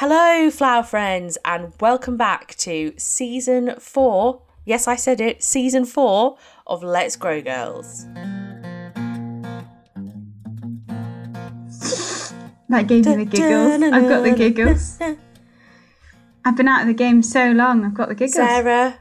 Hello, 0.00 0.48
flower 0.48 0.84
friends, 0.84 1.38
and 1.44 1.72
welcome 1.80 2.16
back 2.16 2.54
to 2.58 2.94
season 2.96 3.74
four. 3.80 4.42
Yes, 4.64 4.86
I 4.86 4.94
said 4.94 5.20
it, 5.20 5.42
season 5.42 5.84
four 5.84 6.38
of 6.68 6.84
Let's 6.84 7.16
Grow 7.16 7.42
Girls. 7.42 8.06
That 12.68 12.86
gave 12.86 13.06
me 13.06 13.16
the 13.16 13.28
giggles. 13.28 13.82
I've 13.82 14.08
got 14.08 14.22
the 14.22 14.34
giggles. 14.36 15.00
I've 16.44 16.56
been 16.56 16.68
out 16.68 16.82
of 16.82 16.86
the 16.86 16.94
game 16.94 17.20
so 17.20 17.50
long, 17.50 17.84
I've 17.84 17.94
got 17.94 18.08
the 18.08 18.14
giggles. 18.14 18.34
Sarah, 18.34 19.00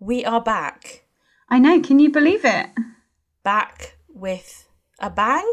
we 0.00 0.22
are 0.22 0.42
back. 0.42 1.06
I 1.48 1.58
know, 1.58 1.80
can 1.80 1.98
you 1.98 2.10
believe 2.10 2.44
it? 2.44 2.66
Back 3.42 3.96
with 4.08 4.68
a 4.98 5.08
bang? 5.08 5.50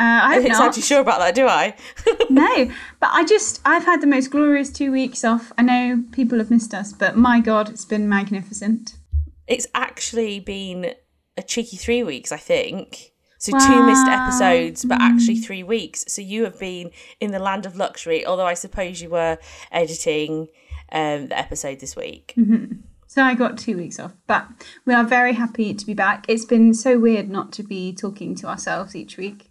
Uh, 0.00 0.20
I 0.22 0.36
I'm 0.36 0.42
not 0.42 0.50
exactly 0.50 0.82
sure 0.82 1.00
about 1.00 1.18
that, 1.18 1.34
do 1.34 1.46
I? 1.48 1.74
no, 2.30 2.70
but 3.00 3.10
I 3.12 3.24
just, 3.24 3.60
I've 3.64 3.84
had 3.84 4.00
the 4.00 4.06
most 4.06 4.30
glorious 4.30 4.70
two 4.70 4.92
weeks 4.92 5.24
off. 5.24 5.52
I 5.58 5.62
know 5.62 6.04
people 6.12 6.38
have 6.38 6.50
missed 6.52 6.72
us, 6.72 6.92
but 6.92 7.16
my 7.16 7.40
God, 7.40 7.68
it's 7.68 7.84
been 7.84 8.08
magnificent. 8.08 8.94
it's 9.48 9.66
actually 9.74 10.38
been 10.38 10.94
a 11.36 11.42
cheeky 11.42 11.76
three 11.76 12.04
weeks, 12.04 12.30
I 12.30 12.36
think. 12.36 13.12
So 13.40 13.52
two 13.52 13.86
missed 13.86 14.06
episodes, 14.08 14.84
but 14.84 15.00
actually 15.00 15.36
three 15.36 15.62
weeks. 15.62 16.04
So 16.08 16.20
you 16.22 16.42
have 16.44 16.58
been 16.58 16.90
in 17.20 17.30
the 17.30 17.38
land 17.38 17.66
of 17.66 17.76
luxury, 17.76 18.26
although 18.26 18.46
I 18.46 18.54
suppose 18.54 19.00
you 19.00 19.10
were 19.10 19.38
editing 19.70 20.48
um, 20.90 21.28
the 21.28 21.38
episode 21.38 21.78
this 21.78 21.94
week. 21.94 22.34
So 23.06 23.22
I 23.22 23.34
got 23.34 23.56
two 23.56 23.76
weeks 23.76 23.98
off, 24.00 24.12
but 24.26 24.48
we 24.84 24.92
are 24.92 25.04
very 25.04 25.34
happy 25.34 25.72
to 25.72 25.86
be 25.86 25.94
back. 25.94 26.24
It's 26.28 26.44
been 26.44 26.74
so 26.74 26.98
weird 26.98 27.30
not 27.30 27.52
to 27.52 27.62
be 27.62 27.92
talking 27.92 28.34
to 28.36 28.48
ourselves 28.48 28.96
each 28.96 29.16
week. 29.16 29.47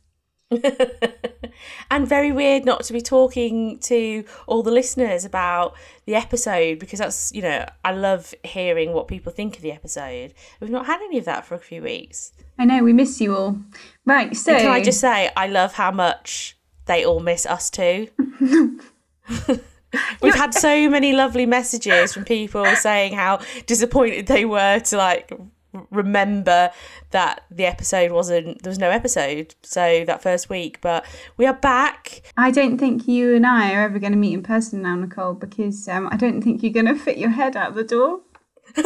and 1.92 2.08
very 2.08 2.32
weird 2.32 2.66
not 2.66 2.84
to 2.84 2.94
be 2.94 3.02
talking 3.02 3.80
to 3.80 4.24
all 4.46 4.64
the 4.64 4.72
listeners 4.72 5.26
about 5.26 5.76
the 6.06 6.16
episode 6.16 6.80
because 6.80 7.00
that's, 7.00 7.34
you 7.34 7.42
know, 7.42 7.66
I 7.84 7.92
love 7.92 8.34
hearing 8.44 8.94
what 8.94 9.08
people 9.08 9.31
think 9.31 9.58
of 9.58 9.62
the 9.62 9.72
episode. 9.72 10.34
We've 10.59 10.70
not 10.70 10.86
had 10.86 11.02
any 11.02 11.18
of 11.18 11.25
that 11.25 11.45
for 11.45 11.56
a 11.56 11.59
few 11.59 11.81
weeks. 11.81 12.31
I 12.58 12.66
know, 12.66 12.84
we 12.84 12.94
miss 12.94 13.20
you 13.20 13.36
all. 13.36 13.59
Right, 14.06 14.36
so. 14.36 14.58
Can 14.58 14.68
I 14.68 14.81
just 14.81 15.00
say, 15.00 15.30
I 15.36 15.48
love 15.48 15.73
how 15.73 15.92
much 15.92 16.58
they 16.86 17.06
all 17.06 17.20
miss 17.20 17.45
us 17.45 17.70
too. 17.70 18.08
We've 20.22 20.36
had 20.36 20.53
so 20.53 20.90
many 20.90 21.14
lovely 21.14 21.45
messages 21.45 22.14
from 22.14 22.25
people 22.25 22.66
saying 22.75 23.14
how 23.14 23.40
disappointed 23.66 24.28
they 24.28 24.45
were 24.45 24.80
to 24.80 24.98
like 24.98 25.31
remember 25.92 26.72
that 27.11 27.42
the 27.52 27.66
episode 27.66 28.11
wasn't 28.11 28.61
there 28.64 28.70
was 28.72 28.80
no 28.80 28.89
episode 28.89 29.56
so 29.64 30.03
that 30.06 30.22
first 30.22 30.50
week 30.50 30.80
but 30.81 31.06
we 31.38 31.45
are 31.45 31.53
back 31.53 32.22
I 32.38 32.52
don't 32.52 32.78
think 32.78 33.08
you 33.08 33.36
and 33.36 33.45
I 33.45 33.73
are 33.73 33.84
ever 33.84 34.00
going 34.00 34.11
to 34.14 34.17
meet 34.17 34.34
in 34.34 34.44
person 34.44 34.81
now, 34.81 34.95
Nicole, 34.95 35.34
because 35.34 35.88
um, 35.88 36.08
I 36.11 36.17
don't 36.17 36.42
think 36.42 36.61
you're 36.64 36.73
going 36.73 36.86
to 36.94 36.95
fit 36.95 37.17
your 37.17 37.30
head 37.31 37.56
out 37.56 37.75
the 37.75 37.84
door. 37.84 38.22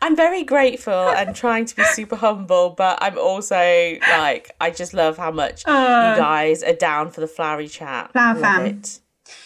i'm 0.00 0.14
very 0.16 0.44
grateful 0.44 0.92
and 0.92 1.34
trying 1.34 1.64
to 1.64 1.74
be 1.76 1.82
super 1.84 2.16
humble 2.16 2.70
but 2.70 2.96
i'm 3.02 3.18
also 3.18 3.96
like 4.08 4.50
i 4.60 4.70
just 4.70 4.94
love 4.94 5.16
how 5.16 5.30
much 5.30 5.62
Uh. 5.66 6.14
you 6.14 6.20
guys 6.20 6.62
are 6.62 6.72
down 6.74 7.10
for 7.10 7.20
the 7.20 7.26
flowery 7.26 7.68
chat 7.68 8.12
Flower 8.12 8.34
love 8.34 8.40
fam. 8.42 8.66
it 8.66 9.00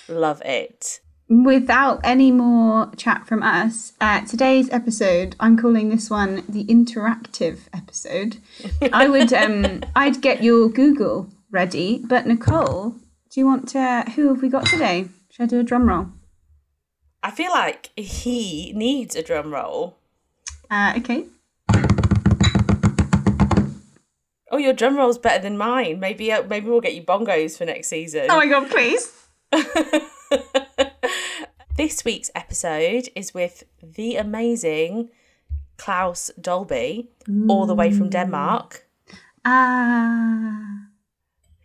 love 0.08 0.42
it 0.44 1.00
Without 1.28 2.00
any 2.05 2.30
more 2.30 2.92
chat 2.96 3.27
from 3.27 3.42
us, 3.42 3.94
uh, 4.00 4.24
today's 4.24 4.70
episode, 4.70 5.34
I'm 5.41 5.56
calling 5.56 5.88
this 5.88 6.08
one 6.08 6.44
the 6.48 6.64
interactive 6.66 7.62
episode. 7.74 8.36
I 8.92 9.08
would, 9.08 9.32
um, 9.32 9.82
I'd 9.97 10.22
get 10.22 10.44
your 10.44 10.69
Google 10.69 11.28
ready, 11.50 12.00
but 12.06 12.28
Nicole, 12.28 12.91
do 13.30 13.41
you 13.41 13.44
want 13.44 13.69
to? 13.70 14.04
Who 14.14 14.28
have 14.28 14.41
we 14.41 14.48
got 14.48 14.66
today? 14.66 15.08
Should 15.30 15.42
I 15.42 15.47
do 15.47 15.58
a 15.58 15.64
drum 15.64 15.88
roll? 15.88 16.10
I 17.24 17.32
feel 17.32 17.50
like 17.50 17.91
he 17.97 18.72
needs 18.77 19.16
a 19.16 19.22
drum 19.22 19.52
roll. 19.52 19.98
Uh, 20.70 20.94
okay. 20.98 21.25
Oh, 24.53 24.59
your 24.59 24.75
drum 24.75 24.97
roll's 24.97 25.19
better 25.19 25.42
than 25.42 25.59
mine. 25.59 25.98
Maybe 25.98 26.31
uh, 26.31 26.44
maybe 26.44 26.69
we'll 26.69 26.81
get 26.81 26.94
you 26.94 27.03
bongos 27.03 27.59
for 27.59 27.65
next 27.65 27.88
season. 27.88 28.26
Oh 28.31 28.36
my 28.36 28.47
god, 28.47 28.70
please. 28.70 29.12
this 31.76 32.04
week's 32.04 32.31
episode 32.34 33.09
is 33.14 33.34
with 33.34 33.64
the 33.82 34.16
amazing 34.16 35.10
Claus 35.76 36.31
Dalby, 36.41 37.10
all 37.48 37.66
the 37.66 37.75
way 37.75 37.91
from 37.91 38.09
Denmark. 38.09 38.87
Ah. 39.44 40.86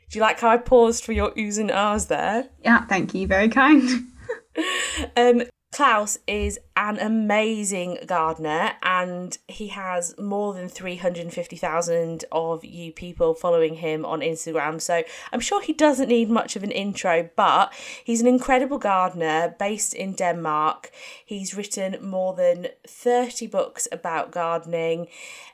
Do 0.09 0.19
you 0.19 0.21
like 0.21 0.39
how 0.41 0.49
I 0.49 0.57
paused 0.57 1.05
for 1.05 1.13
your 1.13 1.31
oohs 1.31 1.57
and 1.57 1.71
ahs 1.71 2.07
there? 2.07 2.49
yeah, 2.63 2.85
thank 2.85 3.13
you. 3.13 3.27
Very 3.27 3.49
kind. 3.49 3.89
Um, 5.15 5.43
Claus 5.71 6.19
is 6.27 6.59
an 6.75 6.99
amazing 6.99 7.99
gardener 8.05 8.73
and 8.83 9.37
he 9.47 9.69
has 9.69 10.17
more 10.19 10.53
than 10.53 10.67
350,000 10.67 12.25
of 12.29 12.65
you 12.65 12.91
people 12.91 13.33
following 13.33 13.75
him 13.75 14.05
on 14.05 14.19
Instagram. 14.19 14.81
So 14.81 15.03
I'm 15.31 15.39
sure 15.39 15.61
he 15.61 15.71
doesn't 15.71 16.09
need 16.09 16.29
much 16.29 16.57
of 16.57 16.63
an 16.63 16.71
intro, 16.71 17.29
but 17.37 17.73
he's 18.03 18.19
an 18.19 18.27
incredible 18.27 18.79
gardener 18.79 19.55
based 19.59 19.93
in 19.93 20.13
Denmark. 20.13 20.91
He's 21.25 21.55
written 21.55 21.97
more 22.01 22.33
than 22.33 22.67
30 22.85 23.47
books 23.47 23.87
about 23.93 24.31
gardening. 24.31 25.07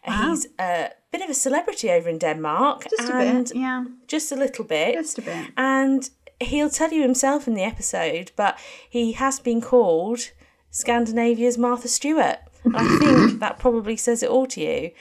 He's 0.04 0.48
a 0.60 0.92
bit 1.12 1.22
of 1.22 1.30
a 1.30 1.36
celebrity 1.36 1.92
over 1.92 2.10
in 2.10 2.18
Denmark. 2.18 2.88
Just 2.90 3.10
a 3.10 3.14
bit. 3.14 3.56
Yeah. 3.56 3.86
Just 4.08 4.32
a 4.32 4.36
little 4.36 4.66
bit. 4.66 4.96
Just 4.96 5.20
a 5.20 5.22
bit. 5.22 5.52
And 5.58 6.10
he'll 6.40 6.70
tell 6.70 6.92
you 6.92 7.02
himself 7.02 7.48
in 7.48 7.54
the 7.54 7.64
episode, 7.64 8.32
but 8.36 8.58
he 8.90 9.14
has 9.14 9.40
been 9.40 9.62
called 9.62 10.32
Scandinavia's 10.70 11.58
Martha 11.58 11.88
Stewart. 11.88 12.40
And 12.64 12.78
I 12.78 12.98
think 12.98 13.40
that 13.40 13.60
probably 13.60 13.98
says 13.98 14.24
it 14.24 14.30
all 14.30 14.48
to 14.48 14.62
you. 14.62 14.92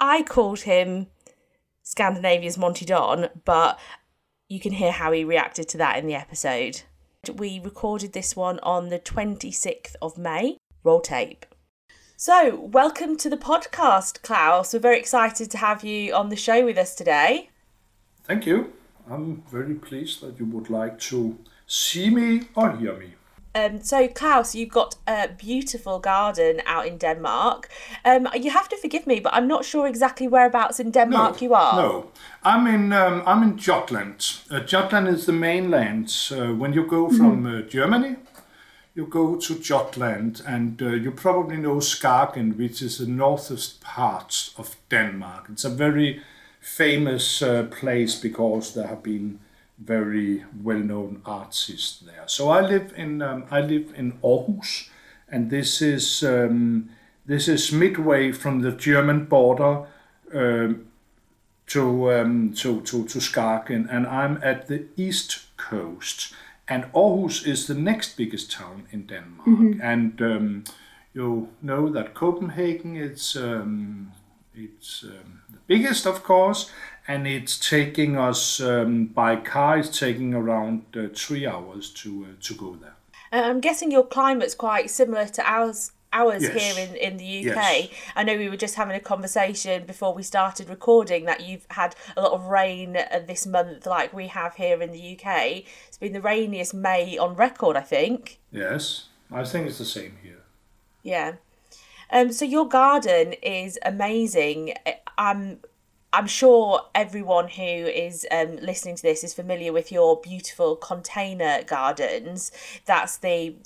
I 0.00 0.22
called 0.22 0.60
him 0.60 1.06
Scandinavia's 1.82 2.58
Monty 2.58 2.84
Don, 2.84 3.28
but 3.44 3.78
you 4.48 4.60
can 4.60 4.72
hear 4.72 4.92
how 4.92 5.12
he 5.12 5.24
reacted 5.24 5.68
to 5.70 5.78
that 5.78 5.98
in 5.98 6.06
the 6.06 6.14
episode. 6.14 6.82
We 7.32 7.60
recorded 7.60 8.12
this 8.12 8.34
one 8.34 8.58
on 8.60 8.88
the 8.88 8.98
26th 8.98 9.94
of 10.02 10.18
May. 10.18 10.58
Roll 10.82 11.00
tape. 11.00 11.46
So, 12.16 12.56
welcome 12.56 13.16
to 13.18 13.30
the 13.30 13.36
podcast, 13.36 14.22
Claus. 14.22 14.72
We're 14.72 14.80
very 14.80 14.98
excited 14.98 15.50
to 15.52 15.58
have 15.58 15.84
you 15.84 16.14
on 16.14 16.28
the 16.28 16.36
show 16.36 16.64
with 16.64 16.78
us 16.78 16.94
today. 16.94 17.50
Thank 18.24 18.46
you. 18.46 18.72
I'm 19.10 19.42
very 19.50 19.74
pleased 19.74 20.20
that 20.22 20.38
you 20.38 20.46
would 20.46 20.70
like 20.70 20.98
to 21.10 21.38
see 21.66 22.10
me 22.10 22.42
or 22.54 22.76
hear 22.76 22.94
me. 22.96 23.14
Um, 23.54 23.82
so 23.82 24.08
Claus, 24.08 24.54
you've 24.54 24.70
got 24.70 24.96
a 25.06 25.28
beautiful 25.28 25.98
garden 25.98 26.62
out 26.66 26.86
in 26.86 26.96
Denmark. 26.96 27.68
Um, 28.04 28.26
you 28.34 28.50
have 28.50 28.68
to 28.70 28.76
forgive 28.78 29.06
me, 29.06 29.20
but 29.20 29.34
I'm 29.34 29.46
not 29.46 29.64
sure 29.64 29.86
exactly 29.86 30.26
whereabouts 30.26 30.80
in 30.80 30.90
Denmark 30.90 31.42
you 31.42 31.52
are. 31.52 31.76
No, 31.76 32.10
I'm 32.42 32.66
in 32.66 32.92
um, 32.92 33.22
I'm 33.26 33.42
in 33.42 33.58
Jutland. 33.58 34.38
Uh, 34.50 34.60
Jutland 34.60 35.08
is 35.08 35.26
the 35.26 35.32
mainland. 35.32 36.08
Uh, 36.30 36.54
when 36.54 36.72
you 36.72 36.86
go 36.86 37.10
from 37.10 37.46
uh, 37.46 37.60
Germany, 37.68 38.16
you 38.94 39.06
go 39.06 39.36
to 39.36 39.54
Jutland, 39.54 40.42
and 40.46 40.80
uh, 40.80 40.86
you 40.86 41.10
probably 41.10 41.56
know 41.56 41.76
Skagen, 41.80 42.56
which 42.56 42.80
is 42.80 42.98
the 42.98 43.06
northest 43.06 43.82
part 43.82 44.50
of 44.56 44.76
Denmark. 44.88 45.48
It's 45.50 45.64
a 45.64 45.70
very 45.70 46.22
famous 46.62 47.42
uh, 47.42 47.64
place 47.64 48.14
because 48.14 48.72
there 48.74 48.86
have 48.86 49.02
been 49.02 49.40
very 49.78 50.44
well-known 50.62 51.20
artists 51.26 51.98
there. 52.00 52.24
So 52.26 52.50
I 52.50 52.60
live 52.60 52.92
in 52.96 53.20
um, 53.20 53.44
I 53.50 53.60
live 53.60 53.92
in 53.96 54.12
Aarhus, 54.22 54.88
and 55.28 55.50
this 55.50 55.82
is 55.82 56.22
um, 56.22 56.88
this 57.26 57.48
is 57.48 57.72
midway 57.72 58.32
from 58.32 58.60
the 58.60 58.70
German 58.72 59.24
border 59.24 59.86
um, 60.32 60.86
to, 61.66 62.12
um, 62.12 62.52
to 62.54 62.80
to 62.82 63.04
to 63.08 63.18
Skagen, 63.18 63.88
and 63.90 64.06
I'm 64.06 64.38
at 64.42 64.68
the 64.68 64.86
east 64.96 65.56
coast. 65.56 66.32
And 66.68 66.84
Aarhus 66.92 67.44
is 67.46 67.66
the 67.66 67.74
next 67.74 68.16
biggest 68.16 68.52
town 68.52 68.86
in 68.92 69.06
Denmark, 69.06 69.80
and 69.82 70.22
um, 70.22 70.64
you 71.12 71.48
know 71.60 71.88
that 71.90 72.14
Copenhagen 72.14 72.96
is 72.96 73.36
um, 73.36 74.12
it's 74.54 75.02
um, 75.02 75.41
the 75.41 75.41
biggest, 75.66 76.06
of 76.06 76.22
course, 76.22 76.70
and 77.08 77.26
it's 77.26 77.58
taking 77.58 78.16
us 78.16 78.60
um, 78.60 79.06
by 79.06 79.36
car. 79.36 79.78
It's 79.78 79.98
taking 79.98 80.34
around 80.34 80.84
uh, 80.96 81.08
three 81.14 81.46
hours 81.46 81.90
to 82.02 82.26
uh, 82.30 82.42
to 82.42 82.54
go 82.54 82.76
there. 82.76 82.94
Uh, 83.32 83.48
I'm 83.48 83.60
guessing 83.60 83.90
your 83.90 84.06
climate's 84.06 84.54
quite 84.54 84.90
similar 84.90 85.26
to 85.26 85.42
ours. 85.50 85.92
Ours 86.14 86.42
Yes. 86.42 86.52
here 86.76 86.86
in, 86.86 86.94
in 86.96 87.16
the 87.16 87.38
UK. 87.50 87.56
Yes. 87.56 87.88
I 88.14 88.22
know 88.22 88.36
we 88.36 88.50
were 88.50 88.56
just 88.58 88.74
having 88.74 88.94
a 88.94 89.00
conversation 89.00 89.86
before 89.86 90.12
we 90.12 90.22
started 90.22 90.68
recording 90.68 91.24
that 91.24 91.40
you've 91.40 91.64
had 91.70 91.96
a 92.18 92.20
lot 92.20 92.32
of 92.32 92.44
rain 92.48 92.98
uh, 92.98 93.20
this 93.26 93.46
month, 93.46 93.86
like 93.86 94.12
we 94.12 94.26
have 94.26 94.56
here 94.56 94.82
in 94.82 94.92
the 94.92 95.18
UK. 95.18 95.64
It's 95.88 95.96
been 95.96 96.12
the 96.12 96.20
rainiest 96.20 96.74
May 96.74 97.16
on 97.16 97.34
record, 97.34 97.78
I 97.78 97.80
think. 97.80 98.40
Yes, 98.50 99.08
I 99.30 99.42
think 99.44 99.66
it's 99.68 99.78
the 99.78 99.86
same 99.86 100.18
here. 100.22 100.42
Yeah. 101.02 101.36
Um, 102.10 102.30
so 102.30 102.44
your 102.44 102.68
garden 102.68 103.32
is 103.42 103.78
amazing. 103.82 104.74
Um, 105.18 105.58
I'm 106.12 106.26
sure 106.26 106.82
everyone 106.94 107.48
who 107.48 107.62
is 107.62 108.26
um, 108.30 108.56
listening 108.56 108.96
to 108.96 109.02
this 109.02 109.24
is 109.24 109.32
familiar 109.32 109.72
with 109.72 109.90
your 109.90 110.20
beautiful 110.20 110.76
container 110.76 111.62
gardens. 111.64 112.52
That's 112.84 113.16
the 113.16 113.56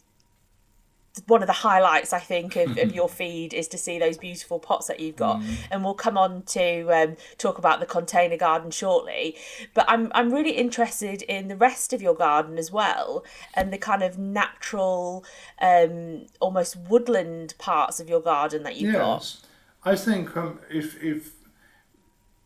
one 1.26 1.42
of 1.42 1.46
the 1.46 1.52
highlights 1.54 2.12
I 2.12 2.18
think 2.18 2.56
of, 2.56 2.76
of 2.76 2.94
your 2.94 3.08
feed 3.20 3.54
is 3.54 3.68
to 3.68 3.78
see 3.78 3.98
those 3.98 4.18
beautiful 4.18 4.58
pots 4.58 4.86
that 4.88 5.00
you've 5.00 5.16
got, 5.16 5.40
mm. 5.40 5.56
and 5.70 5.82
we'll 5.82 5.94
come 5.94 6.18
on 6.18 6.42
to 6.42 6.88
um, 6.90 7.16
talk 7.38 7.58
about 7.58 7.80
the 7.80 7.86
container 7.86 8.36
garden 8.36 8.70
shortly. 8.70 9.36
But 9.74 9.86
I'm 9.88 10.12
I'm 10.14 10.32
really 10.32 10.52
interested 10.52 11.22
in 11.22 11.48
the 11.48 11.56
rest 11.56 11.92
of 11.92 12.02
your 12.02 12.14
garden 12.14 12.58
as 12.58 12.70
well, 12.70 13.24
and 13.54 13.72
the 13.72 13.78
kind 13.78 14.02
of 14.02 14.18
natural, 14.18 15.24
um, 15.60 16.26
almost 16.38 16.76
woodland 16.76 17.54
parts 17.58 17.98
of 17.98 18.08
your 18.08 18.20
garden 18.20 18.62
that 18.64 18.76
you've 18.76 18.92
yes. 18.92 19.00
got. 19.00 19.45
I 19.86 19.96
think 19.96 20.36
um, 20.36 20.58
if 20.70 21.02
if 21.02 21.32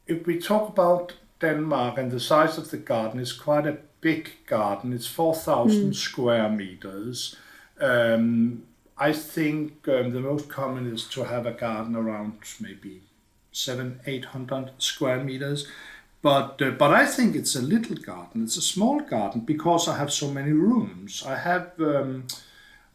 if 0.07 0.27
we 0.27 0.39
talk 0.39 0.69
about 0.69 1.15
Denmark 1.41 1.99
and 1.99 2.11
the 2.11 2.21
size 2.21 2.59
of 2.59 2.71
the 2.71 2.77
garden 2.77 3.21
is 3.21 3.33
quite 3.33 3.67
a 3.67 3.79
big 4.01 4.31
garden. 4.47 4.93
It's 4.93 5.07
four 5.07 5.35
thousand 5.35 5.91
mm. 5.91 5.95
square 5.95 6.49
meters 6.49 7.37
um, 7.81 8.65
I 8.99 9.13
think 9.13 9.89
um, 9.89 10.11
the 10.13 10.21
most 10.21 10.49
common 10.49 10.93
is 10.93 11.05
to 11.09 11.25
have 11.25 11.47
a 11.47 11.53
garden 11.53 11.97
around 11.97 12.35
maybe 12.61 13.03
seven, 13.51 14.01
eight 14.07 14.27
hundred 14.27 14.73
square 14.79 15.25
meters. 15.25 15.67
But 16.23 16.61
uh, 16.61 16.73
but 16.73 16.93
I 16.93 17.07
think 17.07 17.35
it's 17.35 17.57
a 17.57 17.63
little 17.63 17.97
garden. 17.97 18.45
It's 18.45 18.59
a 18.59 18.63
small 18.63 19.01
garden 19.01 19.41
because 19.41 19.89
I 19.89 19.97
have 19.97 20.13
so 20.13 20.31
many 20.31 20.53
rooms. 20.53 21.25
I 21.27 21.37
have 21.37 21.73
um, 21.79 22.27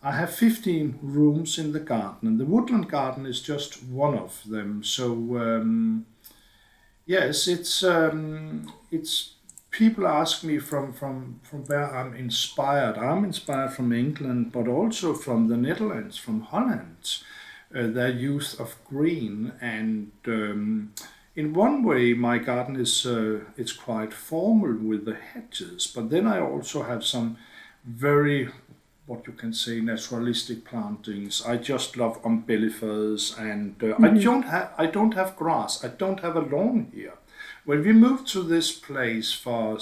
I 0.06 0.12
have 0.12 0.32
fifteen 0.36 1.00
rooms 1.02 1.58
in 1.58 1.72
the 1.72 1.80
garden, 1.80 2.28
and 2.28 2.40
the 2.40 2.46
woodland 2.46 2.88
garden 2.90 3.26
is 3.26 3.42
just 3.42 3.84
one 3.84 4.16
of 4.16 4.44
them. 4.46 4.84
So 4.84 5.12
um, 5.46 6.06
yes, 7.06 7.48
it's 7.48 7.84
um, 7.84 8.72
it's 8.92 9.34
people 9.72 10.08
ask 10.08 10.44
me 10.44 10.60
from, 10.60 10.94
from, 10.94 11.40
from 11.44 11.66
where 11.66 11.94
I'm 11.94 12.16
inspired. 12.16 12.98
I'm 12.98 13.26
inspired 13.26 13.74
from 13.74 13.92
England, 13.92 14.52
but 14.52 14.68
also 14.68 15.14
from 15.14 15.50
the 15.50 15.58
Netherlands, 15.58 16.18
from 16.18 16.42
Holland, 16.42 17.18
uh, 17.76 17.88
their 17.88 18.10
use 18.10 18.60
of 18.60 18.78
green. 18.88 19.52
And 19.60 20.12
um, 20.28 20.94
in 21.36 21.54
one 21.54 21.84
way, 21.84 22.14
my 22.14 22.38
garden 22.38 22.76
is 22.78 23.06
uh, 23.06 23.40
it's 23.58 23.74
quite 23.74 24.14
formal 24.14 24.78
with 24.78 25.04
the 25.06 25.16
hedges, 25.16 25.92
but 25.94 26.10
then 26.10 26.26
I 26.28 26.40
also 26.40 26.84
have 26.84 27.04
some 27.04 27.38
very 27.84 28.50
what 29.06 29.28
you 29.28 29.34
can 29.34 29.54
say 29.54 29.80
naturalistic 29.82 30.66
plantings. 30.66 31.44
I 31.46 31.58
just 31.58 31.96
love 31.98 32.22
umbellifers, 32.24 33.38
and 33.40 33.76
uh, 33.84 33.88
mm-hmm. 33.88 34.06
I 34.06 34.10
don't 34.10 34.44
have 34.44 34.74
I 34.78 34.86
don't 34.88 35.14
have 35.14 35.36
grass. 35.36 35.84
I 35.84 35.90
don't 35.90 36.22
have 36.22 36.36
a 36.36 36.42
lawn 36.42 36.92
here. 36.94 37.14
When 37.66 37.84
we 37.84 37.94
moved 37.94 38.28
to 38.30 38.44
this 38.44 38.72
place 38.72 39.34
for 39.34 39.80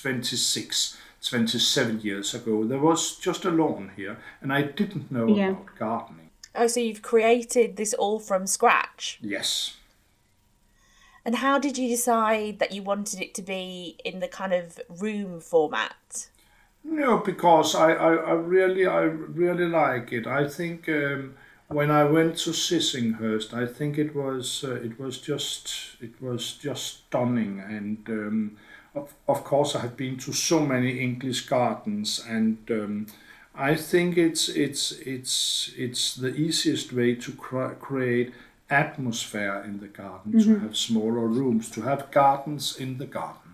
26, 0.00 0.96
27 1.20 2.00
years 2.00 2.34
ago, 2.34 2.64
there 2.64 2.78
was 2.78 3.16
just 3.16 3.44
a 3.44 3.50
lawn 3.50 3.92
here, 3.96 4.18
and 4.40 4.52
I 4.52 4.62
didn't 4.62 5.10
know 5.10 5.26
yeah. 5.28 5.50
about 5.50 5.76
gardening. 5.78 6.30
Oh, 6.54 6.66
so 6.66 6.80
you've 6.80 7.02
created 7.02 7.76
this 7.76 7.94
all 7.94 8.18
from 8.18 8.46
scratch? 8.46 9.18
Yes. 9.20 9.76
And 11.24 11.36
how 11.36 11.58
did 11.58 11.76
you 11.76 11.88
decide 11.88 12.58
that 12.58 12.72
you 12.72 12.82
wanted 12.82 13.20
it 13.20 13.34
to 13.34 13.42
be 13.42 13.98
in 14.04 14.20
the 14.20 14.28
kind 14.28 14.52
of 14.52 14.80
room 14.88 15.40
format? 15.40 16.28
No, 16.90 17.18
because 17.18 17.74
I, 17.74 17.92
I, 17.92 18.14
I 18.14 18.32
really 18.32 18.86
I 18.86 19.02
really 19.02 19.66
like 19.66 20.12
it. 20.12 20.26
I 20.26 20.48
think 20.48 20.88
um, 20.88 21.34
when 21.68 21.90
I 21.90 22.04
went 22.04 22.38
to 22.38 22.50
Sissinghurst, 22.50 23.52
I 23.52 23.66
think 23.66 23.98
it 23.98 24.16
was 24.16 24.64
uh, 24.64 24.74
it 24.74 24.98
was 24.98 25.18
just 25.18 25.70
it 26.00 26.20
was 26.20 26.54
just 26.54 27.06
stunning, 27.06 27.60
and 27.60 28.08
um, 28.08 28.56
of, 28.94 29.14
of 29.28 29.44
course 29.44 29.76
I 29.76 29.80
have 29.80 29.96
been 29.96 30.16
to 30.18 30.32
so 30.32 30.60
many 30.60 30.98
English 30.98 31.46
gardens, 31.46 32.24
and 32.26 32.58
um, 32.70 33.06
I 33.54 33.74
think 33.74 34.16
it's 34.16 34.48
it's 34.48 34.92
it's 34.92 35.70
it's 35.76 36.14
the 36.14 36.34
easiest 36.34 36.92
way 36.92 37.16
to 37.16 37.32
cre- 37.32 37.74
create 37.80 38.32
atmosphere 38.70 39.62
in 39.64 39.80
the 39.80 39.88
garden 39.88 40.32
mm-hmm. 40.32 40.54
to 40.54 40.60
have 40.60 40.76
smaller 40.76 41.26
rooms 41.26 41.70
to 41.70 41.82
have 41.82 42.10
gardens 42.10 42.76
in 42.76 42.96
the 42.98 43.06
garden. 43.06 43.47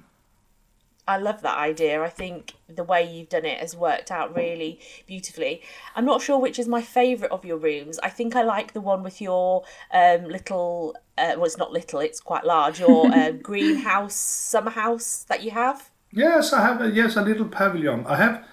I 1.06 1.19
love 1.19 1.43
that 1.43 1.59
idea. 1.59 2.03
I 2.03 2.09
think 2.09 2.55
the 2.69 2.85
way 2.85 3.03
you've 3.05 3.29
done 3.29 3.45
it 3.45 3.59
has 3.59 3.77
worked 3.77 4.11
out 4.11 4.35
really 4.35 4.81
beautifully. 5.06 5.62
I'm 5.95 6.05
not 6.05 6.23
sure 6.23 6.39
which 6.39 6.59
is 6.59 6.67
my 6.67 6.81
favourite 6.81 7.31
of 7.31 7.45
your 7.45 7.59
rooms. 7.59 7.99
I 8.03 8.09
think 8.09 8.35
I 8.35 8.43
like 8.43 8.73
the 8.73 8.81
one 8.81 9.03
with 9.03 9.21
your 9.21 9.65
um, 9.93 10.25
little, 10.25 10.97
uh, 11.19 11.35
well, 11.37 11.45
it's 11.45 11.59
not 11.59 11.73
little, 11.73 12.01
it's 12.01 12.21
quite 12.21 12.45
large, 12.45 12.81
your 12.81 13.06
uh, 13.15 13.33
greenhouse, 13.33 14.15
summer 14.15 14.71
house 14.71 15.25
that 15.29 15.43
you 15.43 15.51
have. 15.51 15.91
Yes, 16.11 16.53
I 16.53 16.62
have. 16.62 16.81
A, 16.81 16.91
yes, 16.91 17.17
a 17.17 17.23
little 17.23 17.47
pavilion. 17.47 18.06
I 18.06 18.17
have 18.17 18.47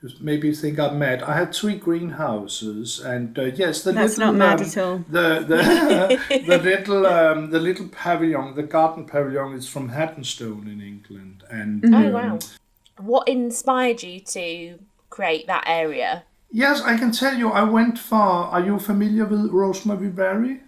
just 0.00 0.20
maybe 0.20 0.48
you 0.48 0.54
think 0.54 0.78
I'm 0.78 0.98
mad. 0.98 1.22
I 1.22 1.36
had 1.36 1.54
three 1.54 1.76
greenhouses, 1.76 3.00
and 3.00 3.38
uh, 3.38 3.44
yes, 3.44 3.82
the 3.82 3.92
That's 3.92 4.16
little, 4.16 4.32
not 4.32 4.38
mad 4.38 4.60
um, 4.60 4.66
at 4.66 4.78
all. 4.78 4.98
The 5.08 5.44
the, 6.28 6.42
the 6.46 6.58
little 6.58 7.06
um, 7.06 7.50
the 7.50 7.60
little 7.60 7.88
pavilion, 7.88 8.54
the 8.54 8.62
garden 8.62 9.04
pavilion, 9.04 9.52
is 9.52 9.68
from 9.68 9.90
Haddonstone 9.90 10.68
in 10.68 10.80
England, 10.80 11.44
and 11.50 11.82
mm-hmm. 11.82 11.94
oh 11.94 12.10
wow, 12.10 12.38
what 12.98 13.28
inspired 13.28 14.02
you 14.02 14.20
to 14.20 14.78
create 15.10 15.46
that 15.48 15.64
area? 15.66 16.24
Yes, 16.50 16.80
I 16.82 16.96
can 16.96 17.12
tell 17.12 17.36
you. 17.36 17.50
I 17.50 17.64
went 17.64 17.98
far. 17.98 18.50
Are 18.50 18.64
you 18.64 18.78
familiar 18.78 19.26
with 19.26 19.50
Rosemary 19.50 20.08
Verey? 20.08 20.60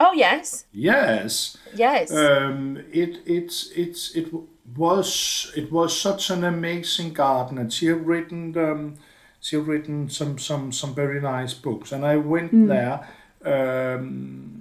Oh 0.00 0.12
yes. 0.12 0.66
Yes. 0.72 1.56
Yes. 1.74 2.12
Um, 2.12 2.78
it 2.92 3.18
it's 3.26 3.70
it's 3.72 4.14
it 4.14 4.32
was 4.76 5.52
it 5.56 5.70
was 5.72 5.98
such 5.98 6.30
an 6.30 6.44
amazing 6.44 7.12
garden, 7.12 7.58
and 7.58 7.72
she 7.72 7.86
had 7.86 8.06
written 8.06 8.56
um, 8.58 8.96
she 9.40 9.56
had 9.56 9.66
written 9.66 10.08
some 10.08 10.38
some 10.38 10.72
some 10.72 10.94
very 10.94 11.20
nice 11.20 11.54
books, 11.54 11.92
and 11.92 12.04
I 12.04 12.16
went 12.16 12.52
mm. 12.52 12.68
there. 12.68 13.08
Um, 13.44 14.58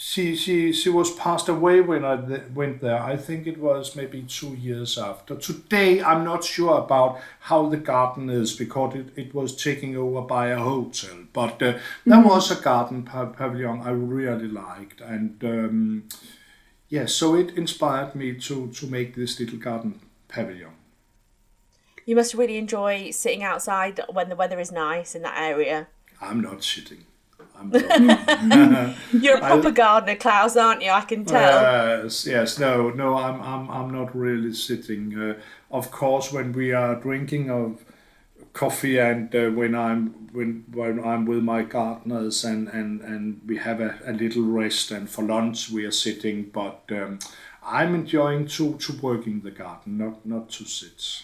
she 0.00 0.36
she 0.36 0.72
she 0.72 0.88
was 0.88 1.10
passed 1.10 1.48
away 1.48 1.80
when 1.80 2.04
I 2.04 2.14
went 2.54 2.80
there. 2.80 3.02
I 3.02 3.16
think 3.16 3.46
it 3.48 3.58
was 3.58 3.96
maybe 3.96 4.22
two 4.22 4.54
years 4.54 4.96
after. 4.96 5.34
Today 5.34 6.00
I'm 6.00 6.24
not 6.24 6.44
sure 6.44 6.78
about 6.78 7.20
how 7.40 7.68
the 7.68 7.76
garden 7.76 8.30
is 8.30 8.54
because 8.54 8.94
it, 8.94 9.08
it 9.16 9.34
was 9.34 9.56
taken 9.56 9.96
over 9.96 10.22
by 10.22 10.48
a 10.48 10.58
hotel. 10.58 11.16
But 11.32 11.54
uh, 11.54 11.78
there 12.06 12.22
mm. 12.22 12.24
was 12.24 12.50
a 12.50 12.62
garden 12.62 13.02
pavilion 13.02 13.80
I 13.80 13.90
really 13.90 14.48
liked, 14.48 15.00
and 15.00 15.42
um, 15.42 16.04
yeah, 16.88 17.06
so 17.06 17.34
it 17.34 17.56
inspired 17.56 18.14
me 18.14 18.34
to 18.34 18.68
to 18.68 18.86
make 18.86 19.14
this 19.14 19.38
little 19.38 19.58
garden 19.58 20.00
pavilion. 20.28 20.72
You 22.06 22.16
must 22.16 22.32
really 22.32 22.56
enjoy 22.56 23.10
sitting 23.10 23.42
outside 23.42 24.00
when 24.10 24.30
the 24.30 24.36
weather 24.36 24.58
is 24.58 24.72
nice 24.72 25.14
in 25.14 25.22
that 25.22 25.38
area. 25.38 25.88
I'm 26.22 26.40
not 26.40 26.64
sitting. 26.64 27.04
I'm 27.54 27.70
You're 29.12 29.36
a 29.36 29.40
proper 29.40 29.68
I, 29.68 29.72
gardener, 29.72 30.16
Claus, 30.16 30.56
aren't 30.56 30.82
you? 30.82 30.90
I 30.90 31.02
can 31.02 31.24
tell. 31.24 32.02
Yes, 32.02 32.26
yes. 32.26 32.58
No, 32.58 32.90
no, 32.90 33.16
I'm, 33.16 33.42
I'm, 33.42 33.70
I'm 33.70 33.90
not 33.90 34.16
really 34.16 34.54
sitting. 34.54 35.18
Uh, 35.18 35.34
of 35.70 35.90
course, 35.90 36.32
when 36.32 36.52
we 36.52 36.72
are 36.72 36.94
drinking 36.94 37.50
of 37.50 37.84
coffee 38.58 38.98
and 38.98 39.32
uh, 39.36 39.50
when 39.50 39.72
I'm 39.76 40.08
when 40.32 40.64
when 40.72 40.98
I'm 41.04 41.26
with 41.26 41.44
my 41.44 41.62
gardeners 41.62 42.44
and 42.44 42.66
and 42.68 43.00
and 43.02 43.40
we 43.46 43.56
have 43.58 43.80
a, 43.80 44.00
a 44.04 44.12
little 44.12 44.42
rest 44.42 44.90
and 44.90 45.08
for 45.08 45.22
lunch 45.22 45.70
we 45.70 45.84
are 45.84 45.92
sitting 45.92 46.50
but 46.52 46.82
um, 46.90 47.20
I'm 47.62 47.94
enjoying 47.94 48.48
to 48.56 48.74
to 48.74 48.92
working 49.00 49.42
the 49.42 49.52
garden 49.52 49.98
not 49.98 50.26
not 50.26 50.50
to 50.56 50.64
sit. 50.64 51.22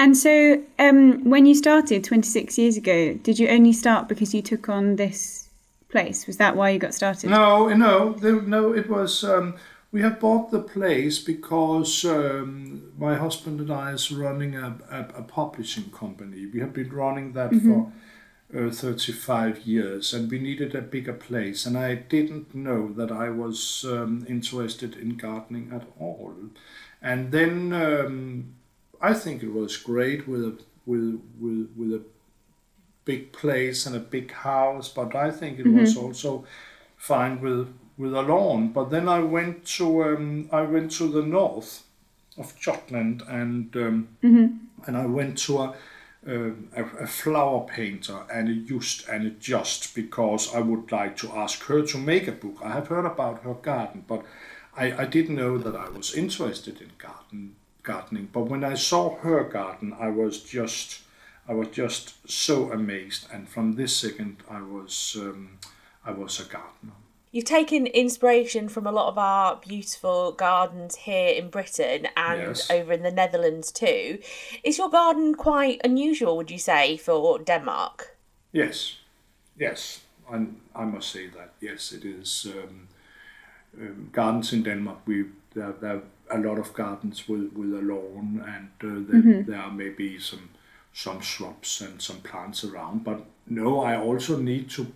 And 0.00 0.16
so 0.16 0.60
um, 0.80 1.22
when 1.30 1.46
you 1.46 1.54
started 1.54 2.02
26 2.02 2.58
years 2.58 2.76
ago 2.76 3.14
did 3.14 3.38
you 3.38 3.48
only 3.48 3.72
start 3.72 4.08
because 4.08 4.34
you 4.34 4.42
took 4.42 4.68
on 4.68 4.96
this 4.96 5.48
place 5.88 6.26
was 6.26 6.38
that 6.38 6.56
why 6.56 6.70
you 6.70 6.80
got 6.80 6.94
started? 6.94 7.30
No 7.30 7.68
no 7.68 8.16
no 8.56 8.72
it 8.72 8.90
was 8.90 9.22
um, 9.22 9.54
we 9.92 10.00
have 10.00 10.18
bought 10.18 10.50
the 10.50 10.60
place 10.60 11.18
because 11.18 12.04
um, 12.06 12.92
my 12.98 13.14
husband 13.14 13.60
and 13.60 13.70
I 13.70 13.92
is 13.92 14.10
running 14.10 14.56
a, 14.56 14.78
a, 14.90 15.20
a, 15.20 15.22
publishing 15.22 15.90
company. 15.90 16.46
We 16.46 16.60
have 16.60 16.72
been 16.72 16.90
running 16.90 17.34
that 17.34 17.50
mm-hmm. 17.50 17.84
for 18.50 18.68
uh, 18.68 18.70
35 18.70 19.66
years 19.66 20.14
and 20.14 20.30
we 20.30 20.38
needed 20.38 20.74
a 20.74 20.80
bigger 20.80 21.12
place. 21.12 21.66
And 21.66 21.76
I 21.76 21.94
didn't 21.94 22.54
know 22.54 22.90
that 22.94 23.12
I 23.12 23.28
was 23.28 23.84
um, 23.86 24.24
interested 24.26 24.96
in 24.96 25.18
gardening 25.18 25.70
at 25.74 25.86
all. 26.00 26.36
And 27.02 27.30
then 27.30 27.74
um, 27.74 28.54
I 28.98 29.12
think 29.12 29.42
it 29.42 29.52
was 29.52 29.76
great 29.76 30.26
with 30.26 30.42
a, 30.42 30.58
with, 30.86 31.20
with, 31.38 31.68
with 31.76 31.92
a 31.92 32.02
big 33.04 33.32
place 33.32 33.84
and 33.84 33.94
a 33.94 34.00
big 34.00 34.32
house, 34.32 34.88
but 34.88 35.14
I 35.14 35.30
think 35.30 35.58
it 35.58 35.66
mm-hmm. 35.66 35.80
was 35.80 35.98
also 35.98 36.46
fine 36.96 37.42
with 37.42 37.68
with 37.98 38.14
a 38.14 38.22
lawn. 38.22 38.72
But 38.72 38.90
then 38.90 39.08
I 39.08 39.20
went 39.20 39.64
to 39.76 40.04
um, 40.04 40.48
I 40.52 40.62
went 40.62 40.92
to 40.92 41.08
the 41.08 41.22
north 41.22 41.84
of 42.38 42.58
Jutland 42.58 43.22
and 43.28 43.76
um, 43.76 44.08
mm-hmm. 44.22 44.56
and 44.86 44.96
I 44.96 45.06
went 45.06 45.38
to 45.38 45.58
a 45.58 45.74
um, 46.24 46.68
a, 46.76 46.84
a 46.84 47.06
flower 47.06 47.66
painter 47.66 48.20
and 48.32 48.48
a 48.48 48.54
just 48.54 49.08
and 49.08 49.26
a 49.26 49.30
just 49.30 49.94
because 49.94 50.54
I 50.54 50.60
would 50.60 50.92
like 50.92 51.16
to 51.18 51.32
ask 51.32 51.64
her 51.64 51.82
to 51.82 51.98
make 51.98 52.28
a 52.28 52.32
book. 52.32 52.58
I 52.62 52.72
have 52.72 52.88
heard 52.88 53.06
about 53.06 53.42
her 53.42 53.54
garden, 53.54 54.04
but 54.06 54.24
I, 54.76 55.02
I 55.02 55.04
didn't 55.04 55.34
know 55.34 55.58
that 55.58 55.74
I 55.74 55.88
was 55.88 56.14
interested 56.14 56.80
in 56.80 56.90
garden 56.96 57.56
gardening. 57.82 58.28
But 58.32 58.42
when 58.42 58.64
I 58.64 58.74
saw 58.74 59.16
her 59.18 59.44
garden, 59.44 59.94
I 59.98 60.08
was 60.08 60.40
just 60.42 61.00
I 61.48 61.54
was 61.54 61.68
just 61.68 62.30
so 62.30 62.70
amazed, 62.70 63.26
and 63.32 63.48
from 63.48 63.74
this 63.74 63.96
second, 63.96 64.36
I 64.48 64.62
was 64.62 65.16
um, 65.18 65.58
I 66.04 66.12
was 66.12 66.38
a 66.38 66.44
gardener. 66.44 66.92
You've 67.32 67.46
taken 67.46 67.86
inspiration 67.86 68.68
from 68.68 68.86
a 68.86 68.92
lot 68.92 69.08
of 69.08 69.16
our 69.16 69.56
beautiful 69.56 70.32
gardens 70.32 70.96
here 70.96 71.30
in 71.34 71.48
Britain 71.48 72.06
and 72.14 72.40
Yes. 72.42 72.70
over 72.70 72.92
in 72.92 73.02
the 73.02 73.10
Netherlands 73.10 73.72
too. 73.72 74.18
Is 74.62 74.76
your 74.76 74.90
garden 74.90 75.34
quite 75.34 75.80
unusual, 75.82 76.36
would 76.36 76.50
you 76.50 76.58
say, 76.58 76.98
for 76.98 77.38
Denmark? 77.38 78.18
Yes, 78.52 78.98
yes, 79.58 80.02
I, 80.30 80.46
I 80.74 80.84
must 80.84 81.10
say 81.10 81.28
that. 81.28 81.54
Yes, 81.60 81.92
it 81.92 82.04
is. 82.04 82.46
Um, 82.46 82.88
um, 83.80 84.10
gardens 84.12 84.52
in 84.52 84.62
Denmark, 84.62 84.98
we 85.06 85.24
there, 85.54 85.72
there 85.80 86.02
are 86.30 86.38
a 86.38 86.48
lot 86.48 86.58
of 86.58 86.74
gardens 86.74 87.28
with, 87.28 87.52
with 87.54 87.72
a 87.72 87.80
lawn, 87.82 88.42
and 88.46 88.68
uh, 88.92 89.10
there, 89.10 89.42
there 89.42 89.58
are 89.58 89.72
maybe 89.72 90.18
some 90.18 90.50
some 90.92 91.20
shrubs 91.22 91.80
and 91.80 92.02
some 92.02 92.20
plants 92.20 92.64
around. 92.64 93.04
But 93.04 93.24
no, 93.46 93.80
I 93.80 93.96
also 93.96 94.36
need 94.36 94.68
to 94.70 94.86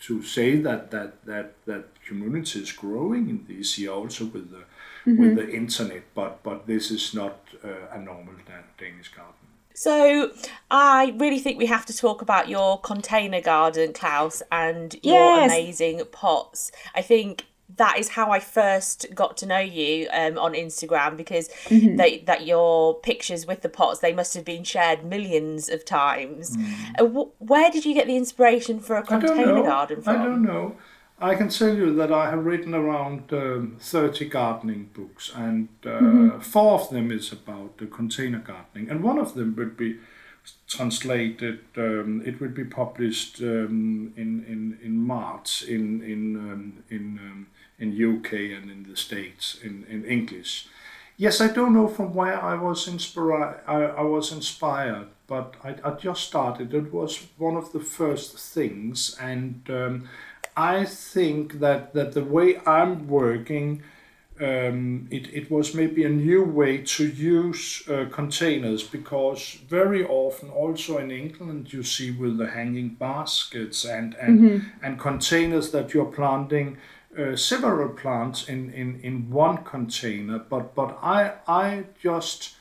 to 0.00 0.22
say 0.22 0.56
that 0.56 0.90
that 0.90 1.24
that 1.26 1.52
that 1.66 1.84
community 2.06 2.60
is 2.60 2.72
growing 2.72 3.28
in 3.28 3.44
this 3.48 3.78
year 3.78 3.90
also 3.92 4.24
with 4.26 4.50
the 4.50 4.64
with 5.06 5.36
the 5.36 5.48
internet. 5.50 6.02
But 6.14 6.42
but 6.42 6.66
this 6.66 6.90
is 6.90 7.14
not 7.14 7.38
uh, 7.64 7.68
a 7.92 7.98
normal 7.98 8.34
Dan- 8.46 8.64
Danish 8.78 9.08
garden. 9.08 9.32
So, 9.74 10.30
I 10.70 11.12
really 11.18 11.38
think 11.38 11.58
we 11.58 11.66
have 11.66 11.84
to 11.84 11.94
talk 11.94 12.22
about 12.22 12.48
your 12.48 12.80
container 12.80 13.42
garden, 13.42 13.92
Claus, 13.92 14.42
and 14.50 14.94
your 15.02 15.36
Yes. 15.36 15.52
amazing 15.52 16.02
pots. 16.12 16.72
I 16.94 17.02
think 17.02 17.44
that 17.76 17.98
is 17.98 18.10
how 18.10 18.30
I 18.30 18.38
first 18.38 19.06
got 19.14 19.36
to 19.38 19.46
know 19.46 19.58
you 19.58 20.08
um, 20.12 20.38
on 20.38 20.54
Instagram 20.54 21.16
because 21.16 21.50
they, 21.68 22.22
that 22.26 22.46
your 22.46 22.94
pictures 22.94 23.46
with 23.46 23.62
the 23.62 23.68
pots 23.68 23.98
they 23.98 24.12
must 24.12 24.34
have 24.34 24.44
been 24.44 24.64
shared 24.64 25.04
millions 25.04 25.68
of 25.68 25.84
times. 25.84 26.56
Uh, 26.98 27.06
wh- 27.06 27.42
where 27.42 27.70
did 27.70 27.84
you 27.84 27.92
get 27.94 28.06
the 28.06 28.16
inspiration 28.16 28.78
for 28.78 28.96
a 28.96 29.02
container 29.02 29.62
garden 29.62 30.00
from? 30.02 30.16
I 30.20 30.24
don't 30.24 30.42
know. 30.42 30.76
I 31.18 31.34
can 31.34 31.48
tell 31.48 31.74
you 31.74 31.94
that 31.94 32.12
I 32.12 32.28
have 32.28 32.44
written 32.44 32.74
around 32.74 33.32
um, 33.32 33.78
30 33.80 34.28
gardening 34.28 34.90
books, 34.92 35.32
and 35.34 35.68
uh, 35.84 36.38
four 36.40 36.74
of 36.78 36.90
them 36.90 37.10
is 37.10 37.32
about 37.32 37.78
the 37.78 37.86
container 37.86 38.38
gardening, 38.38 38.90
and 38.90 39.02
one 39.02 39.18
of 39.18 39.34
them 39.34 39.54
would 39.56 39.78
be 39.78 39.98
translated. 40.68 41.60
Um, 41.76 42.22
it 42.24 42.38
will 42.38 42.50
be 42.50 42.64
published 42.64 43.40
um, 43.40 44.12
in, 44.16 44.44
in 44.46 44.78
in 44.82 44.98
March 44.98 45.62
in 45.62 46.02
in 46.02 46.36
um, 46.36 46.84
in 46.90 47.18
um, 47.18 47.46
in 47.78 47.90
UK 47.90 48.32
and 48.56 48.70
in 48.70 48.86
the 48.88 48.96
States 48.96 49.58
in, 49.62 49.84
in 49.88 50.04
English. 50.04 50.68
Yes, 51.18 51.40
I 51.40 51.48
don't 51.48 51.72
know 51.72 51.88
from 51.88 52.14
where 52.14 52.42
I 52.42 52.54
was 52.54 52.86
inspired. 52.86 53.60
I, 53.66 53.76
I 53.76 54.02
was 54.02 54.32
inspired, 54.32 55.08
but 55.26 55.54
I, 55.64 55.76
I 55.82 55.90
just 55.92 56.24
started. 56.24 56.74
It 56.74 56.92
was 56.92 57.26
one 57.38 57.56
of 57.56 57.72
the 57.72 57.80
first 57.80 58.38
things, 58.38 59.16
and 59.18 59.62
um, 59.70 60.08
I 60.56 60.84
think 60.84 61.60
that 61.60 61.94
that 61.94 62.12
the 62.12 62.24
way 62.24 62.60
I'm 62.66 63.08
working, 63.08 63.82
um, 64.38 65.08
it 65.10 65.32
it 65.32 65.50
was 65.50 65.74
maybe 65.74 66.04
a 66.04 66.10
new 66.10 66.44
way 66.44 66.78
to 66.96 67.06
use 67.06 67.82
uh, 67.88 68.04
containers 68.10 68.82
because 68.82 69.58
very 69.68 70.04
often, 70.04 70.50
also 70.50 70.98
in 70.98 71.10
England, 71.10 71.72
you 71.72 71.82
see 71.82 72.10
with 72.10 72.36
the 72.36 72.48
hanging 72.48 72.90
baskets 72.90 73.86
and 73.86 74.14
and 74.16 74.66
and 74.82 75.00
containers 75.00 75.70
that 75.70 75.94
you're 75.94 76.12
planting 76.12 76.76
uh, 77.18 77.36
several 77.36 77.88
plants 77.90 78.48
in, 78.48 78.70
in, 78.72 79.00
in 79.02 79.30
one 79.30 79.64
container, 79.64 80.38
but 80.38 80.74
but 80.74 80.98
I 81.02 81.34
I 81.46 81.84
just 82.02 82.54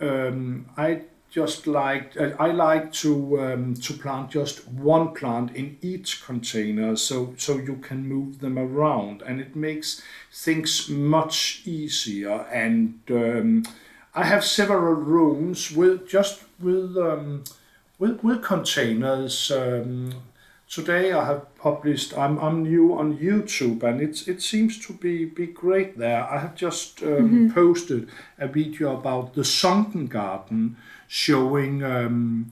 um, 0.00 0.66
I 0.76 1.02
just 1.30 1.66
like 1.66 2.16
I 2.16 2.52
like 2.52 2.92
to 2.92 3.40
um, 3.40 3.74
to 3.74 3.94
plant 3.94 4.30
just 4.30 4.68
one 4.68 5.14
plant 5.14 5.54
in 5.56 5.76
each 5.82 6.24
container, 6.24 6.96
so 6.96 7.34
so 7.36 7.58
you 7.58 7.76
can 7.76 8.06
move 8.06 8.38
them 8.38 8.58
around, 8.58 9.22
and 9.22 9.40
it 9.40 9.56
makes 9.56 10.00
things 10.32 10.88
much 10.88 11.62
easier. 11.64 12.46
And 12.52 13.00
um, 13.10 13.64
I 14.14 14.24
have 14.24 14.44
several 14.44 14.94
rooms 14.94 15.72
with 15.72 16.08
just 16.08 16.42
with 16.60 16.96
um, 16.96 17.44
with, 17.98 18.22
with 18.22 18.42
containers. 18.42 19.50
Today 20.68 21.12
I 21.12 21.24
have 21.26 21.54
published. 21.56 22.16
I'm, 22.16 22.38
I'm 22.38 22.62
new 22.62 22.98
on 22.98 23.18
YouTube, 23.18 23.82
and 23.82 24.00
it's 24.00 24.26
it 24.26 24.40
seems 24.40 24.84
to 24.86 24.94
be 24.94 25.24
be 25.26 25.46
great 25.46 25.98
there. 25.98 26.24
I 26.24 26.38
have 26.38 26.54
just 26.54 27.02
um, 27.02 27.52
posted 27.54 28.08
a 28.38 28.48
video 28.48 28.96
about 28.96 29.34
the 29.34 29.44
sunken 29.44 30.06
garden, 30.06 30.76
showing 31.06 31.84
um, 31.84 32.50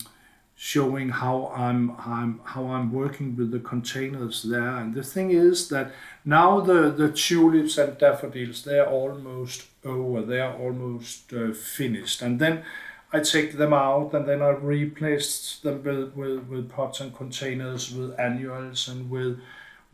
showing 0.54 1.09
how 1.09 1.52
I'm, 1.57 1.97
I'm 1.99 2.40
how 2.45 2.66
I'm 2.66 2.92
working 2.92 3.35
with 3.35 3.50
the 3.50 3.59
containers 3.61 4.42
there. 4.42 4.76
And 4.76 4.95
the 4.95 5.02
thing 5.02 5.31
is 5.31 5.69
that 5.71 5.90
now 6.25 6.61
the 6.61 6.90
the 6.90 7.09
tulips 7.11 7.78
and 7.78 7.97
daffodils 7.99 8.62
they're 8.62 8.88
almost 8.88 9.64
over. 9.85 10.21
They 10.23 10.40
are 10.40 10.54
almost 10.54 11.33
uh, 11.33 11.52
finished, 11.52 12.23
and 12.23 12.38
then. 12.38 12.62
I 13.12 13.21
take 13.21 13.59
them 13.59 13.75
out 13.75 14.14
and 14.14 14.26
then 14.26 14.40
I 14.40 14.50
replace 14.50 15.59
them 15.62 15.85
with, 15.85 16.14
with, 16.14 16.49
with 16.49 16.71
pots 16.71 17.00
and 17.00 17.14
containers 17.14 17.92
with 17.92 18.19
annuals 18.19 18.88
and 18.88 19.11
with 19.11 19.40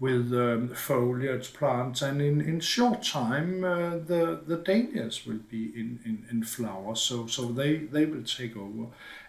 with 0.00 0.32
um, 0.32 0.68
foliage 0.68 1.52
plants. 1.54 2.02
And 2.02 2.22
in, 2.22 2.40
in 2.40 2.60
short 2.60 3.02
time 3.02 3.64
uh, 3.64 3.98
the 3.98 4.40
the 4.46 4.56
dahlias 4.56 5.26
will 5.26 5.40
be 5.50 5.64
in, 5.75 5.98
in, 6.04 6.26
in 6.30 6.44
flower 6.44 6.94
so 6.94 7.26
so 7.26 7.46
they, 7.46 7.78
they 7.78 8.06
will 8.06 8.22
take 8.22 8.56
over. 8.56 8.87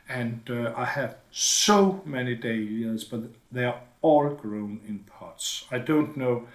And 0.08 0.41
uh, 0.50 0.74
I 0.75 0.86
have 0.86 1.17
so 1.31 2.01
many 2.05 2.36
dahlias 2.36 3.03
but 3.03 3.22
they 3.51 3.65
are 3.65 3.81
all 4.03 4.29
grown 4.29 4.81
in 4.88 5.00
pots. 5.00 5.65
I 5.72 5.79
don't 5.79 6.15
know 6.15 6.48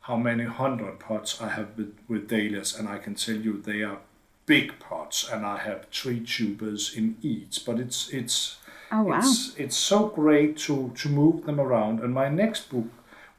how 0.00 0.16
many 0.16 0.44
hundred 0.44 1.00
pots 1.00 1.40
I 1.40 1.48
have 1.48 1.78
with, 1.78 1.96
with 2.08 2.28
dahlias 2.28 2.78
and 2.78 2.86
I 2.88 2.98
can 2.98 3.14
tell 3.14 3.36
you 3.36 3.62
they 3.62 3.82
are 3.82 4.00
big 4.46 4.78
pots 4.78 5.30
and 5.32 5.44
I 5.46 5.58
have 5.58 5.86
three 5.92 6.20
tubers 6.20 6.94
in 6.96 7.16
each 7.22 7.64
but 7.64 7.78
it's 7.78 8.08
it's 8.12 8.58
Oh 8.92 9.02
wow. 9.02 9.18
it's 9.18 9.54
it's 9.56 9.76
so 9.76 10.08
great 10.08 10.56
to 10.66 10.92
to 10.94 11.08
move 11.08 11.46
them 11.46 11.58
around 11.60 12.00
and 12.00 12.12
my 12.14 12.28
next 12.28 12.70
book 12.70 12.86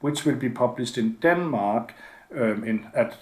which 0.01 0.25
will 0.25 0.35
be 0.35 0.49
published 0.49 0.97
in 0.97 1.17
Denmark 1.21 1.93
um, 2.35 2.63
in 2.63 2.87
at 2.93 3.17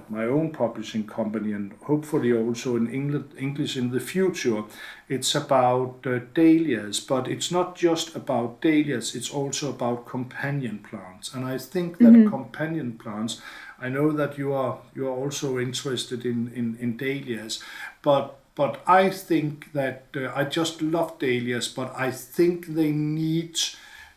at 0.00 0.10
my 0.10 0.24
own 0.24 0.50
publishing 0.50 1.06
company 1.06 1.52
and 1.52 1.72
hopefully 1.82 2.32
also 2.32 2.76
in 2.76 2.86
England, 2.92 3.28
English 3.38 3.76
in 3.76 3.90
the 3.90 4.00
future. 4.00 4.62
It's 5.08 5.34
about 5.34 6.06
uh, 6.06 6.20
dahlias, 6.34 7.00
but 7.00 7.28
it's 7.28 7.50
not 7.50 7.76
just 7.76 8.16
about 8.16 8.60
dahlias, 8.62 9.14
it's 9.14 9.30
also 9.30 9.70
about 9.70 10.06
companion 10.06 10.78
plants. 10.90 11.34
And 11.34 11.44
I 11.44 11.58
think 11.58 11.98
that 11.98 12.30
companion 12.30 12.92
plants, 13.02 13.42
I 13.80 13.88
know 13.88 14.12
that 14.12 14.38
you 14.38 14.52
are 14.52 14.78
you 14.94 15.08
are 15.08 15.16
also 15.16 15.58
interested 15.58 16.24
in, 16.24 16.52
in, 16.54 16.76
in 16.80 16.96
dahlias, 16.96 17.62
but 18.02 18.36
but 18.54 18.82
I 18.86 19.10
think 19.10 19.72
that 19.72 20.04
uh, 20.14 20.32
I 20.34 20.44
just 20.44 20.82
love 20.82 21.18
dahlias, 21.18 21.68
but 21.68 21.92
I 21.96 22.10
think 22.10 22.66
they 22.66 22.92
need 22.92 23.58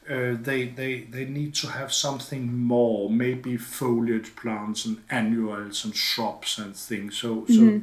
uh, 0.09 0.35
they, 0.41 0.65
they 0.65 1.01
they 1.01 1.25
need 1.25 1.55
to 1.55 1.67
have 1.67 1.93
something 1.93 2.53
more, 2.57 3.09
maybe 3.09 3.57
foliage 3.57 4.35
plants 4.35 4.85
and 4.85 4.97
annuals 5.09 5.85
and 5.85 5.95
shrubs 5.95 6.59
and 6.59 6.75
things. 6.75 7.15
So 7.17 7.45
so 7.47 7.81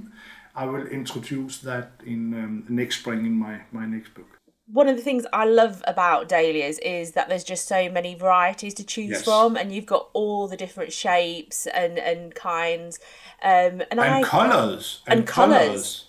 I 0.54 0.66
will 0.66 0.86
introduce 0.86 1.58
that 1.58 1.92
in 2.04 2.34
um, 2.34 2.64
next 2.68 2.98
spring 3.00 3.24
in 3.24 3.32
my 3.32 3.60
my 3.72 3.86
next 3.86 4.14
book. 4.14 4.39
One 4.72 4.88
of 4.88 4.96
the 4.96 5.02
things 5.02 5.26
I 5.32 5.44
love 5.44 5.82
about 5.86 6.28
dahlias 6.28 6.78
is 6.78 7.12
that 7.12 7.28
there's 7.28 7.44
just 7.44 7.66
so 7.66 7.90
many 7.90 8.14
varieties 8.14 8.74
to 8.74 8.84
choose 8.84 9.10
Yes. 9.10 9.24
from, 9.24 9.56
and 9.56 9.72
you've 9.72 9.86
got 9.86 10.08
all 10.12 10.48
the 10.48 10.56
different 10.56 10.92
shapes 10.92 11.66
and 11.66 11.98
and 11.98 12.34
kinds. 12.34 12.98
Um, 13.42 13.82
and, 13.90 14.00
I 14.00 14.22
colors 14.22 15.02
and 15.06 15.26
colours. 15.26 16.06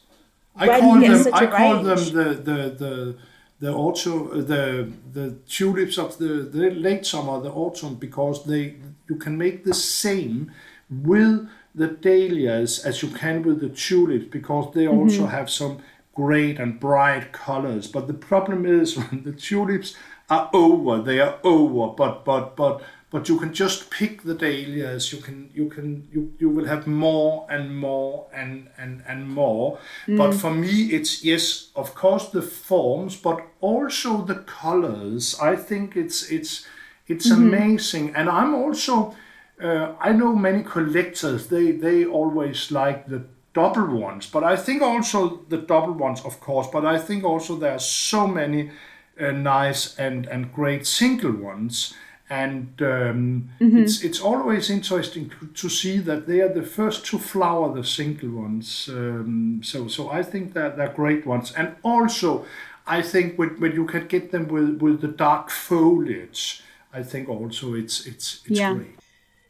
I 0.55 0.65
do 0.65 0.81
call 0.81 0.99
them 0.99 1.33
I 1.33 1.45
call 1.45 1.83
them 1.83 1.97
the 1.97 2.27
the 2.49 2.59
the 2.83 3.15
the 3.59 3.73
autumn 3.73 4.45
the 4.45 4.91
the 5.13 5.35
tulips 5.47 5.97
of 5.97 6.17
the, 6.17 6.49
the 6.51 6.71
late 6.71 7.05
summer 7.05 7.39
the 7.41 7.51
autumn 7.51 7.95
because 7.95 8.43
they 8.45 8.75
you 9.09 9.15
can 9.15 9.37
make 9.37 9.63
the 9.63 9.73
same 9.73 10.51
with 10.89 11.47
the 11.73 11.87
dahlias 11.87 12.85
as 12.85 13.01
you 13.01 13.09
can 13.09 13.43
with 13.43 13.61
the 13.61 13.69
tulips 13.69 14.25
because 14.25 14.73
they 14.73 14.87
also 14.87 15.25
have 15.25 15.49
some 15.49 15.81
great 16.13 16.59
and 16.59 16.79
bright 16.79 17.31
colors 17.31 17.87
but 17.87 18.07
the 18.07 18.13
problem 18.13 18.65
is 18.65 18.97
when 18.97 19.23
the 19.25 19.31
tulips 19.31 19.95
are 20.29 20.49
over 20.53 21.01
they 21.01 21.19
are 21.19 21.37
over 21.43 21.93
but 21.93 22.23
but 22.25 22.55
but 22.55 22.81
but 23.11 23.27
you 23.27 23.37
can 23.37 23.53
just 23.53 23.89
pick 23.89 24.23
the 24.23 24.33
dahlias. 24.33 25.11
You 25.11 25.19
can 25.19 25.49
you 25.53 25.67
can 25.67 26.07
you, 26.13 26.33
you 26.39 26.49
will 26.49 26.65
have 26.65 26.87
more 26.87 27.45
and 27.49 27.77
more 27.77 28.27
and 28.33 28.69
and 28.77 29.03
and 29.05 29.27
more. 29.27 29.79
But 30.07 30.33
for 30.33 30.49
me, 30.49 30.93
it's 30.93 31.23
yes, 31.23 31.71
of 31.75 31.93
course 31.93 32.29
the 32.29 32.41
forms, 32.41 33.17
but 33.17 33.45
also 33.59 34.21
the 34.23 34.35
colors. 34.35 35.37
I 35.41 35.57
think 35.57 35.97
it's 35.97 36.31
it's 36.31 36.65
it's 37.07 37.29
amazing, 37.29 38.15
and 38.15 38.29
I'm 38.29 38.55
also. 38.55 39.15
Uh, 39.61 39.93
I 39.99 40.11
know 40.11 40.33
many 40.33 40.63
collectors. 40.63 41.47
They 41.47 41.71
they 41.71 42.05
always 42.05 42.71
like 42.71 43.07
the 43.07 43.25
double 43.53 43.87
ones, 43.87 44.27
but 44.27 44.43
I 44.43 44.55
think 44.55 44.81
also 44.81 45.41
the 45.49 45.57
double 45.57 45.93
ones, 45.93 46.21
of 46.25 46.39
course. 46.39 46.67
But 46.71 46.85
I 46.85 46.97
think 46.99 47.23
also 47.23 47.55
there 47.55 47.73
are 47.73 47.79
so 47.79 48.27
many 48.27 48.71
uh, 49.19 49.31
nice 49.31 49.97
and 49.99 50.25
and 50.27 50.53
great 50.53 50.87
single 50.87 51.33
ones, 51.33 51.93
and 52.29 52.81
um, 52.81 53.49
it's 53.59 54.03
it's 54.03 54.21
always 54.21 54.69
interesting 54.69 55.29
to, 55.29 55.47
to 55.47 55.69
see 55.69 55.97
that 55.99 56.27
they 56.27 56.41
are 56.41 56.53
the 56.53 56.63
first 56.63 57.05
to 57.07 57.17
flower, 57.19 57.73
the 57.73 57.83
single 57.83 58.29
ones. 58.29 58.89
Um, 58.89 59.61
so 59.63 59.87
so 59.87 60.09
I 60.09 60.23
think 60.23 60.53
that 60.53 60.77
they're 60.77 60.93
great 60.95 61.25
ones, 61.25 61.51
and 61.57 61.75
also 61.83 62.45
I 62.87 63.01
think 63.01 63.37
when, 63.37 63.59
when 63.59 63.73
you 63.73 63.85
can 63.85 64.07
get 64.07 64.31
them 64.31 64.47
with 64.47 64.81
with 64.81 65.01
the 65.01 65.07
dark 65.09 65.49
foliage, 65.49 66.63
I 66.93 67.03
think 67.03 67.29
also 67.29 67.73
it's 67.75 68.05
it's 68.07 68.41
it's 68.45 68.59
Yeah. 68.59 68.73
great. 68.73 68.97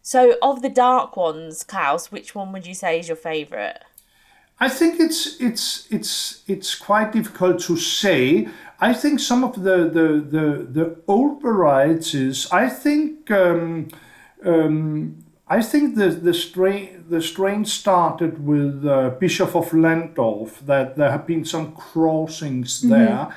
So, 0.04 0.36
of 0.42 0.62
the 0.64 0.70
dark 0.70 1.16
ones, 1.16 1.64
Claus, 1.64 2.12
which 2.12 2.34
one 2.34 2.52
would 2.54 2.66
you 2.66 2.74
say 2.74 3.00
is 3.00 3.08
your 3.08 3.16
favourite? 3.18 3.78
I 4.62 4.70
think 4.70 5.00
it's 5.00 5.42
it's 5.42 5.88
it's 5.90 6.44
it's 6.48 6.76
quite 6.76 7.12
difficult 7.12 7.60
to 7.62 7.76
say. 7.76 8.48
I 8.80 8.94
think 8.94 9.20
some 9.20 9.44
of 9.44 9.56
the 9.64 9.90
the 9.98 10.08
the, 10.36 10.46
the 10.78 11.02
old 11.08 11.42
varieties. 11.42 12.48
I 12.52 12.70
think 12.70 13.32
um, 13.32 13.88
um, 14.46 15.18
I 15.48 15.64
think 15.64 15.96
the 15.96 16.10
the 16.10 16.34
strain 16.36 17.06
the 17.10 17.22
strain 17.22 17.66
started 17.66 18.46
with 18.46 18.86
uh, 18.86 19.10
Bishop 19.20 19.56
of 19.56 19.72
Llandaff. 19.72 20.60
That 20.68 20.96
there 20.96 21.10
have 21.10 21.26
been 21.26 21.44
some 21.44 21.72
crossings 21.72 22.82
there, 22.82 23.34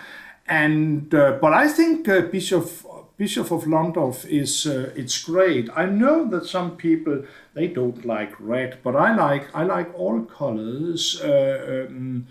and 0.47 1.15
uh, 1.15 1.39
but 1.41 1.55
I 1.55 1.69
think 1.69 2.07
uh, 2.07 2.21
Bishop 2.21 2.69
Bishop 3.17 3.51
of 3.51 3.65
Llandaff 3.65 4.27
is 4.27 4.67
uh, 4.67 4.93
it's 4.95 5.25
great. 5.25 5.71
I 5.75 5.87
know 5.87 6.29
that 6.29 6.45
some 6.45 6.77
people 6.77 7.25
they 7.55 7.69
don't 7.69 8.05
like 8.05 8.35
red, 8.41 8.79
but 8.83 8.95
I 8.97 9.15
like 9.15 9.49
I 9.55 9.63
like 9.65 9.95
all 9.95 10.23
colors. 10.23 11.21
Uh, 11.23 11.87
um, 11.89 12.27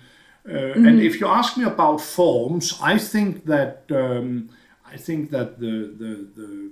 uh, 0.47 0.87
And 0.87 0.99
if 1.01 1.19
you 1.19 1.27
ask 1.27 1.57
me 1.57 1.63
about 1.63 2.01
forms, 2.01 2.77
I 2.81 2.97
think 2.97 3.45
that 3.45 3.85
um, 3.89 4.49
I 4.93 4.97
think 4.97 5.31
that 5.31 5.59
the 5.59 5.93
the 5.97 6.27
the 6.35 6.71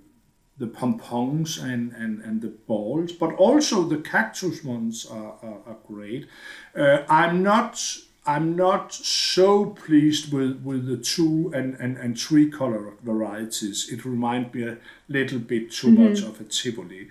the 0.58 0.67
pompons 0.67 1.58
and, 1.58 1.91
and, 1.93 2.22
and 2.22 2.39
the 2.41 2.53
balls, 2.67 3.12
but 3.12 3.34
also 3.36 3.84
the 3.84 3.98
cactus 3.98 4.63
ones 4.63 5.08
are, 5.10 5.34
are, 5.41 5.60
are 5.65 5.77
great. 5.88 6.27
Uh, 6.75 7.00
I'm 7.10 7.41
not 7.41 7.81
I'm 8.25 8.55
not 8.55 8.93
so 8.93 9.72
pleased 9.72 10.31
with, 10.31 10.62
with 10.63 10.86
the 10.86 10.98
two 10.98 11.51
and, 11.55 11.75
and, 11.79 11.98
and 11.98 12.20
three 12.20 12.51
color 12.51 12.93
varieties. 13.01 13.89
It 13.91 14.05
reminds 14.05 14.53
me 14.53 14.63
a 14.63 14.77
little 15.08 15.39
bit 15.39 15.72
too 15.72 15.91
much 15.91 16.22
of 16.22 16.39
a 16.39 16.43
Tivoli, 16.43 17.10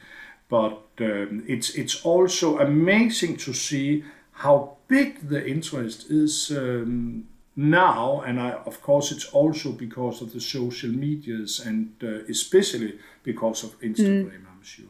but 0.50 0.82
um, 1.00 1.44
it's 1.46 1.70
it's 1.76 2.04
also 2.04 2.58
amazing 2.58 3.36
to 3.38 3.54
see 3.54 4.04
how 4.32 4.76
big 4.88 5.28
the 5.28 5.46
interest 5.46 6.10
is 6.10 6.50
um, 6.50 7.28
now, 7.56 8.22
and 8.26 8.40
I, 8.40 8.50
of 8.66 8.82
course 8.82 9.12
it's 9.12 9.26
also 9.26 9.72
because 9.72 10.20
of 10.20 10.32
the 10.32 10.40
social 10.40 10.90
medias 10.90 11.60
and 11.64 11.92
uh, 12.02 12.24
especially 12.28 12.98
because 13.22 13.64
of 13.64 13.80
Instagram, 13.80 14.46
I'm 14.50 14.62
sure. 14.62 14.86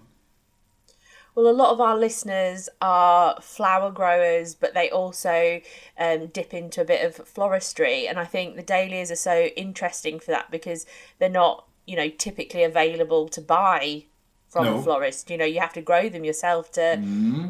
Well, 1.35 1.49
a 1.49 1.53
lot 1.53 1.71
of 1.71 1.81
our 1.81 1.97
listeners 1.97 2.69
are 2.81 3.41
flower 3.41 3.91
growers, 3.91 4.55
but 4.55 4.75
they 4.75 4.91
also 4.91 5.61
um, 5.99 6.27
dip 6.29 6.53
into 6.53 6.81
a 6.81 6.85
bit 6.85 7.05
of 7.05 7.25
floristry. 7.25 8.09
And 8.09 8.19
I 8.19 8.25
think 8.25 8.57
the 8.57 8.63
dahlias 8.63 9.11
are 9.13 9.17
so 9.17 9.45
interesting 9.57 10.19
for 10.19 10.33
that 10.33 10.51
because 10.51 10.87
they're 11.19 11.29
not, 11.29 11.67
you 11.87 11.97
know, 11.97 12.09
typically 12.09 12.65
available 12.65 13.29
to 13.29 13.41
buy 13.41 14.07
from 14.51 14.65
No. 14.65 14.79
a 14.79 14.83
florist. 14.83 15.31
You 15.31 15.39
know, 15.39 15.45
you 15.47 15.61
have 15.61 15.73
to 15.75 15.81
grow 15.83 16.09
them 16.09 16.25
yourself 16.25 16.71
to, 16.73 16.97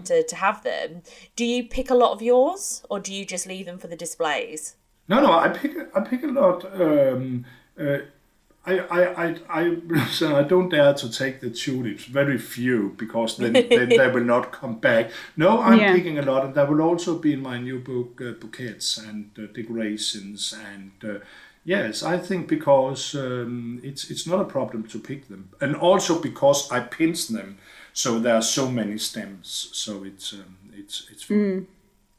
to 0.04 0.22
to 0.22 0.36
have 0.36 0.62
them. 0.62 1.02
Do 1.36 1.44
you 1.44 1.64
pick 1.76 1.90
a 1.90 1.94
lot 1.94 2.12
of 2.12 2.20
yours, 2.22 2.82
or 2.90 3.00
do 3.00 3.12
you 3.12 3.24
just 3.24 3.46
leave 3.46 3.66
them 3.66 3.78
for 3.78 3.88
the 3.88 3.96
displays? 3.96 4.76
No, 5.08 5.20
no, 5.20 5.32
I 5.32 5.48
pick 5.48 5.72
I 5.96 6.00
pick 6.00 6.22
a 6.22 6.28
lot. 6.28 6.64
Um, 6.80 7.44
uh, 7.78 7.98
I, 8.66 8.78
I, 8.78 9.26
I, 9.26 9.36
I, 9.48 10.06
so 10.10 10.36
I 10.36 10.42
don't 10.42 10.68
dare 10.68 10.92
to 10.92 11.08
take 11.10 11.40
the 11.40 11.48
tulips. 11.48 12.04
Very 12.04 12.36
few 12.36 12.94
because 12.98 13.38
then, 13.38 13.52
then 13.70 13.88
they 13.88 14.08
will 14.08 14.22
not 14.36 14.52
come 14.52 14.74
back. 14.78 15.10
No, 15.34 15.62
I'm 15.62 15.78
Yeah. 15.80 15.94
picking 15.96 16.18
a 16.18 16.22
lot, 16.22 16.44
and 16.44 16.54
that 16.54 16.68
will 16.68 16.82
also 16.82 17.18
be 17.18 17.32
in 17.32 17.40
my 17.40 17.58
new 17.58 17.78
book, 17.80 18.20
uh, 18.20 18.32
bouquets 18.32 18.98
and 18.98 19.30
uh, 19.38 19.46
decorations. 19.54 20.52
And 20.72 20.92
uh, 21.02 21.20
yes, 21.70 22.02
I 22.02 22.18
think 22.18 22.48
because 22.48 23.14
um, 23.14 23.80
it's 23.82 24.10
it's 24.10 24.26
not 24.26 24.40
a 24.40 24.52
problem 24.56 24.82
to 24.88 24.98
pick 24.98 25.22
them, 25.28 25.42
and 25.60 25.76
also 25.76 26.20
because 26.20 26.70
I 26.76 26.80
pinch 26.80 27.28
them, 27.28 27.58
so 27.92 28.18
there 28.18 28.34
are 28.34 28.42
so 28.42 28.64
many 28.70 28.98
stems. 28.98 29.70
So 29.72 30.04
it's 30.04 30.32
um, 30.32 30.56
it's 30.80 31.06
it's 31.12 31.22
fun. 31.22 31.66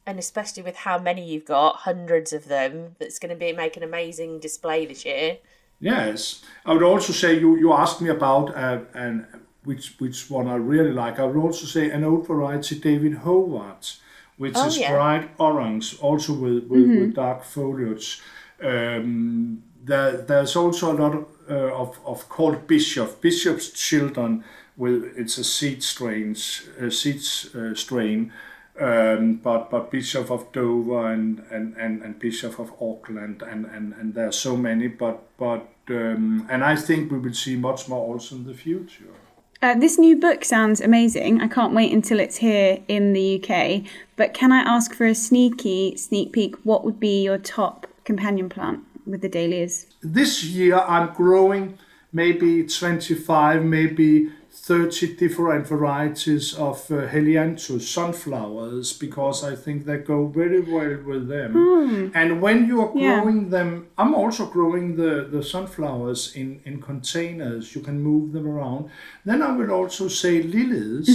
And 0.05 0.19
especially 0.19 0.63
with 0.63 0.77
how 0.77 0.97
many 0.99 1.23
you've 1.31 1.45
got, 1.45 1.75
hundreds 1.75 2.33
of 2.33 2.43
them, 2.45 2.95
that's 2.99 3.19
going 3.19 3.29
to 3.29 3.39
be 3.45 3.53
make 3.53 3.77
an 3.77 3.83
amazing 3.83 4.39
display 4.41 4.85
this 4.87 5.05
year. 5.05 5.37
Yes, 5.79 6.43
I 6.65 6.73
would 6.73 6.83
also 6.93 7.13
say 7.13 7.39
you 7.39 7.57
you 7.57 7.73
asked 7.73 8.01
me 8.01 8.09
about 8.09 8.55
uh, 8.55 8.79
and 8.93 9.25
which 9.63 9.95
which 9.99 10.29
one 10.29 10.47
I 10.47 10.55
really 10.55 10.93
like. 11.03 11.19
I 11.19 11.23
would 11.25 11.41
also 11.45 11.65
say 11.65 11.91
an 11.91 12.03
old 12.03 12.27
variety, 12.27 12.79
David 12.79 13.13
Howard, 13.23 13.83
which 14.37 14.55
Oh, 14.57 14.67
is 14.67 14.77
yeah. 14.77 14.91
bright 14.93 15.29
orange, 15.37 15.99
also 16.01 16.33
with 16.33 16.63
with, 16.71 16.87
with 16.99 17.13
dark 17.15 17.43
foliage. 17.43 18.21
Um, 18.63 19.63
there, 19.83 20.17
there's 20.17 20.55
also 20.55 20.91
a 20.91 20.97
lot 20.97 21.15
of, 21.15 21.25
uh, 21.49 21.75
of 21.75 21.99
of 22.05 22.29
called 22.29 22.67
bishop, 22.67 23.21
bishop's 23.21 23.69
children. 23.69 24.43
With 24.77 25.13
it's 25.17 25.37
a 25.37 25.43
seed 25.43 25.83
strains, 25.83 26.67
a 26.79 26.89
seed 26.89 27.21
uh, 27.55 27.75
strain. 27.75 28.31
Um, 28.79 29.35
but 29.35 29.69
but 29.69 29.91
Bishop 29.91 30.31
of 30.31 30.51
Dover 30.53 31.11
and, 31.11 31.43
and, 31.51 31.75
and, 31.75 32.01
and 32.01 32.17
Bishop 32.17 32.57
of 32.57 32.71
Auckland 32.81 33.43
and, 33.43 33.65
and, 33.65 33.93
and 33.93 34.13
there 34.15 34.29
are 34.29 34.31
so 34.31 34.55
many 34.55 34.87
but 34.87 35.21
but 35.37 35.67
um, 35.89 36.47
and 36.49 36.63
I 36.63 36.77
think 36.77 37.11
we 37.11 37.19
will 37.19 37.33
see 37.33 37.57
much 37.57 37.89
more 37.89 38.13
also 38.13 38.35
in 38.35 38.45
the 38.45 38.53
future. 38.53 39.13
Uh, 39.61 39.75
this 39.75 39.99
new 39.99 40.15
book 40.15 40.43
sounds 40.43 40.81
amazing. 40.81 41.41
I 41.41 41.47
can't 41.47 41.75
wait 41.75 41.91
until 41.91 42.19
it's 42.19 42.37
here 42.37 42.79
in 42.87 43.13
the 43.13 43.43
UK. 43.43 43.83
But 44.15 44.33
can 44.33 44.51
I 44.51 44.61
ask 44.61 44.93
for 44.93 45.05
a 45.05 45.13
sneaky 45.13 45.95
sneak 45.97 46.33
peek? 46.33 46.55
What 46.63 46.83
would 46.83 46.99
be 46.99 47.23
your 47.23 47.37
top 47.37 47.85
companion 48.05 48.49
plant 48.49 48.79
with 49.05 49.21
the 49.21 49.29
dahlias? 49.29 49.87
This 50.01 50.43
year 50.43 50.77
I'm 50.79 51.13
growing 51.13 51.77
maybe 52.13 52.63
25, 52.65 53.63
maybe 53.63 54.29
30 54.53 55.15
different 55.15 55.65
varieties 55.65 56.53
of 56.55 56.91
uh, 56.91 57.07
Helianthus 57.07 57.87
sunflowers 57.87 58.91
because 58.93 59.45
I 59.45 59.55
think 59.55 59.85
they 59.85 59.97
go 59.97 60.27
very 60.27 60.59
well 60.59 60.97
with 61.05 61.29
them. 61.29 62.11
And 62.13 62.41
when 62.41 62.67
you 62.67 62.81
are 62.81 62.91
Yeah. 62.93 63.21
growing 63.21 63.49
them, 63.49 63.87
I'm 63.97 64.13
also 64.13 64.45
growing 64.45 64.97
the, 64.97 65.25
the 65.31 65.41
sunflowers 65.41 66.35
in, 66.35 66.59
in 66.65 66.81
containers. 66.81 67.73
You 67.75 67.81
can 67.81 68.01
move 68.01 68.33
them 68.33 68.45
around. 68.45 68.89
Then 69.23 69.41
I 69.41 69.55
will 69.55 69.71
also 69.71 70.09
say 70.09 70.41
lilies 70.43 71.09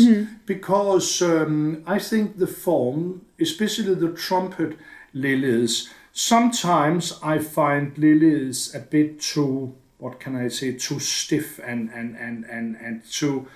because 0.46 1.20
um, 1.22 1.82
I 1.86 1.98
think 1.98 2.38
the 2.38 2.46
form, 2.46 3.20
especially 3.38 3.94
the 3.94 4.12
trumpet 4.12 4.78
lilies, 5.12 5.90
sometimes 6.16 7.20
I 7.22 7.38
find 7.38 7.96
lilies 7.98 8.74
a 8.74 8.80
bit 8.80 9.20
too 9.20 9.74
what 9.98 10.18
can 10.18 10.34
I 10.34 10.48
say 10.48 10.72
too 10.72 10.98
stiff 10.98 11.58
and 11.58 11.90
and 11.90 12.16
and 12.16 12.46
and 12.46 12.74
and 12.76 13.04
too 13.04 13.48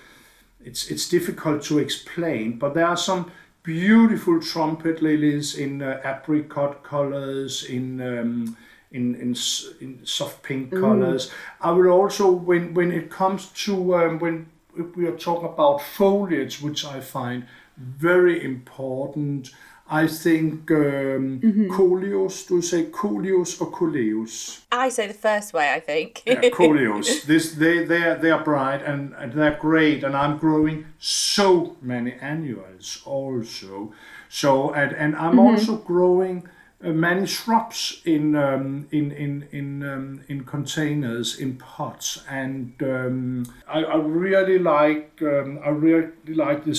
it's 0.63 0.91
it's 0.91 1.09
difficult 1.09 1.63
to 1.63 1.79
explain 1.79 2.59
but 2.59 2.75
there 2.75 2.85
are 2.85 2.97
some 2.97 3.31
beautiful 3.63 4.39
trumpet 4.39 5.01
lilies 5.01 5.55
in 5.55 5.81
uh, 5.81 6.01
apricot 6.05 6.83
colors 6.83 7.63
in 7.63 7.99
um, 7.99 8.55
in, 8.91 9.15
in 9.15 9.35
in 9.79 9.99
soft 10.05 10.43
pink 10.43 10.71
colors. 10.71 11.31
I 11.61 11.71
will 11.71 11.89
also 11.89 12.29
when 12.29 12.75
when 12.75 12.91
it 12.91 13.09
comes 13.09 13.47
to 13.65 13.95
um, 13.95 14.19
when 14.19 14.51
we 14.95 15.07
are 15.07 15.17
talking 15.17 15.49
about 15.49 15.81
foliage 15.81 16.61
which 16.61 16.85
I 16.85 16.99
find 16.99 17.47
very 17.77 18.43
important 18.43 19.49
I 19.91 20.07
think 20.07 20.71
um, 20.71 21.41
coleus 21.69 22.45
do 22.45 22.55
you 22.55 22.61
say 22.61 22.85
coleus 22.85 23.59
or 23.59 23.69
coleus 23.69 24.61
I 24.71 24.87
say 24.87 25.07
the 25.07 25.13
first 25.13 25.53
way, 25.53 25.73
I 25.73 25.81
think. 25.81 26.23
yeah, 26.25 26.49
coleus. 26.53 27.25
This 27.25 27.53
they 27.53 27.83
they 27.83 28.03
are 28.03 28.15
they 28.15 28.31
are 28.31 28.41
bright 28.41 28.81
and, 28.83 29.13
and 29.17 29.33
they're 29.33 29.57
great, 29.59 30.03
and 30.03 30.15
I'm 30.15 30.37
growing 30.37 30.85
so 30.97 31.75
many 31.81 32.13
annuals 32.13 33.01
also. 33.05 33.93
So 34.29 34.73
and 34.73 34.93
and 34.93 35.15
I'm 35.15 35.39
also 35.39 35.75
growing 35.75 36.47
many 36.83 37.27
shrubs 37.27 38.01
in 38.05 38.35
um, 38.35 38.87
in 38.91 39.11
in 39.11 39.47
in 39.51 39.83
um, 39.83 40.21
in 40.27 40.43
containers 40.43 41.39
in 41.39 41.57
pots, 41.57 42.23
and 42.29 42.73
um, 42.81 43.45
I, 43.67 43.83
I 43.83 43.95
really 43.97 44.59
like 44.59 45.21
um, 45.21 45.59
I 45.63 45.69
really 45.69 46.11
like 46.27 46.63
the 46.65 46.73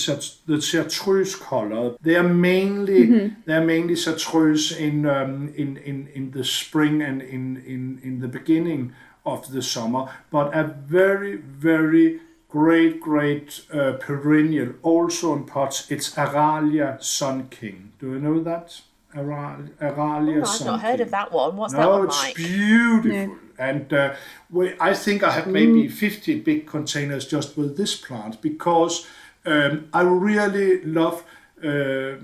the 0.47 0.61
chartreuse 0.61 1.37
color. 1.37 1.97
They 2.03 2.17
are 2.17 2.29
mainly 2.29 3.35
they 3.47 3.55
are 3.55 3.65
mainly 3.65 3.97
chartreuse 3.97 4.73
in 4.73 5.07
um, 5.07 5.53
in 5.57 5.77
in 5.79 6.09
in 6.15 6.31
the 6.33 6.45
spring 6.45 7.03
and 7.03 7.23
in 7.23 7.63
in 7.65 8.01
in 8.03 8.21
the 8.21 8.29
beginning 8.29 8.93
of 9.25 9.51
the 9.53 9.63
summer, 9.63 10.11
but 10.31 10.55
a 10.55 10.65
very 10.65 11.37
very 11.37 12.21
great 12.49 13.01
great 13.01 13.63
uh, 13.73 13.93
perennial 13.93 14.75
also 14.83 15.35
in 15.35 15.45
pots. 15.45 15.91
It's 15.91 16.15
Aralia 16.17 17.03
Sun 17.03 17.49
King. 17.49 17.93
Do 17.99 18.13
you 18.13 18.19
know 18.19 18.43
that? 18.43 18.83
Aral- 19.15 19.69
Aralia 19.81 20.43
Oh, 20.45 20.51
I've 20.51 20.67
not 20.67 20.81
heard 20.81 21.01
of 21.01 21.11
that 21.11 21.33
one. 21.33 21.57
What's 21.57 21.73
that 21.75 21.81
No, 21.81 21.91
one 21.99 22.07
it's 22.07 22.23
like? 22.23 22.37
beautiful. 22.37 23.37
And 23.59 23.93
uh, 23.93 24.15
we, 24.51 24.75
I 24.81 24.95
think 24.95 25.23
I 25.23 25.31
have 25.31 25.47
maybe 25.47 25.87
50 25.89 26.41
big 26.41 26.67
containers 26.67 27.27
just 27.27 27.57
with 27.57 27.77
this 27.77 27.95
plant 27.95 28.41
because 28.41 29.07
um, 29.47 29.89
I 29.93 30.03
really 30.03 30.83
love 30.85 31.25
uh, 31.65 32.15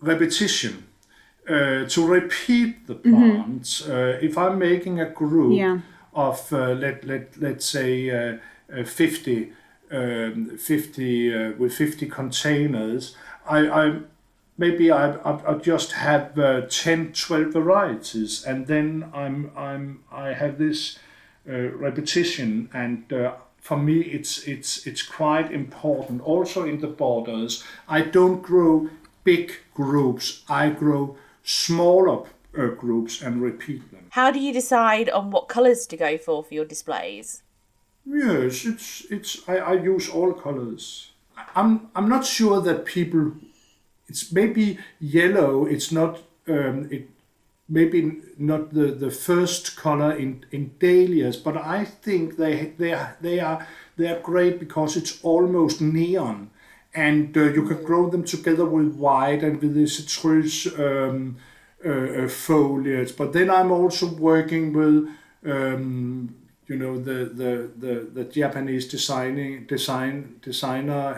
repetition. 0.00 0.86
Uh, 1.46 1.84
to 1.86 2.06
repeat 2.06 2.86
the 2.86 2.94
plant, 2.94 3.82
uh, 3.86 4.16
if 4.22 4.38
I'm 4.38 4.58
making 4.58 4.98
a 4.98 5.10
group 5.10 5.58
Yeah. 5.58 5.80
of 6.14 6.50
uh, 6.54 6.72
let 6.72 7.04
let 7.04 7.36
let's 7.38 7.66
say 7.66 8.08
uh, 8.08 8.38
uh, 8.74 8.84
50, 8.84 9.52
um, 9.90 10.56
50 10.56 11.34
uh, 11.34 11.52
with 11.58 11.74
50 11.74 12.06
containers, 12.06 13.14
I, 13.46 13.58
I 13.68 13.98
maybe 14.56 14.90
I, 14.90 15.12
I, 15.12 15.52
I 15.52 15.54
just 15.54 15.92
have 15.92 16.38
uh, 16.38 16.62
10 16.62 17.12
12 17.12 17.52
varieties 17.52 18.44
and 18.44 18.66
then 18.66 19.10
I'm 19.12 19.50
I'm 19.56 20.04
I 20.12 20.32
have 20.32 20.58
this 20.58 20.98
uh, 21.48 21.70
repetition 21.70 22.70
and 22.72 23.12
uh, 23.12 23.34
for 23.58 23.76
me 23.76 24.00
it's 24.00 24.46
it's 24.46 24.86
it's 24.86 25.02
quite 25.02 25.52
important 25.52 26.22
also 26.22 26.64
in 26.64 26.80
the 26.80 26.86
borders 26.88 27.64
I 27.88 28.02
don't 28.02 28.42
grow 28.42 28.88
big 29.24 29.52
groups 29.74 30.42
I 30.48 30.70
grow 30.70 31.16
smaller 31.42 32.26
uh, 32.56 32.66
groups 32.68 33.22
and 33.22 33.42
repeat 33.42 33.90
them 33.90 34.06
How 34.10 34.30
do 34.30 34.38
you 34.38 34.52
decide 34.52 35.10
on 35.10 35.30
what 35.30 35.48
colours 35.48 35.86
to 35.88 35.96
go 35.96 36.16
for 36.18 36.44
for 36.44 36.54
your 36.54 36.64
displays? 36.64 37.42
Yes, 38.06 38.64
it's 38.66 39.06
it's. 39.10 39.48
I, 39.48 39.56
I 39.56 39.72
use 39.74 40.08
all 40.10 40.32
colors. 40.34 41.12
I'm 41.56 41.88
I'm 41.96 42.08
not 42.08 42.24
sure 42.24 42.60
that 42.60 42.84
people. 42.84 43.32
It's 44.14 44.32
maybe 44.32 44.78
yellow. 45.00 45.66
It's 45.66 45.90
not. 45.90 46.22
Um, 46.46 46.88
it 46.92 47.08
maybe 47.68 48.20
not 48.38 48.72
the, 48.72 48.86
the 48.92 49.10
first 49.10 49.76
color 49.76 50.12
in 50.12 50.44
in 50.52 50.70
dahlias, 50.78 51.36
but 51.36 51.56
I 51.56 51.84
think 51.84 52.36
they 52.36 52.74
they 52.78 52.92
are 52.92 53.16
they 53.20 53.40
are 53.40 53.66
they 53.96 54.06
are 54.06 54.20
great 54.20 54.60
because 54.60 54.96
it's 54.96 55.18
almost 55.24 55.80
neon, 55.80 56.50
and 56.94 57.36
uh, 57.36 57.40
you 57.56 57.66
can 57.66 57.82
grow 57.82 58.08
them 58.08 58.22
together 58.22 58.66
with 58.66 58.94
white 58.94 59.42
and 59.42 59.60
with 59.60 59.74
the 59.74 59.88
citrus 59.88 60.66
um, 60.78 61.36
uh, 61.84 61.90
uh, 61.90 62.28
foliage. 62.28 63.16
But 63.16 63.32
then 63.32 63.50
I'm 63.50 63.72
also 63.72 64.06
working 64.06 64.72
with. 64.72 65.08
Um, 65.44 66.36
you 66.66 66.78
know 66.78 66.96
the 66.96 67.26
the 67.40 67.70
the, 67.76 67.94
the 68.14 68.24
Japanese 68.24 68.88
designing 68.88 69.66
design 69.66 70.40
designer 70.40 71.12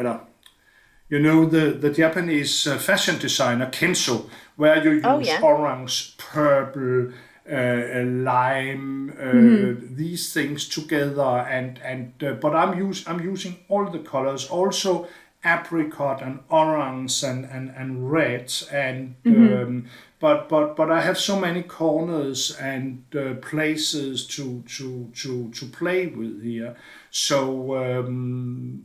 you 1.09 1.19
know 1.19 1.47
the 1.47 1.71
the 1.73 1.91
Japanese 1.91 2.67
uh, 2.67 2.77
fashion 2.79 3.19
designer 3.19 3.71
Kenzo 3.71 4.29
where 4.57 4.83
you 4.85 4.93
use 4.93 5.05
Oh, 5.05 5.19
yeah. 5.21 5.41
orange 5.43 6.17
purple 6.19 7.13
uh, 7.49 7.55
uh, 7.55 8.03
lime 8.05 9.11
uh, 9.11 9.75
these 9.97 10.33
things 10.33 10.69
together 10.69 11.47
and 11.49 11.79
and 11.85 12.13
uh, 12.23 12.33
but 12.35 12.55
I'm 12.57 12.77
use 12.79 13.07
I'm 13.07 13.21
using 13.21 13.57
all 13.69 13.89
the 13.91 14.01
colors 14.01 14.47
also 14.51 15.07
apricot 15.45 16.23
and 16.23 16.41
orange 16.49 17.23
and 17.23 17.45
and, 17.45 17.71
and 17.77 18.11
red 18.11 18.53
and 18.73 19.15
um, 19.27 19.87
but 20.19 20.49
but 20.49 20.75
but 20.77 20.91
I 20.91 21.01
have 21.03 21.19
so 21.19 21.39
many 21.39 21.63
corners 21.63 22.57
and 22.59 23.05
uh, 23.15 23.35
places 23.35 24.27
to 24.29 24.63
to 24.77 25.13
to 25.23 25.51
to 25.53 25.67
play 25.67 26.07
with 26.09 26.43
here. 26.43 26.75
So 27.11 27.77
um, 27.77 28.83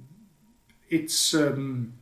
it's 0.89 1.33
um, 1.33 1.93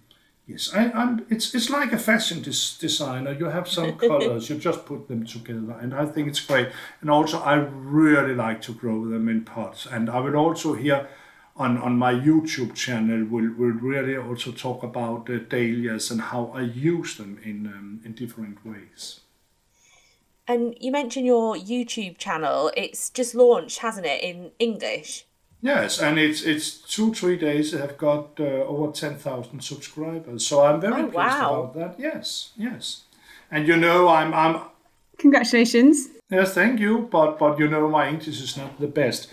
yes 0.50 0.70
I, 0.74 0.92
I'm 0.92 1.26
it's 1.30 1.54
it's 1.54 1.70
like 1.70 1.94
a 1.94 1.98
fashion 1.98 2.42
des- 2.42 2.78
designer 2.80 3.32
you 3.32 3.46
have 3.46 3.68
some 3.68 3.98
colors 4.10 4.50
you 4.50 4.58
just 4.58 4.86
put 4.86 5.08
them 5.08 5.26
together 5.26 5.78
and 5.82 5.94
I 5.94 6.06
think 6.06 6.28
it's 6.28 6.40
great 6.40 6.70
and 7.02 7.10
also 7.10 7.40
I 7.40 7.56
really 7.56 8.34
like 8.34 8.62
to 8.64 8.74
grow 8.74 9.06
them 9.06 9.30
in 9.30 9.46
pots 9.46 9.86
and 9.86 10.10
I 10.10 10.20
will 10.20 10.36
also 10.36 10.74
here 10.74 11.08
on, 11.56 11.78
on 11.78 11.98
my 11.98 12.14
YouTube 12.14 12.74
channel 12.74 13.26
will 13.26 13.52
will 13.58 13.78
really 13.92 14.18
also 14.18 14.52
talk 14.52 14.82
about 14.82 15.26
the 15.26 15.40
dahlias 15.40 16.10
and 16.10 16.22
how 16.22 16.52
I 16.56 16.62
use 16.62 17.18
them 17.18 17.38
in 17.44 17.68
um, 17.68 18.02
in 18.06 18.14
different 18.14 18.66
ways. 18.66 19.20
And 20.48 20.76
you 20.80 20.92
mentioned 20.92 21.28
your 21.28 21.56
YouTube 21.56 22.18
channel. 22.18 22.72
It's 22.76 23.12
just 23.12 23.36
launched, 23.36 23.80
hasn't 23.80 24.08
it, 24.08 24.24
in 24.24 24.52
English? 24.58 25.26
Yes, 25.62 26.00
and 26.02 26.18
it's 26.18 26.42
it's 26.44 26.72
two 26.96 27.14
three 27.14 27.36
days. 27.38 27.74
I 27.76 27.80
have 27.80 27.98
got 27.98 28.40
uh, 28.40 28.44
over 28.68 28.92
ten 28.94 29.16
thousand 29.18 29.62
subscribers, 29.62 30.48
so 30.48 30.64
I'm 30.64 30.80
very 30.80 30.94
Oh, 31.04 31.08
pleased 31.12 31.16
wow. 31.16 31.64
about 31.64 31.74
that. 31.76 32.00
Yes, 32.00 32.52
yes, 32.58 33.04
and 33.52 33.68
you 33.68 33.76
know 33.76 34.08
I'm 34.08 34.34
I'm 34.34 34.62
Congratulations. 35.18 36.08
yes 36.32 36.54
thank 36.54 36.80
you, 36.80 37.08
but 37.12 37.38
but 37.40 37.60
you 37.60 37.68
know 37.68 37.90
my 37.90 38.08
English 38.10 38.42
is 38.42 38.56
not 38.58 38.80
the 38.80 38.88
best, 38.88 39.28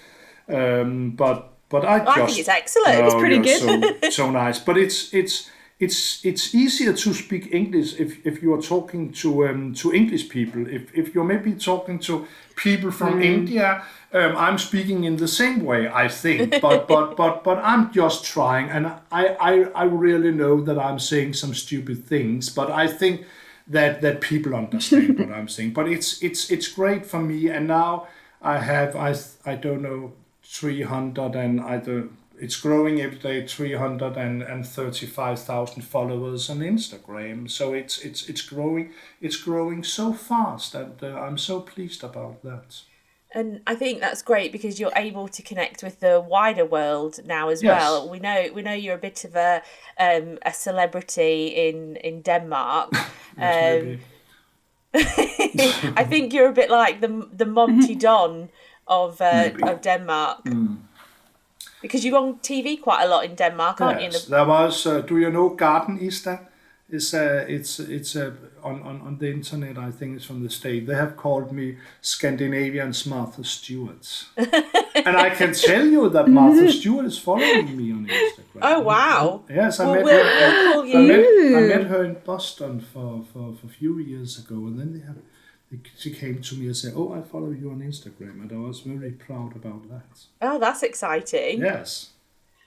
um, 0.49 1.11
but 1.17 1.53
but 1.69 1.85
I 1.85 1.99
just 1.99 2.19
I 2.19 2.27
think 2.27 2.39
it's 2.39 2.49
excellent. 2.49 2.97
Oh, 2.99 3.07
It's 3.07 3.15
pretty 3.15 3.39
good. 3.39 3.61
So, 3.61 4.11
so 4.11 4.31
nice, 4.31 4.59
but 4.59 4.77
it's 4.77 5.15
it's 5.15 5.49
it's 5.79 6.25
it's 6.25 6.55
easier 6.55 6.93
to 6.93 7.13
speak 7.15 7.53
English 7.55 8.01
if, 8.01 8.27
if 8.27 8.43
you 8.43 8.53
are 8.55 8.63
talking 8.63 9.13
to 9.13 9.47
um, 9.49 9.75
to 9.75 9.93
English 9.93 10.29
people. 10.29 10.67
If 10.67 10.83
if 10.95 11.15
you're 11.15 11.25
maybe 11.35 11.53
talking 11.55 12.01
to 12.01 12.27
people 12.57 12.91
from 12.91 13.21
Mm. 13.21 13.25
India, 13.25 13.83
um, 14.13 14.37
I'm 14.37 14.59
speaking 14.59 15.05
in 15.05 15.17
the 15.17 15.29
same 15.29 15.65
way, 15.65 15.89
I 15.89 16.09
think. 16.09 16.61
But 16.61 16.89
but 16.89 17.17
but 17.21 17.45
but 17.45 17.59
I'm 17.59 17.93
just 17.93 18.25
trying, 18.25 18.71
and 18.71 18.87
I 19.11 19.29
I, 19.41 19.65
I 19.75 19.85
really 19.85 20.33
know 20.33 20.61
that 20.63 20.79
I'm 20.79 20.99
saying 20.99 21.35
some 21.35 21.55
stupid 21.55 22.05
things, 22.05 22.49
but 22.49 22.71
I 22.71 22.87
think 22.87 23.27
that 23.67 24.01
that 24.03 24.21
people 24.21 24.55
understand 24.55 25.19
what 25.19 25.31
I'm 25.31 25.49
saying. 25.49 25.73
But 25.73 25.89
it's 25.89 26.23
it's 26.23 26.51
it's 26.51 26.69
great 26.69 27.07
for 27.07 27.21
me, 27.21 27.49
and 27.49 27.67
now 27.67 28.07
I 28.41 28.59
have 28.59 28.97
I 28.97 29.15
I 29.45 29.57
don't 29.57 29.83
know 29.83 30.13
300 30.47 31.35
and 31.35 31.61
I 31.61 31.79
don't 31.79 32.13
it's 32.39 32.61
growing 32.61 33.01
every 33.01 33.19
day 33.19 33.47
335,000 33.47 35.83
followers 35.83 36.51
on 36.51 36.59
Instagram 36.59 37.51
so 37.51 37.73
it's 37.73 37.99
it's 37.99 38.29
it's 38.29 38.43
growing 38.43 38.93
it's 39.21 39.37
growing 39.37 39.83
so 39.83 40.13
fast 40.13 40.75
and 40.75 41.03
uh, 41.03 41.19
I'm 41.19 41.39
so 41.39 41.61
pleased 41.61 42.05
about 42.05 42.43
that 42.43 42.83
And 43.37 43.61
I 43.73 43.75
think 43.77 44.01
that's 44.01 44.23
great 44.23 44.51
because 44.53 44.81
you're 44.81 44.97
able 44.97 45.29
to 45.29 45.43
connect 45.43 45.83
with 45.83 46.01
the 46.01 46.21
wider 46.21 46.65
world 46.65 47.15
now 47.27 47.51
as 47.51 47.63
Yes. 47.63 47.81
well. 47.81 48.09
We 48.11 48.19
know 48.19 48.39
we 48.55 48.63
know 48.63 48.73
you're 48.85 48.95
a 48.95 49.01
bit 49.09 49.25
of 49.25 49.37
a 49.37 49.61
um, 50.01 50.39
a 50.47 50.53
celebrity 50.53 51.49
in 51.69 51.97
in 51.97 52.23
Denmark. 52.23 52.89
Yes, 53.39 53.83
Um. 53.83 53.99
I 55.97 56.05
think 56.09 56.33
you're 56.33 56.49
a 56.49 56.53
bit 56.55 56.71
like 56.71 57.01
the 57.01 57.29
the 57.39 57.45
Monty 57.47 57.95
Don 58.07 58.49
of 58.87 59.21
uh, 59.21 59.51
of 59.63 59.81
Denmark. 59.83 60.39
Because 61.83 62.05
you're 62.09 62.19
on 62.19 62.35
TV 62.43 62.81
quite 62.81 63.05
a 63.05 63.09
lot 63.09 63.25
in 63.25 63.35
Denmark, 63.37 63.81
aren't 63.81 64.01
you? 64.01 64.07
In 64.07 64.13
the- 64.13 64.27
there 64.31 64.47
was. 64.47 64.87
Uh, 64.87 65.01
do 65.09 65.19
you 65.19 65.31
know 65.31 65.51
Gardenista? 65.57 66.39
It's 66.89 67.15
uh, 67.15 67.45
it's 67.49 67.79
it's 67.81 68.17
uh, 68.17 68.31
on, 68.67 68.83
on 68.83 69.01
on 69.01 69.19
the 69.19 69.31
internet. 69.31 69.79
I 69.79 69.91
think 69.91 70.17
it's 70.17 70.25
from 70.25 70.43
the 70.43 70.51
state. 70.51 70.87
They 70.87 70.95
have 70.95 71.17
called 71.17 71.53
me 71.53 71.79
Scandinavian's 72.01 73.07
Martha 73.07 73.45
Stewart, 73.45 74.25
and 74.37 75.17
I 75.27 75.31
can 75.31 75.55
tell 75.55 75.87
you 75.87 76.09
that 76.11 76.29
Martha 76.29 76.63
mm-hmm. 76.63 76.79
Stewart 76.79 77.07
is 77.07 77.19
following 77.19 77.77
me 77.77 77.93
on 77.93 78.07
Instagram. 78.07 78.61
Oh 78.63 78.81
wow! 78.81 79.45
Yes, 79.49 79.81
I 79.81 79.87
Well, 79.87 79.95
met 79.95 80.05
we'll, 80.05 80.25
her. 80.25 80.99
I 80.99 81.03
met, 81.03 81.57
I 81.57 81.77
met 81.77 81.87
her 81.87 82.05
in 82.05 82.17
Boston 82.25 82.81
for, 82.81 83.25
for, 83.33 83.55
for 83.55 83.67
a 83.67 83.71
few 83.71 83.99
years 83.99 84.39
ago, 84.39 84.57
and 84.67 84.79
then 84.79 84.93
they 84.95 85.05
have, 85.07 85.17
they, 85.71 85.79
she 85.97 86.11
came 86.11 86.43
to 86.43 86.55
me 86.57 86.67
and 86.67 86.77
said, 86.77 86.93
"Oh, 86.97 87.13
I 87.13 87.23
follow 87.23 87.51
you 87.51 87.71
on 87.71 87.81
Instagram," 87.81 88.43
and 88.43 88.53
I 88.53 88.57
was 88.57 88.81
very 88.81 89.13
proud 89.13 89.55
about 89.55 89.89
that. 89.89 90.27
Oh, 90.43 90.59
that's 90.59 90.83
exciting. 90.83 91.61
Yes. 91.61 92.11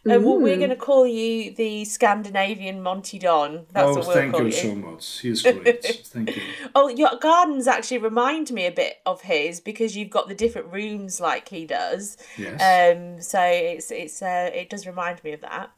Uh, 0.06 0.18
well, 0.22 0.40
we're 0.40 0.58
going 0.58 0.70
to 0.70 0.78
call 0.78 1.06
you 1.06 1.54
the 1.56 1.84
Scandinavian 1.84 2.82
Monty 2.82 3.20
Don. 3.20 3.66
That's 3.74 3.86
oh, 3.86 3.96
what 3.96 4.08
we'll 4.08 4.16
thank 4.16 4.32
call 4.32 4.42
you, 4.42 4.48
you. 4.48 4.52
so 4.54 4.76
much. 4.76 5.20
He's 5.20 5.42
great. 5.42 5.84
thank 6.06 6.38
you. 6.38 6.42
Oh, 6.74 6.88
your 6.88 7.18
gardens 7.20 7.68
actually 7.68 7.98
remind 7.98 8.50
me 8.52 8.66
a 8.66 8.72
bit 8.72 9.00
of 9.06 9.22
his 9.22 9.60
because 9.60 9.98
you've 9.98 10.10
got 10.10 10.30
the 10.30 10.36
different 10.36 10.72
rooms 10.72 11.20
like 11.20 11.50
he 11.50 11.66
does. 11.66 12.16
Yes. 12.38 12.96
Um, 12.96 13.22
so 13.22 13.42
it's 13.42 13.92
it's 13.92 14.22
uh, 14.22 14.50
it 14.54 14.70
does 14.70 14.88
remind 14.88 15.22
me 15.24 15.34
of 15.34 15.42
that. 15.42 15.72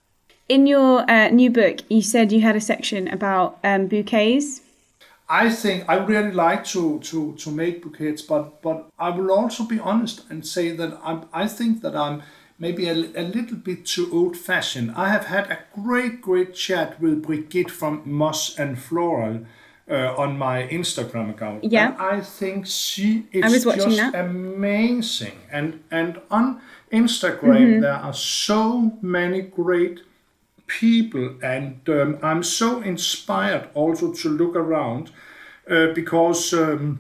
In 0.48 0.68
your 0.68 1.10
uh, 1.10 1.30
new 1.30 1.50
book, 1.50 1.80
you 1.90 2.04
said 2.04 2.32
you 2.32 2.42
had 2.42 2.56
a 2.56 2.62
section 2.62 3.08
about 3.08 3.58
um, 3.64 3.88
bouquets. 3.88 4.62
I 5.28 5.50
think 5.50 5.86
I 5.88 5.96
really 5.96 6.32
like 6.32 6.64
to 6.66 7.00
to 7.00 7.34
to 7.38 7.50
make 7.50 7.82
bouquets, 7.82 8.22
but 8.22 8.62
but 8.62 8.88
I 9.00 9.10
will 9.10 9.32
also 9.32 9.64
be 9.64 9.80
honest 9.80 10.30
and 10.30 10.46
say 10.46 10.76
that 10.76 11.00
I'm 11.04 11.26
I 11.34 11.48
think 11.48 11.82
that 11.82 11.96
I'm 11.96 12.22
maybe 12.64 12.84
a, 12.88 12.94
a 13.24 13.26
little 13.38 13.58
bit 13.70 13.80
too 13.94 14.08
old 14.18 14.36
fashioned. 14.38 14.90
I 15.06 15.08
have 15.16 15.26
had 15.36 15.46
a 15.56 15.60
great 15.82 16.16
great 16.22 16.52
chat 16.66 16.90
with 17.02 17.16
Brigitte 17.28 17.72
from 17.80 17.94
Moss 18.06 18.42
and 18.60 18.72
Floral. 18.80 19.38
Uh, 19.90 20.16
on 20.26 20.38
my 20.38 20.58
Instagram 20.80 21.28
account, 21.32 21.64
Yeah. 21.66 21.90
and 21.90 22.02
I 22.02 22.22
think 22.22 22.66
she 22.66 23.08
is 23.34 23.44
I 23.44 23.50
was 23.50 23.66
watching 23.66 23.90
just 23.90 24.12
that. 24.14 24.26
amazing. 24.26 25.38
And 25.52 25.68
and 26.00 26.12
on 26.30 26.62
Instagram 26.94 27.82
there 27.82 28.00
are 28.08 28.14
so 28.14 28.62
many 29.02 29.42
great 29.42 29.98
people, 30.68 31.26
and 31.44 31.76
um, 31.90 32.20
I'm 32.30 32.44
so 32.44 32.82
inspired 32.82 33.64
also 33.74 34.14
to 34.22 34.30
look 34.30 34.56
around 34.56 35.12
uh, 35.70 35.88
because, 35.94 36.54
um, 36.54 37.00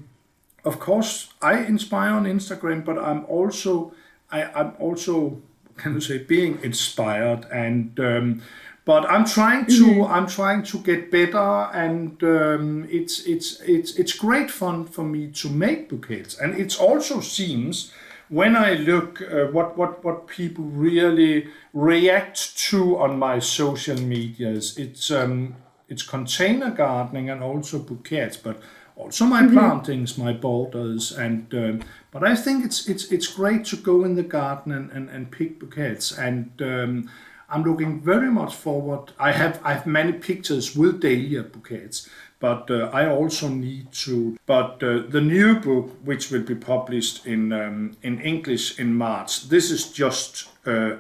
of 0.65 0.80
course, 0.80 1.13
I 1.41 1.54
inspire 1.74 2.12
on 2.19 2.26
Instagram, 2.26 2.84
but 2.84 2.97
I'm 2.97 3.24
also 3.26 3.93
I, 4.32 4.39
I'm 4.60 4.74
also 4.80 5.41
can 5.82 5.96
you 5.96 6.02
say 6.02 6.20
being 6.20 6.60
inspired 6.63 7.46
and. 7.52 8.00
Um, 8.00 8.41
but 8.84 9.08
I'm 9.08 9.26
trying 9.26 9.67
to 9.67 10.06
I'm 10.06 10.26
trying 10.26 10.63
to 10.63 10.80
get 10.80 11.12
better, 11.12 11.70
and 11.72 12.22
um, 12.24 12.88
it's 12.89 13.24
it's 13.28 13.62
it's 13.62 13.96
it's 13.96 14.12
great 14.12 14.50
fun 14.50 14.86
for 14.86 15.04
me 15.04 15.28
to 15.34 15.50
make 15.50 15.88
bouquets, 15.88 16.39
and 16.39 16.60
it 16.60 16.82
also 16.82 17.22
seems 17.22 17.94
when 18.30 18.56
I 18.56 18.74
look 18.74 19.22
uh, 19.22 19.46
what 19.52 19.78
what 19.78 20.04
what 20.04 20.26
people 20.26 20.63
really 20.63 21.48
react 21.74 22.58
to 22.70 22.98
on 22.98 23.20
my 23.20 23.39
social 23.39 24.00
medias, 24.02 24.78
it's 24.80 25.12
um, 25.12 25.56
it's 25.88 26.02
container 26.02 26.72
gardening 26.72 27.30
and 27.30 27.44
also 27.44 27.78
bouquets, 27.78 28.38
but 28.38 28.62
also 29.02 29.26
my 29.26 29.48
plantings, 29.48 30.18
my 30.18 30.34
borders, 30.34 31.12
and 31.12 31.54
um, 31.54 31.82
but 32.12 32.24
I 32.24 32.36
think 32.36 32.66
it's 32.66 32.88
it's 32.88 33.12
it's 33.12 33.28
great 33.28 33.66
to 33.66 33.78
go 33.78 34.04
in 34.04 34.16
the 34.16 34.24
garden 34.24 34.72
and, 34.72 34.92
and, 34.92 35.10
and 35.10 35.32
pick 35.32 35.60
bouquets, 35.60 36.18
and 36.18 36.52
um, 36.62 37.10
I'm 37.50 37.64
looking 37.64 38.00
very 38.02 38.32
much 38.32 38.54
forward. 38.56 39.12
I 39.20 39.32
have 39.32 39.60
I 39.64 39.74
have 39.74 39.86
many 39.86 40.14
pictures 40.14 40.76
with 40.76 41.02
dahlia 41.02 41.44
bouquets, 41.44 42.10
but 42.40 42.70
uh, 42.70 42.90
I 42.94 43.10
also 43.10 43.48
need 43.50 43.92
to. 44.06 44.38
But 44.46 44.84
uh, 44.84 45.04
the 45.10 45.22
new 45.22 45.60
book, 45.60 45.90
which 46.04 46.32
will 46.32 46.44
be 46.44 46.56
published 46.56 47.26
in 47.26 47.52
um, 47.52 47.98
in 48.02 48.22
English 48.22 48.80
in 48.80 48.94
March, 48.94 49.50
this 49.50 49.72
is 49.72 49.92
just 49.92 50.48
uh, 50.66 50.98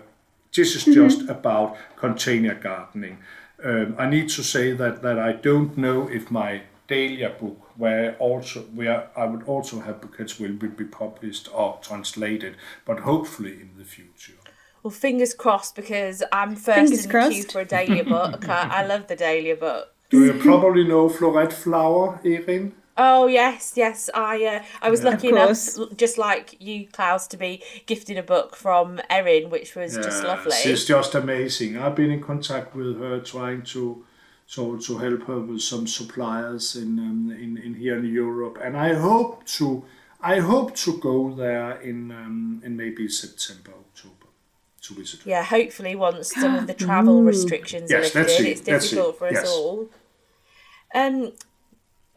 this 0.55 0.75
is 0.75 0.85
just 0.85 1.29
about 1.29 1.77
container 1.95 2.55
gardening. 2.55 3.19
Um, 3.63 3.95
I 3.97 4.09
need 4.09 4.29
to 4.29 4.43
say 4.43 4.73
that 4.73 5.01
that 5.01 5.19
I 5.19 5.33
don't 5.33 5.77
know 5.77 6.09
if 6.09 6.31
my 6.31 6.61
dahlia 6.91 7.29
book, 7.29 7.70
where 7.81 8.15
also 8.17 8.61
where 8.75 9.09
I 9.17 9.25
would 9.25 9.43
also 9.43 9.79
have 9.79 10.01
bouquets, 10.01 10.39
will 10.39 10.53
be, 10.53 10.67
be 10.67 10.85
published 10.85 11.49
or 11.51 11.79
translated, 11.81 12.55
but 12.85 12.99
hopefully 12.99 13.53
in 13.53 13.71
the 13.79 13.83
future. 13.83 14.33
Well, 14.83 14.91
fingers 14.91 15.33
crossed 15.33 15.75
because 15.75 16.21
I'm 16.31 16.55
first 16.55 16.93
Fingers 16.93 17.05
in 17.05 17.11
the 17.11 17.29
queue 17.29 17.43
for 17.51 17.61
a 17.61 17.65
dahlia 17.65 18.03
book. 18.17 18.47
I 18.47 18.81
I 18.81 18.85
love 18.85 19.07
the 19.07 19.15
dahlia 19.15 19.55
book. 19.55 19.95
Do 20.11 20.23
you 20.25 20.33
probably 20.33 20.83
know 20.83 21.09
Floret 21.09 21.53
Flower, 21.53 22.19
Erin? 22.23 22.73
Oh 22.97 23.25
yes, 23.25 23.73
yes. 23.75 24.11
I 24.13 24.45
uh, 24.45 24.63
I 24.83 24.91
was 24.91 25.03
lucky 25.03 25.29
enough, 25.29 25.57
just 25.97 26.19
like 26.19 26.57
you, 26.59 26.87
Claus, 26.87 27.27
to 27.29 27.37
be 27.37 27.63
gifted 27.87 28.17
a 28.17 28.23
book 28.23 28.55
from 28.55 28.99
Erin, 29.09 29.49
which 29.49 29.75
was 29.75 29.95
just 29.95 30.23
lovely. 30.23 30.57
She's 30.63 30.85
just 30.85 31.15
amazing. 31.15 31.79
I've 31.79 31.95
been 31.95 32.11
in 32.11 32.21
contact 32.21 32.75
with 32.75 32.99
her, 32.99 33.19
trying 33.21 33.63
to 33.73 34.05
to, 34.51 34.77
to 34.79 34.97
help 34.97 35.23
her 35.23 35.39
with 35.39 35.61
some 35.61 35.87
suppliers 35.87 36.75
in, 36.75 36.99
um, 36.99 37.31
in 37.31 37.57
in 37.57 37.73
here 37.73 37.97
in 37.97 38.05
Europe, 38.05 38.57
and 38.61 38.75
I 38.77 38.93
hope 38.93 39.45
to 39.57 39.83
I 40.21 40.39
hope 40.39 40.75
to 40.75 40.97
go 40.99 41.33
there 41.33 41.79
in 41.81 42.11
um, 42.11 42.61
in 42.63 42.75
maybe 42.75 43.07
September 43.07 43.71
October 43.71 44.27
to 44.81 44.93
visit. 44.93 45.21
her. 45.21 45.29
Yeah, 45.29 45.43
hopefully 45.43 45.95
once 45.95 46.33
some 46.33 46.55
of 46.55 46.67
the 46.67 46.73
travel 46.85 47.23
restrictions 47.23 47.89
Yes, 47.89 48.15
are 48.15 48.19
lifted, 48.19 48.45
let's 48.45 48.59
it's 48.59 48.67
let's 48.67 48.89
difficult 48.89 49.17
for 49.17 49.27
us 49.27 49.33
yes. 49.33 49.49
all. 49.49 49.89
Um, 50.93 51.31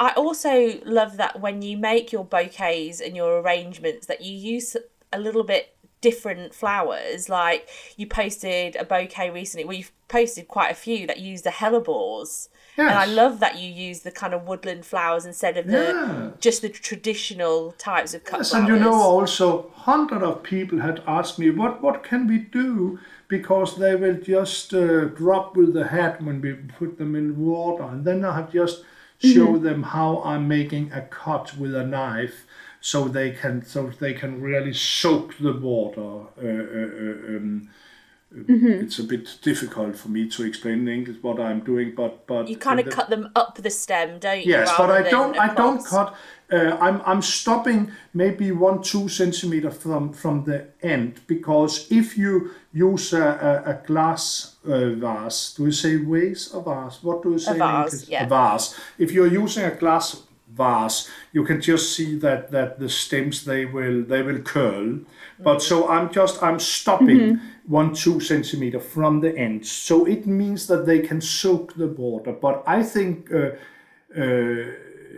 I 0.01 0.11
also 0.15 0.81
love 0.85 1.17
that 1.19 1.41
when 1.41 1.63
you 1.63 1.77
make 1.77 2.11
your 2.11 2.25
bouquets 2.25 3.01
and 3.01 3.15
your 3.15 3.41
arrangements, 3.41 4.07
that 4.07 4.23
you 4.23 4.37
use 4.37 4.77
a 5.13 5.21
little 5.21 5.45
bit 5.45 5.77
different 6.09 6.55
flowers. 6.63 7.21
Like 7.41 7.63
you 7.99 8.07
posted 8.21 8.71
a 8.77 8.85
bouquet 8.93 9.29
recently. 9.41 9.65
Well, 9.67 9.77
you've 9.81 9.93
posted 10.19 10.45
quite 10.57 10.71
a 10.77 10.79
few 10.87 11.01
that 11.11 11.19
use 11.31 11.43
the 11.49 11.55
hellebores. 11.61 12.49
And 12.77 12.99
I 13.07 13.07
love 13.23 13.35
that 13.45 13.55
you 13.61 13.69
use 13.89 13.99
the 14.01 14.11
kind 14.23 14.35
of 14.37 14.41
woodland 14.49 14.85
flowers 14.93 15.25
instead 15.31 15.55
of 15.61 15.65
the 15.75 15.83
Yeah. 15.93 16.31
just 16.47 16.59
the 16.63 16.69
traditional 16.89 17.59
types 17.91 18.13
of 18.17 18.21
cut 18.31 18.39
Yes, 18.41 18.51
flowers. 18.51 18.69
and 18.69 18.69
you 18.73 18.77
know 18.85 18.99
also 19.17 19.47
hundred 19.91 20.23
of 20.31 20.35
people 20.55 20.79
had 20.89 20.99
asked 21.19 21.37
me 21.43 21.49
what 21.61 21.73
what 21.85 21.97
can 22.11 22.23
we 22.33 22.39
do 22.63 22.73
because 23.37 23.71
they 23.83 23.95
will 24.03 24.19
just 24.35 24.75
uh, 24.75 25.05
drop 25.21 25.47
with 25.59 25.71
the 25.79 25.87
hat 25.97 26.15
when 26.27 26.37
we 26.45 26.51
put 26.79 26.91
them 27.01 27.13
in 27.21 27.27
water, 27.51 27.85
and 27.93 28.01
then 28.09 28.19
I 28.25 28.33
have 28.39 28.51
just 28.61 28.77
show 29.35 29.51
them 29.67 29.81
how 29.97 30.11
I'm 30.31 30.45
making 30.59 30.85
a 31.01 31.03
cut 31.25 31.47
with 31.61 31.75
a 31.85 31.87
knife 31.95 32.39
so 32.85 33.09
they 33.09 33.31
can 33.31 33.65
so 33.65 33.91
they 33.99 34.13
can 34.13 34.43
really 34.43 34.75
soak 34.75 35.39
the 35.39 35.55
water. 35.55 36.27
Uh, 36.37 36.65
uh, 36.81 36.91
uh, 37.05 37.37
um, 37.37 37.71
It's 38.83 38.99
a 38.99 39.05
bit 39.05 39.39
difficult 39.43 39.97
for 39.97 40.09
me 40.09 40.29
to 40.29 40.43
explain 40.43 40.81
in 40.81 40.89
English 40.89 41.23
what 41.23 41.39
I'm 41.39 41.61
doing, 41.61 41.95
but 41.95 42.27
but 42.27 42.49
you 42.49 42.59
kind 42.59 42.81
of 42.81 42.87
the- 42.87 42.91
cut 42.91 43.09
them 43.09 43.31
up 43.35 43.55
the 43.57 43.71
stem, 43.71 44.19
don't 44.19 44.45
you? 44.45 44.53
Yes, 44.53 44.71
but 44.77 44.91
I 44.91 45.09
don't. 45.11 45.39
I 45.39 45.55
don't 45.55 45.83
cut. 45.87 46.15
Uh, 46.53 46.77
I'm 46.87 47.01
I'm 47.07 47.23
stopping 47.23 47.91
maybe 48.13 48.53
one 48.53 48.83
two 48.83 49.09
centimeter 49.09 49.71
from 49.71 50.13
from 50.13 50.45
the 50.45 50.67
end 50.83 51.21
because 51.27 51.87
if 51.91 52.19
you 52.19 52.51
use 52.73 53.17
a, 53.17 53.27
a, 53.67 53.71
a 53.71 53.75
glass 53.87 54.57
uh, 54.67 54.91
vase, 55.05 55.55
do 55.57 55.65
you 55.65 55.73
say 55.73 55.97
vase 55.97 56.53
or 56.55 56.63
vase? 56.63 57.03
What 57.03 57.23
do 57.23 57.31
you 57.31 57.39
say? 57.39 57.53
in 57.53 57.59
vase, 57.59 57.93
English? 57.93 58.09
yeah. 58.11 58.27
A 58.27 58.29
vase. 58.29 58.75
If 58.99 59.13
you're 59.13 59.43
using 59.45 59.65
a 59.65 59.71
glass 59.71 60.23
vase, 60.55 61.11
you 61.33 61.45
can 61.45 61.61
just 61.61 61.95
see 61.95 62.17
that 62.19 62.51
that 62.51 62.79
the 62.79 62.89
stems 62.89 63.45
they 63.45 63.65
will 63.65 64.03
they 64.03 64.23
will 64.23 64.41
curl. 64.41 65.01
But 65.39 65.63
so 65.63 65.89
I'm 65.89 66.13
just 66.13 66.43
I'm 66.43 66.59
stopping 66.59 67.41
one 67.67 67.95
two 67.95 68.21
centimeter 68.21 68.81
from 68.81 69.21
the 69.21 69.37
end, 69.37 69.67
so 69.67 70.07
it 70.07 70.27
means 70.27 70.67
that 70.67 70.87
they 70.87 71.01
can 71.01 71.21
soak 71.21 71.75
the 71.75 71.89
water. 71.89 72.33
But 72.33 72.63
I 72.67 72.83
think. 72.83 73.33
Uh, 73.33 73.51
uh, 74.17 74.65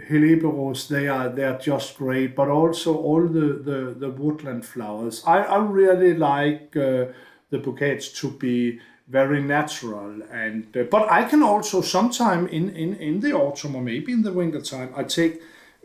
Helleborus, 0.09 0.88
they 0.88 1.09
are 1.09 1.29
they 1.29 1.44
are 1.44 1.59
just 1.59 1.96
great, 1.96 2.37
but 2.37 2.49
also 2.49 2.96
all 2.96 3.27
the, 3.27 3.61
the, 3.64 3.94
the 3.99 4.11
woodland 4.11 4.64
flowers. 4.64 5.22
I, 5.27 5.38
I 5.38 5.59
really 5.59 6.14
like 6.14 6.77
uh, 6.77 7.07
the 7.51 7.59
bouquets 7.59 8.09
to 8.20 8.31
be 8.31 8.81
very 9.09 9.40
natural, 9.40 10.23
and 10.33 10.77
uh, 10.77 10.83
but 10.85 11.11
I 11.11 11.25
can 11.25 11.42
also 11.42 11.81
sometime 11.81 12.49
in, 12.49 12.71
in, 12.71 12.97
in 12.97 13.21
the 13.21 13.33
autumn 13.33 13.77
or 13.77 13.83
maybe 13.83 14.12
in 14.12 14.23
the 14.23 14.33
winter 14.33 14.61
time 14.61 14.92
I 14.97 15.05
take 15.05 15.40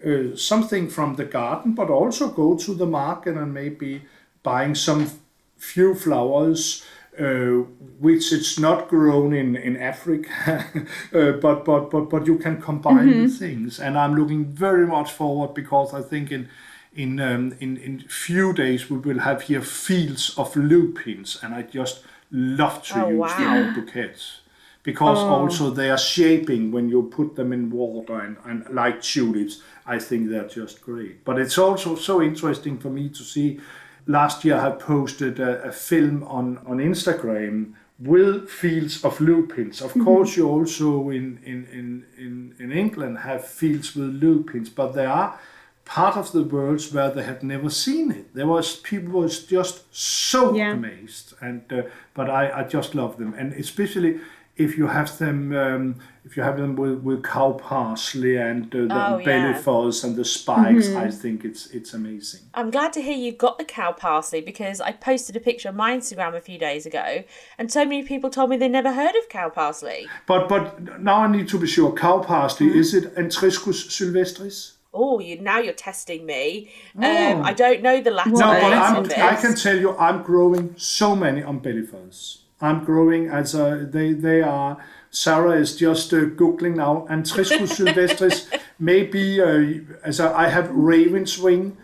uh, 0.05 0.35
something 0.35 0.89
from 0.89 1.15
the 1.15 1.25
garden, 1.25 1.73
but 1.73 1.89
also 1.89 2.29
go 2.29 2.57
to 2.57 2.73
the 2.73 2.87
market 2.87 3.37
and 3.37 3.53
maybe 3.53 4.01
buying 4.41 4.73
some 4.73 5.11
few 5.57 5.93
flowers 5.93 6.83
uh, 7.19 7.63
which 7.99 8.31
it's 8.31 8.57
not 8.57 8.87
grown 8.87 9.33
in 9.33 9.55
in 9.55 9.77
Africa, 9.77 10.65
uh, 11.13 11.31
but 11.33 11.65
but 11.65 11.91
but 11.91 12.09
but 12.09 12.25
you 12.25 12.37
can 12.37 12.61
combine 12.61 13.23
the 13.23 13.27
things, 13.27 13.79
and 13.79 13.97
I'm 13.97 14.15
looking 14.15 14.45
very 14.45 14.87
much 14.87 15.11
forward 15.11 15.53
because 15.53 15.93
I 15.93 16.01
think 16.01 16.31
in 16.31 16.49
in 16.95 17.19
um, 17.19 17.53
in 17.59 17.77
in 17.77 17.99
few 18.07 18.53
days 18.53 18.89
we 18.89 18.97
will 18.97 19.19
have 19.19 19.43
here 19.43 19.61
fields 19.61 20.33
of 20.37 20.55
lupins, 20.55 21.37
and 21.43 21.53
I 21.53 21.63
just 21.63 22.03
love 22.31 22.83
to 22.83 23.05
Oh, 23.05 23.09
use 23.09 23.17
wow. 23.19 23.55
in 23.55 23.73
bouquets 23.73 24.41
because 24.83 25.19
oh. 25.19 25.29
also 25.29 25.69
they 25.69 25.89
are 25.89 25.97
shaping 25.97 26.71
when 26.71 26.89
you 26.89 27.03
put 27.03 27.35
them 27.35 27.53
in 27.53 27.69
water 27.69 28.19
and, 28.19 28.37
and 28.45 28.67
like 28.73 29.01
tulips 29.01 29.61
i 29.85 29.99
think 29.99 30.29
they're 30.29 30.47
just 30.47 30.81
great. 30.81 31.23
But 31.23 31.39
it's 31.39 31.57
also 31.57 31.95
so 31.95 32.21
interesting 32.21 32.77
for 32.77 32.89
me 32.89 33.09
to 33.09 33.23
see 33.23 33.59
last 34.07 34.43
year 34.43 34.57
i 34.57 34.71
posted 34.71 35.39
a, 35.39 35.63
a 35.63 35.71
film 35.71 36.23
on, 36.23 36.57
on 36.65 36.77
instagram 36.77 37.73
with 37.99 38.49
fields 38.49 39.05
of 39.05 39.21
lupins. 39.21 39.79
Of 39.79 39.91
mm-hmm. 39.91 40.03
course 40.03 40.35
you 40.35 40.49
also 40.49 41.11
in, 41.11 41.39
in, 41.45 41.67
in, 41.71 42.05
in, 42.17 42.55
in 42.57 42.71
england 42.71 43.19
have 43.19 43.45
fields 43.45 43.95
with 43.95 44.21
lupins 44.21 44.69
but 44.69 44.93
there 44.93 45.09
are 45.09 45.39
part 45.85 46.15
of 46.17 46.31
the 46.31 46.43
world 46.43 46.81
where 46.93 47.09
they 47.11 47.23
had 47.23 47.43
never 47.43 47.69
seen 47.69 48.11
it 48.11 48.33
there 48.33 48.47
was 48.47 48.75
people 48.77 49.21
was 49.21 49.45
just 49.45 49.83
so 49.93 50.55
Yeah. 50.55 50.71
amazed 50.73 51.33
and 51.41 51.61
uh, 51.73 51.83
but 52.13 52.29
I, 52.29 52.61
I 52.61 52.63
just 52.63 52.95
love 52.95 53.17
them 53.17 53.33
and 53.37 53.53
especially 53.53 54.19
if 54.57 54.77
you 54.77 54.87
have 54.87 55.17
them 55.17 55.55
um, 55.55 55.95
if 56.25 56.37
you 56.37 56.43
have 56.43 56.57
them 56.57 56.75
with, 56.75 56.99
with 57.01 57.23
cow 57.23 57.53
parsley 57.53 58.35
and 58.37 58.65
uh, 58.75 58.79
the 58.79 59.05
Oh, 59.07 59.17
belly 59.23 59.53
yeah. 59.55 60.01
and 60.03 60.15
the 60.15 60.25
spikes, 60.25 60.89
I 60.93 61.09
think 61.09 61.43
it's 61.45 61.67
it's 61.67 61.93
amazing. 61.93 62.41
I'm 62.53 62.69
glad 62.69 62.93
to 62.93 63.01
hear 63.01 63.15
you 63.17 63.31
got 63.31 63.57
the 63.57 63.63
cow 63.65 63.91
parsley 63.93 64.41
because 64.41 64.79
I 64.81 64.91
posted 64.91 65.35
a 65.35 65.39
picture 65.39 65.69
on 65.69 65.75
my 65.77 65.95
Instagram 65.97 66.35
a 66.35 66.41
few 66.41 66.59
days 66.59 66.85
ago, 66.85 67.23
and 67.57 67.71
so 67.71 67.85
many 67.85 68.03
people 68.03 68.29
told 68.29 68.49
me 68.51 68.57
they 68.57 68.67
never 68.67 68.93
heard 68.93 69.15
of 69.15 69.29
cow 69.29 69.49
parsley. 69.49 70.07
But 70.27 70.47
but 70.47 71.01
now 71.01 71.23
I 71.23 71.27
need 71.27 71.47
to 71.47 71.57
be 71.57 71.65
sure. 71.65 71.91
Cow 71.93 72.19
parsley 72.19 72.67
Mm-hmm. 72.67 72.79
is 72.79 72.93
it 72.93 73.15
Anthriscus 73.15 73.79
sylvestris? 73.89 74.73
Oh, 74.93 75.19
you 75.19 75.39
now 75.39 75.59
you're 75.59 75.73
testing 75.73 76.25
me. 76.25 76.69
Oh. 77.01 77.31
Um, 77.31 77.43
I 77.43 77.53
don't 77.53 77.81
know 77.81 78.01
the 78.01 78.11
Latin 78.11 78.33
No, 78.33 78.39
but 78.39 78.73
I'm. 78.73 79.05
I 79.05 79.35
can 79.39 79.55
tell 79.55 79.77
you, 79.77 79.97
I'm 79.97 80.21
growing 80.21 80.75
so 80.77 81.15
many 81.15 81.41
umbellifers. 81.41 82.39
I'm 82.59 82.83
growing 82.83 83.27
as 83.27 83.55
a, 83.55 83.87
they 83.89 84.13
they 84.13 84.41
are. 84.41 84.77
Sarah 85.09 85.59
is 85.59 85.75
just 85.75 86.13
uh, 86.13 86.17
googling 86.17 86.75
now. 86.75 87.05
And 87.09 87.25
Anthriscus 87.25 87.71
sylvestris, 87.77 88.59
maybe 88.79 89.41
uh, 89.41 89.81
as 90.03 90.19
a, 90.19 90.33
I 90.35 90.47
have 90.49 90.69
raven's 90.71 91.37
wing. 91.37 91.77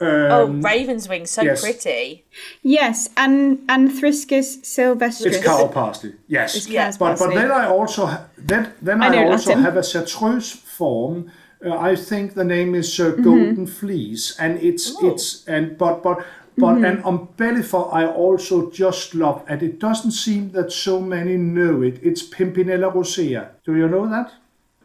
Um, 0.00 0.08
oh, 0.08 0.46
raven's 0.60 1.08
wing, 1.08 1.24
so 1.26 1.42
yes. 1.42 1.62
pretty. 1.62 2.24
Yes, 2.62 3.10
and 3.16 3.60
and 3.68 3.90
Thriscus 3.90 4.58
sylvestris. 4.62 5.26
It's 5.26 5.44
cow 5.44 5.68
parsley. 5.68 6.14
Yes. 6.26 6.56
It's 6.56 6.66
Yeah. 6.68 6.86
cow's 6.86 6.98
But 6.98 7.18
but 7.18 7.32
then 7.32 7.52
I 7.52 7.68
also 7.68 8.06
ha- 8.06 8.24
then 8.36 8.72
then 8.82 9.02
I 9.02 9.22
I, 9.22 9.30
also 9.30 9.50
Latin. 9.50 9.64
have 9.64 9.76
a 9.76 9.84
chartreuse 9.84 10.50
form. 10.50 11.30
Uh, 11.64 11.76
I 11.78 11.96
think 11.96 12.34
the 12.34 12.44
name 12.44 12.74
is 12.74 12.88
Mm-hmm. 12.98 13.20
uh, 13.20 13.24
Golden 13.24 13.66
Fleece, 13.66 14.36
and 14.38 14.58
it's 14.62 14.94
Oh. 14.96 15.08
it's 15.10 15.44
and 15.48 15.78
but 15.78 16.02
but 16.02 16.18
but 16.56 16.74
Mm-hmm. 16.76 16.84
and 16.84 17.02
umbellifer 17.04 17.92
I 17.92 18.06
also 18.06 18.70
just 18.70 19.14
love, 19.14 19.42
and 19.48 19.62
it 19.62 19.78
doesn't 19.80 20.12
seem 20.12 20.50
that 20.52 20.72
so 20.72 21.00
many 21.00 21.36
know 21.36 21.82
it. 21.82 21.98
It's 22.02 22.22
Pimpinella 22.22 22.92
rosea. 22.94 23.50
Do 23.64 23.74
you 23.76 23.88
know 23.88 24.06
that? 24.08 24.32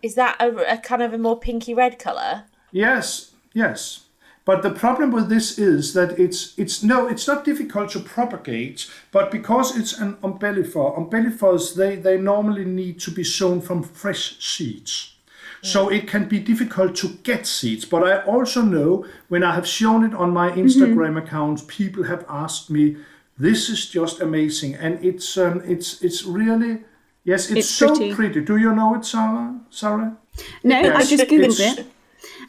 Is 0.02 0.16
that 0.16 0.36
a, 0.40 0.74
a 0.74 0.78
kind 0.78 1.02
of 1.04 1.14
a 1.14 1.18
more 1.18 1.38
pinky 1.40 1.74
red 1.74 2.00
colour? 2.00 2.44
Yes, 2.72 3.32
yes. 3.54 4.06
But 4.46 4.64
the 4.64 4.72
problem 4.72 5.12
with 5.12 5.30
this 5.30 5.60
is 5.60 5.94
that 5.94 6.18
it's 6.18 6.58
it's 6.58 6.82
no, 6.82 7.08
it's 7.08 7.28
not 7.28 7.46
difficult 7.46 7.92
to 7.92 8.00
propagate, 8.00 8.90
but 9.12 9.30
because 9.32 9.78
it's 9.78 10.00
an 10.00 10.16
umbellifer, 10.24 10.96
umbellifers 10.98 11.76
they 11.76 11.96
they 11.98 12.18
normally 12.18 12.66
need 12.66 13.00
to 13.02 13.12
be 13.12 13.24
sown 13.24 13.62
from 13.62 13.84
fresh 13.84 14.38
seeds. 14.40 15.16
So 15.62 15.90
it 15.90 16.08
can 16.08 16.30
be 16.30 16.40
difficult 16.40 16.96
to 16.98 17.10
get 17.24 17.46
seeds, 17.46 17.84
but 17.86 18.04
I 18.04 18.24
also 18.24 18.62
know 18.62 19.06
when 19.28 19.44
I 19.44 19.54
have 19.54 19.68
shown 19.68 20.06
it 20.06 20.14
on 20.14 20.32
my 20.32 20.52
Instagram 20.52 21.18
account, 21.18 21.68
people 21.68 22.04
have 22.04 22.26
asked 22.30 22.70
me, 22.70 22.96
"This 23.38 23.70
is 23.70 23.90
just 23.90 24.22
amazing," 24.22 24.76
and 24.76 25.04
it's 25.04 25.38
um, 25.38 25.62
it's 25.66 26.02
it's 26.02 26.24
really 26.24 26.80
yes, 27.26 27.50
it's, 27.50 27.60
It's 27.60 27.70
so 27.70 27.88
pretty. 27.88 28.14
pretty. 28.14 28.42
Do 28.42 28.56
you 28.58 28.74
know 28.74 28.96
it, 28.96 29.06
Sarah? 29.06 29.60
Sarah? 29.70 30.18
No, 30.64 30.78
I 30.80 31.04
just 31.04 31.26
googled 31.26 31.60
it. 31.60 31.86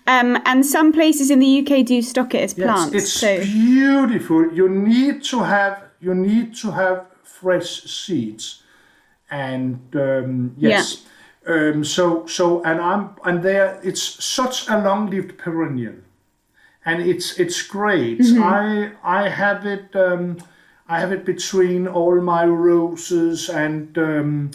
Um, 0.07 0.39
and 0.45 0.65
some 0.65 0.93
places 0.93 1.31
in 1.31 1.39
the 1.41 1.61
UK 1.61 1.85
do 1.85 2.01
stock 2.03 2.35
it 2.35 2.43
as 2.43 2.55
plants. 2.55 2.93
Yes, 2.93 3.03
it's 3.03 3.13
so 3.13 3.41
beautiful. 3.41 4.53
You 4.53 4.69
need 4.69 5.23
to 5.25 5.41
have 5.41 5.83
you 6.01 6.15
need 6.15 6.55
to 6.57 6.71
have 6.71 7.07
fresh 7.23 7.83
seeds, 7.83 8.63
and 9.31 9.79
um, 9.95 10.55
yes, 10.59 11.05
um, 11.47 11.85
so 11.85 12.27
so 12.27 12.63
and 12.65 12.81
I'm 12.81 13.11
and 13.25 13.43
there 13.43 13.81
it's 13.83 14.03
such 14.23 14.69
a 14.69 14.79
long-lived 14.79 15.39
perennial, 15.39 15.95
and 16.85 17.03
it's 17.03 17.39
it's 17.39 17.63
great. 17.63 18.21
I 18.43 18.93
I 19.03 19.29
have 19.29 19.67
it. 19.67 19.95
Um, 19.95 20.39
I 20.89 20.99
have 20.99 21.13
it 21.13 21.25
between 21.25 21.87
all 21.87 22.21
my 22.21 22.45
roses 22.45 23.49
and 23.49 23.97
um, 23.97 24.51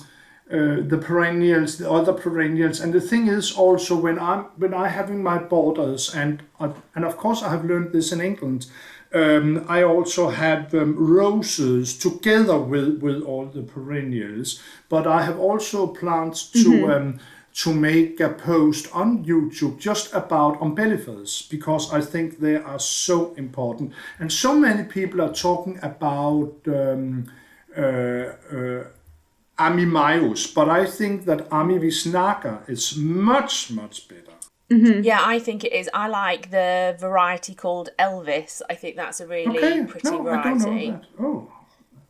uh, 0.51 0.83
the 0.85 0.99
perennials, 1.01 1.77
the 1.77 1.89
other 1.89 2.13
perennials. 2.13 2.81
And 2.81 2.93
the 2.93 3.01
thing 3.01 3.27
is 3.27 3.53
also 3.53 3.95
when 3.95 4.19
I'm 4.19 4.45
when 4.57 4.73
I'm 4.73 4.89
having 4.89 5.23
my 5.23 5.37
borders 5.39 6.13
and 6.13 6.43
I, 6.59 6.71
and 6.93 7.05
of 7.05 7.17
course 7.17 7.41
I 7.41 7.49
have 7.49 7.65
learned 7.65 7.93
this 7.93 8.11
in 8.11 8.21
England. 8.21 8.67
Um, 9.13 9.65
I 9.69 9.83
also 9.83 10.29
have 10.29 10.73
um, 10.73 10.95
roses 10.97 11.97
together 11.97 12.57
with, 12.57 12.99
with 13.01 13.21
all 13.23 13.45
the 13.45 13.61
perennials, 13.61 14.61
but 14.89 15.07
I 15.07 15.21
have 15.23 15.39
also 15.39 15.87
plans 15.87 16.51
to 16.51 16.91
um, 16.91 17.19
to 17.55 17.73
make 17.73 18.19
a 18.19 18.29
post 18.29 18.93
on 18.93 19.23
YouTube 19.23 19.79
just 19.79 20.13
about 20.13 20.59
umbellifers 20.59 21.49
because 21.49 21.93
I 21.93 22.01
think 22.01 22.39
they 22.39 22.57
are 22.57 22.79
so 22.79 23.33
important. 23.35 23.93
And 24.19 24.29
so 24.31 24.59
many 24.59 24.83
people 24.83 25.21
are 25.21 25.33
talking 25.33 25.79
about 25.81 26.53
um, 26.67 27.31
uh, 27.77 27.81
uh, 27.81 28.83
Ammi 29.57 29.85
majus, 29.85 30.53
but 30.53 30.69
I 30.69 30.85
think 30.85 31.23
that 31.25 31.49
Ammi 31.49 31.79
visnaga 31.79 32.69
is 32.69 32.97
much, 32.97 33.71
much 33.71 34.09
better. 34.09 34.34
Yeah, 34.69 35.21
I 35.23 35.39
think 35.39 35.63
it 35.63 35.73
is. 35.73 35.89
I 35.93 36.08
like 36.08 36.49
the 36.51 36.95
variety 36.99 37.54
called 37.54 37.89
Elvis. 37.99 38.62
I 38.69 38.75
think 38.75 38.95
that's 38.95 39.19
a 39.21 39.28
really 39.28 39.58
Okay, 39.58 39.86
pretty 39.86 40.10
no, 40.10 40.28
I 40.28 40.43
don't 40.43 40.60
variety. 40.60 40.91
know 40.91 40.97
that. 40.97 41.06
Oh. 41.19 41.51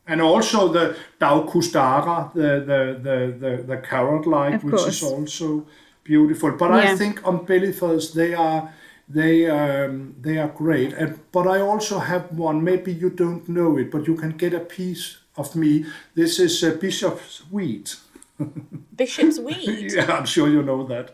And 0.08 0.22
also 0.22 0.68
the 0.72 0.96
Daucus 1.20 1.72
Dara, 1.72 2.32
the, 2.34 2.42
the, 2.42 3.00
the, 3.02 3.18
the, 3.40 3.64
the 3.64 3.78
carrot-like, 3.78 4.54
Of 4.56 4.64
which 4.64 4.88
is 4.88 5.04
also 5.04 5.66
beautiful. 6.04 6.52
But 6.52 6.72
I 6.72 6.96
think 6.96 7.22
umbellifers 7.22 8.14
they 8.14 8.34
are 8.34 8.72
they 9.10 9.48
um, 9.50 10.16
they 10.22 10.38
are 10.38 10.48
great. 10.48 10.94
And 10.94 11.20
but 11.32 11.48
I 11.48 11.60
also 11.60 12.00
have 12.00 12.32
one. 12.32 12.64
Maybe 12.64 12.94
you 12.94 13.10
don't 13.10 13.48
know 13.50 13.78
it, 13.78 13.92
but 13.92 14.08
you 14.08 14.16
can 14.16 14.32
get 14.38 14.54
a 14.54 14.60
piece 14.60 15.18
of 15.38 15.56
me. 15.56 15.86
This 16.14 16.40
is 16.40 16.64
uh, 16.64 16.78
Bishop's 16.80 17.40
wheat. 17.52 17.98
Bishop's 18.96 19.40
weed. 19.40 19.92
Yeah, 19.94 20.12
I'm 20.18 20.26
sure 20.26 20.48
you 20.50 20.62
know 20.64 20.86
that. 20.88 21.14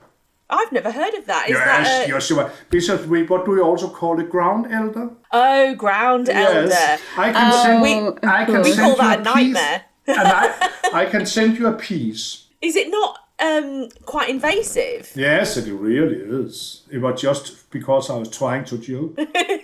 I've 0.51 0.71
never 0.71 0.91
heard 0.91 1.13
of 1.13 1.25
that. 1.27 1.45
Is 1.49 1.51
yes, 1.57 1.87
that 1.87 2.05
a, 2.05 2.07
you're 2.09 2.21
sure. 2.21 2.51
Bishop's 2.69 3.05
wheat. 3.05 3.29
What 3.29 3.45
do 3.45 3.51
we 3.51 3.61
also 3.61 3.89
call 3.89 4.19
it? 4.19 4.29
Ground 4.29 4.67
elder. 4.71 5.09
oh 5.31 5.73
ground 5.75 6.29
elder? 6.29 6.67
Yes, 6.69 7.01
I 7.17 7.31
can 7.31 7.51
Oh, 7.53 7.63
send. 7.63 7.81
we- 7.81 8.27
I 8.29 8.45
can 8.45 8.61
We 8.61 8.71
send 8.73 8.79
call 8.79 8.89
you 8.91 8.95
that 8.97 9.19
a 9.27 9.33
piece, 9.33 9.53
nightmare. 9.53 9.81
and 10.07 10.27
I, 10.27 10.69
I 11.01 11.05
can 11.05 11.25
send 11.25 11.57
you 11.57 11.67
a 11.67 11.73
piece. 11.73 12.47
Is 12.61 12.75
it 12.75 12.89
not 12.91 13.17
um, 13.39 13.87
quite 14.05 14.29
invasive? 14.29 15.11
Yes, 15.15 15.57
it 15.57 15.71
really 15.71 16.17
is. 16.17 16.83
It 16.91 16.99
was 16.99 17.19
just 17.21 17.71
because 17.71 18.09
I 18.09 18.17
was 18.17 18.29
trying 18.29 18.65
to 18.65 18.77
joke. 18.77 19.15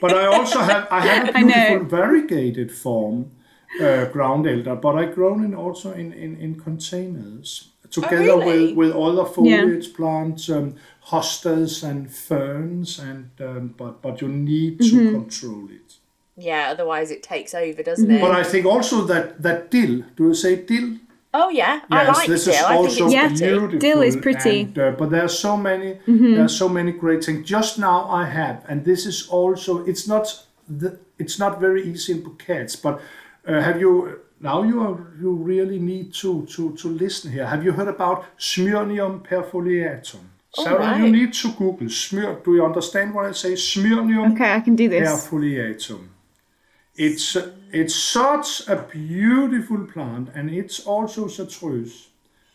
But 0.01 0.13
I 0.13 0.25
also 0.25 0.59
have 0.61 0.87
I 0.89 1.01
have 1.01 1.29
a 1.35 1.39
know. 1.41 1.47
beautiful 1.47 1.85
variegated 1.97 2.71
form 2.71 3.31
uh, 3.81 4.05
ground 4.05 4.47
elder, 4.47 4.75
but 4.75 4.95
I 4.95 5.05
grown 5.05 5.43
it 5.51 5.55
also 5.55 5.91
in, 5.91 6.13
in, 6.13 6.37
in 6.37 6.55
containers 6.59 7.69
together 7.91 8.37
really? 8.37 8.73
with, 8.73 8.93
with 8.93 8.95
other 8.95 9.25
foliage 9.25 9.93
plants, 9.93 10.49
um, 10.49 10.75
hostas 11.11 11.83
and 11.83 12.11
ferns, 12.11 12.99
and 12.99 13.29
um, 13.39 13.73
but 13.77 14.01
but 14.01 14.21
you 14.21 14.27
need 14.27 14.79
to 14.79 14.85
Mm-hmm. 14.95 15.13
control 15.21 15.67
it. 15.71 15.95
Yeah, 16.39 16.69
otherwise 16.71 17.09
it 17.11 17.23
takes 17.23 17.53
over, 17.55 17.81
doesn't 17.83 18.05
Mm-hmm. 18.05 18.15
it? 18.17 18.21
But 18.21 18.31
I 18.35 18.43
think 18.43 18.65
also 18.65 19.03
that 19.05 19.41
that 19.41 19.71
dill. 19.71 20.03
Do 20.15 20.27
you 20.27 20.33
say 20.33 20.55
dill? 20.57 20.97
oh 21.33 21.49
yeah, 21.49 21.81
I 21.91 22.03
Yes, 22.03 22.17
like 22.17 22.27
this 22.29 22.45
dill. 22.45 22.53
is 22.53 22.61
I 22.61 22.67
think 22.69 22.79
also 22.79 23.03
it's 23.05 23.13
Yeah. 23.13 23.27
pretty. 23.27 23.45
beautiful. 23.45 23.79
Dill 23.79 24.01
is 24.01 24.15
pretty. 24.15 24.61
and, 24.61 24.79
uh, 24.79 24.91
but 24.99 25.09
there 25.11 25.23
are 25.23 25.35
so 25.47 25.55
many, 25.57 25.89
Mm-hmm. 26.07 26.33
there 26.35 26.43
are 26.45 26.55
so 26.63 26.69
many 26.69 26.91
great 26.91 27.23
things. 27.25 27.47
Just 27.47 27.77
now 27.79 27.99
I 28.09 28.25
have, 28.25 28.63
and 28.69 28.85
this 28.85 29.05
is 29.05 29.27
also. 29.29 29.71
It's 29.85 30.07
not 30.07 30.25
the. 30.79 30.89
It's 31.19 31.37
not 31.39 31.59
very 31.59 31.81
easy 31.91 32.13
in 32.13 32.21
bouquets, 32.23 32.75
but 32.75 32.95
uh, 33.47 33.61
have 33.61 33.79
you? 33.79 34.19
Now 34.39 34.63
you 34.63 34.81
are. 34.81 34.97
You 35.19 35.31
really 35.33 35.79
need 35.79 36.13
to 36.21 36.45
to 36.45 36.75
to 36.75 36.87
listen 36.89 37.31
here. 37.31 37.45
Have 37.47 37.63
you 37.63 37.71
heard 37.71 37.87
about 37.87 38.25
Smyrnium 38.37 39.21
perfoliatum? 39.27 40.19
Oh, 40.57 40.63
Sarah, 40.63 40.97
you 40.97 41.03
right. 41.03 41.11
need 41.11 41.33
to 41.33 41.51
Google 41.53 41.87
Smyr. 41.87 42.43
Do 42.43 42.55
you 42.55 42.65
understand 42.65 43.13
what 43.13 43.25
I 43.25 43.31
say? 43.33 43.53
Smyrnium 43.53 44.33
okay, 44.33 44.53
I 44.53 44.59
can 44.61 44.75
do 44.75 44.87
this. 44.89 45.07
perfoliatum. 45.09 46.07
It's 46.95 47.35
it's 47.71 47.95
such 47.95 48.67
a 48.67 48.75
beautiful 48.91 49.85
plant, 49.85 50.29
and 50.35 50.49
it's 50.49 50.79
also 50.85 51.27
chartreuse. 51.27 52.07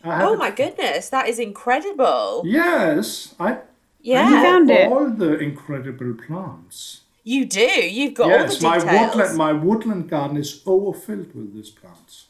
Have 0.03 0.23
Oh 0.29 0.33
it- 0.35 0.39
my 0.39 0.51
goodness, 0.51 1.09
that 1.11 1.29
is 1.29 1.39
incredible. 1.39 2.43
Yes, 2.45 3.35
I. 3.39 3.59
Yeah, 4.01 4.27
I 4.29 4.43
found 4.43 4.69
it. 4.71 4.91
all 4.91 5.11
the 5.11 5.39
incredible 5.39 6.15
plants. 6.27 7.02
You 7.25 7.45
do. 7.45 7.61
You've 7.61 8.15
got 8.15 8.29
yes, 8.29 8.63
all 8.63 8.71
my 8.71 8.79
the 8.79 8.85
details. 8.85 8.95
my 8.95 9.03
woodland 9.07 9.37
my 9.39 9.53
woodland 9.53 10.11
garden 10.11 10.37
is 10.37 10.63
overfilled 10.67 11.35
with 11.35 11.55
these 11.55 11.71
plants. 11.71 12.27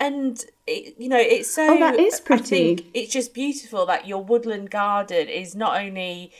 and 0.00 0.44
it, 0.66 0.94
you 0.98 1.08
know 1.08 1.18
it's 1.18 1.50
so 1.50 1.66
Oh, 1.74 1.78
that 1.80 1.98
is 1.98 2.20
I 2.20 2.24
pretty. 2.24 2.44
think 2.76 2.86
it's 2.94 3.12
just 3.12 3.34
beautiful 3.34 3.86
that 3.86 4.06
your 4.06 4.22
woodland 4.22 4.70
garden 4.70 5.28
is 5.28 5.54
not 5.56 5.80
only 5.80 6.32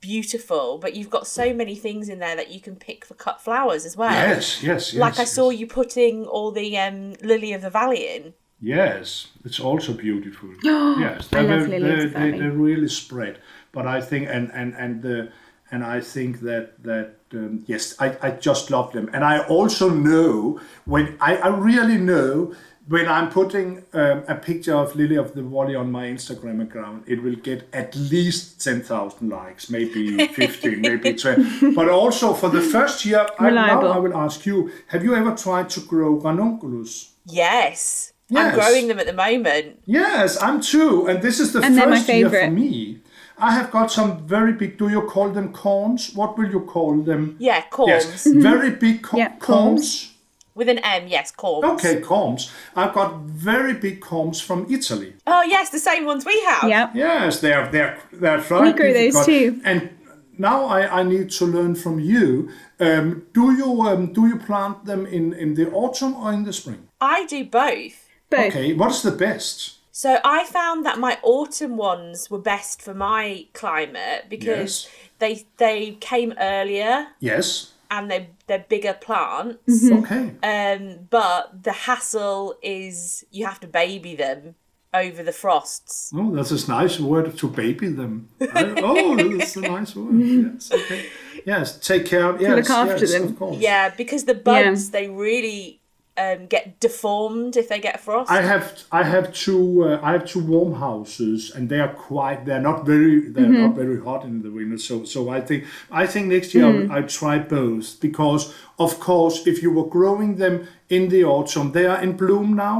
beautiful 0.00 0.78
but 0.78 0.94
you've 0.94 1.10
got 1.10 1.26
so 1.26 1.52
many 1.52 1.74
things 1.74 2.08
in 2.08 2.18
there 2.20 2.36
that 2.36 2.50
you 2.50 2.60
can 2.60 2.76
pick 2.76 3.04
for 3.04 3.14
cut 3.14 3.40
flowers 3.40 3.84
as 3.84 3.96
well 3.96 4.12
Yes, 4.12 4.62
yes, 4.62 4.92
yes. 4.92 5.00
like 5.00 5.18
i 5.18 5.24
saw 5.24 5.50
you 5.50 5.66
putting 5.66 6.24
all 6.26 6.52
the 6.52 6.78
um, 6.78 7.14
lily 7.22 7.52
of 7.52 7.62
the 7.62 7.70
valley 7.70 8.06
in 8.16 8.34
Yes, 8.62 9.28
it's 9.42 9.58
also 9.58 9.94
beautiful. 9.94 10.50
yes, 10.62 11.32
I 11.32 11.42
they, 11.42 11.48
love 11.48 11.66
they, 11.70 11.78
Lily 11.78 11.92
of 11.92 11.98
they, 11.98 12.04
the 12.04 12.08
Valley. 12.10 12.38
they 12.40 12.46
really 12.48 12.88
spread. 12.88 13.38
But 13.72 13.86
I 13.86 14.02
think 14.02 14.28
and 14.28 14.50
and 14.52 14.74
and 14.74 15.00
the 15.00 15.32
and 15.70 15.84
I 15.84 16.00
think 16.00 16.40
that 16.40 16.82
that 16.82 17.16
um, 17.32 17.64
yes, 17.66 17.94
I, 17.98 18.16
I 18.22 18.30
just 18.32 18.70
love 18.70 18.92
them, 18.92 19.10
and 19.12 19.24
I 19.24 19.40
also 19.46 19.88
know 19.88 20.60
when 20.84 21.16
I, 21.20 21.36
I 21.36 21.48
really 21.48 21.98
know 21.98 22.54
when 22.90 23.06
I'm 23.06 23.30
putting 23.30 23.84
um, 23.92 24.24
a 24.26 24.34
picture 24.34 24.74
of 24.74 24.96
Lily 24.96 25.14
of 25.14 25.34
the 25.34 25.42
Valley 25.42 25.76
on 25.76 25.92
my 25.92 26.06
Instagram 26.06 26.60
account, 26.60 27.04
it 27.06 27.22
will 27.22 27.36
get 27.36 27.68
at 27.72 27.94
least 27.94 28.60
10,000 28.64 29.28
likes, 29.28 29.70
maybe 29.70 30.26
15, 30.34 30.80
maybe 30.80 31.14
20. 31.14 31.72
But 31.76 31.88
also 31.88 32.34
for 32.34 32.48
the 32.48 32.60
first 32.60 33.04
year, 33.04 33.28
I, 33.38 33.50
now 33.50 33.80
I 33.86 33.98
will 33.98 34.16
ask 34.16 34.44
you, 34.44 34.72
have 34.88 35.04
you 35.04 35.14
ever 35.14 35.36
tried 35.36 35.70
to 35.70 35.80
grow 35.80 36.14
ranunculus? 36.14 37.12
Yes. 37.26 38.12
I'm 38.34 38.54
growing 38.54 38.88
them 38.88 38.98
at 38.98 39.06
the 39.06 39.12
moment. 39.12 39.80
Yes, 39.86 40.40
I'm 40.42 40.60
too. 40.60 41.06
And 41.06 41.22
this 41.22 41.38
is 41.40 41.52
the 41.52 41.60
And 41.60 41.76
they're 41.76 41.88
my 41.88 41.96
first 41.96 42.08
year 42.08 42.30
for 42.30 42.50
me. 42.50 43.00
I 43.40 43.52
have 43.52 43.70
got 43.70 43.90
some 43.90 44.26
very 44.26 44.52
big, 44.52 44.76
do 44.78 44.88
you 44.88 45.02
call 45.02 45.30
them 45.30 45.52
corns? 45.52 46.14
What 46.14 46.36
will 46.38 46.50
you 46.50 46.60
call 46.60 47.02
them? 47.02 47.36
Yeah, 47.38 47.62
corms. 47.70 47.88
Yes, 47.88 48.26
very 48.26 48.70
big 48.70 49.02
co- 49.02 49.16
Yeah, 49.18 49.36
corns. 49.38 50.12
With 50.54 50.68
an 50.68 50.78
M, 50.78 51.06
yes, 51.08 51.32
corms. 51.32 51.64
Okay, 51.74 52.00
corms. 52.00 52.50
I've 52.76 52.92
got 52.92 53.20
very 53.22 53.72
big 53.74 54.00
corms 54.00 54.42
from 54.42 54.66
Italy. 54.70 55.14
Oh, 55.26 55.42
yes, 55.42 55.70
the 55.70 55.78
same 55.78 56.04
ones 56.04 56.26
we 56.26 56.38
have. 56.48 56.68
Yeah. 56.68 56.90
Yes, 56.94 57.40
they're 57.40 57.68
they're 57.70 57.98
they're 58.12 58.38
very 58.38 58.72
grow 58.72 58.92
those 58.92 59.24
too. 59.24 59.60
And 59.64 59.90
now 60.36 60.64
I, 60.64 61.00
I 61.00 61.02
need 61.02 61.30
to 61.38 61.46
learn 61.46 61.74
from 61.76 62.00
you. 62.00 62.50
Um, 62.78 63.26
do 63.32 63.52
you 63.56 63.82
um, 63.82 64.12
do 64.12 64.26
you 64.26 64.36
plant 64.38 64.84
them 64.84 65.06
in, 65.06 65.32
in 65.32 65.54
the 65.54 65.70
autumn 65.70 66.14
or 66.14 66.32
in 66.32 66.44
the 66.44 66.52
spring? 66.52 66.88
I 67.00 67.26
do 67.26 67.44
both. 67.44 68.08
Both. 68.28 68.48
Okay, 68.54 68.74
what's 68.74 69.02
the 69.02 69.12
best? 69.12 69.76
So 70.02 70.18
I 70.24 70.44
found 70.44 70.86
that 70.86 70.98
my 70.98 71.18
autumn 71.22 71.76
ones 71.76 72.30
were 72.30 72.38
best 72.54 72.80
for 72.80 72.94
my 72.94 73.46
climate 73.52 74.20
because 74.30 74.72
Yes. 74.72 74.88
they 75.18 75.34
they 75.64 75.80
came 76.10 76.32
earlier 76.40 77.08
Yes. 77.20 77.72
and 77.90 78.10
they 78.10 78.30
they're 78.46 78.64
bigger 78.74 78.94
plants. 79.06 79.58
Mm-hmm. 79.68 79.98
Okay. 79.98 80.24
Um, 80.52 80.82
but 81.10 81.64
the 81.68 81.72
hassle 81.86 82.54
is 82.62 83.26
you 83.30 83.44
have 83.44 83.60
to 83.60 83.66
baby 83.66 84.14
them 84.14 84.54
over 84.94 85.22
the 85.22 85.32
frosts. 85.42 86.10
Oh, 86.14 86.30
that's 86.34 86.50
a 86.50 86.70
nice 86.70 86.98
word 86.98 87.36
to 87.36 87.48
baby 87.48 87.88
them. 87.88 88.30
I- 88.40 88.74
oh, 88.82 89.16
that's 89.16 89.56
a 89.56 89.60
nice 89.60 89.94
word. 89.94 90.14
Yes. 90.18 90.72
Okay. 90.72 91.00
Yes. 91.44 91.78
Take 91.78 92.06
care. 92.06 92.40
Yes. 92.40 92.56
look 92.56 92.70
after 92.70 93.04
yes, 93.04 93.12
them. 93.12 93.24
Of 93.24 93.38
course. 93.38 93.58
Yeah, 93.58 93.90
because 93.94 94.24
the 94.24 94.34
buds 94.34 94.90
they 94.92 95.08
really 95.08 95.79
um, 96.22 96.46
get 96.54 96.64
deformed 96.86 97.56
if 97.62 97.66
they 97.70 97.80
get 97.88 97.96
frost. 98.06 98.30
I 98.30 98.42
have 98.52 98.64
I 99.00 99.02
have 99.14 99.26
two 99.44 99.84
uh, 99.86 100.00
I 100.08 100.10
have 100.16 100.24
two 100.32 100.42
warm 100.52 100.72
houses 100.86 101.40
and 101.54 101.62
they 101.70 101.80
are 101.86 101.94
quite 102.10 102.38
they're 102.46 102.66
not 102.70 102.78
very 102.92 103.14
they're 103.34 103.44
Mm-hmm. 103.50 103.66
not 103.66 103.74
very 103.84 104.00
hot 104.08 104.22
in 104.30 104.34
the 104.44 104.50
winter 104.58 104.78
so 104.88 104.94
so 105.14 105.20
I 105.38 105.40
think 105.48 105.60
I 106.02 106.04
think 106.12 106.24
next 106.36 106.48
year 106.54 106.64
Mm. 106.66 106.90
I'll, 106.90 106.96
I'll 107.02 107.08
try 107.20 107.36
both 107.60 107.86
because 108.08 108.42
of 108.78 108.90
course 109.08 109.36
if 109.52 109.56
you 109.62 109.70
were 109.78 109.88
growing 109.98 110.30
them 110.42 110.54
in 110.96 111.02
the 111.14 111.22
autumn 111.24 111.66
they 111.72 111.86
are 111.92 112.00
in 112.06 112.12
bloom 112.22 112.48
now 112.68 112.78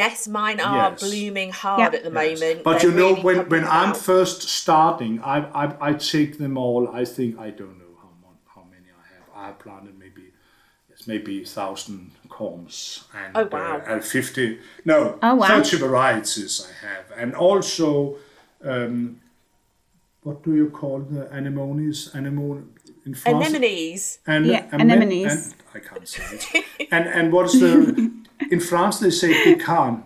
yes, 0.00 0.26
mine 0.26 0.60
are 0.60 0.90
Yes. 0.90 1.00
blooming 1.04 1.50
hard 1.62 1.80
Yeah. 1.80 1.98
at 1.98 2.04
the 2.08 2.14
moment. 2.22 2.56
but 2.64 2.80
They're 2.80 2.90
you 2.90 2.96
know 3.00 3.10
really 3.10 3.22
when 3.28 3.36
coming 3.36 3.50
when 3.54 3.64
I'm 3.78 3.92
first 4.10 4.38
starting 4.60 5.12
I, 5.34 5.36
I 5.62 5.64
I 5.88 5.90
take 6.14 6.32
them 6.42 6.54
all 6.64 6.82
I 7.00 7.04
think 7.16 7.30
I 7.46 7.48
don't 7.60 7.76
know 7.82 7.92
how 8.02 8.10
mon- 8.24 8.42
how 8.54 8.64
many 8.74 8.88
I 9.02 9.04
have 9.14 9.26
I 9.46 9.48
planted 9.64 9.94
maybe 10.04 10.22
yes 10.22 10.35
maybe 11.06 11.44
thousand 11.44 12.10
corms 12.28 13.04
and 13.14 13.36
Oh, 13.36 13.48
wow. 13.52 13.76
uh, 13.78 13.92
and 13.92 14.04
50 14.04 14.58
no 14.84 15.18
Oh, 15.22 15.34
wow. 15.36 15.46
30 15.48 15.76
varieties 15.78 16.66
I 16.68 16.86
have 16.86 17.04
and 17.16 17.34
also 17.34 18.16
um, 18.64 19.20
what 20.22 20.42
do 20.42 20.54
you 20.54 20.70
call 20.70 21.00
the 21.00 21.28
anemones 21.32 22.10
anemone 22.14 22.68
in 23.04 23.14
France 23.14 23.46
anemones. 23.54 24.18
and 24.26 24.46
Yeah, 24.46 24.66
anemones. 24.72 25.54
I 25.74 25.78
can't 25.78 26.08
say 26.08 26.22
it 26.32 26.88
and 26.90 27.06
and 27.06 27.32
what's 27.32 27.58
the 27.60 28.10
in 28.50 28.60
France 28.60 28.98
they 28.98 29.10
say 29.10 29.32
De 29.44 29.54
Caen 29.56 30.02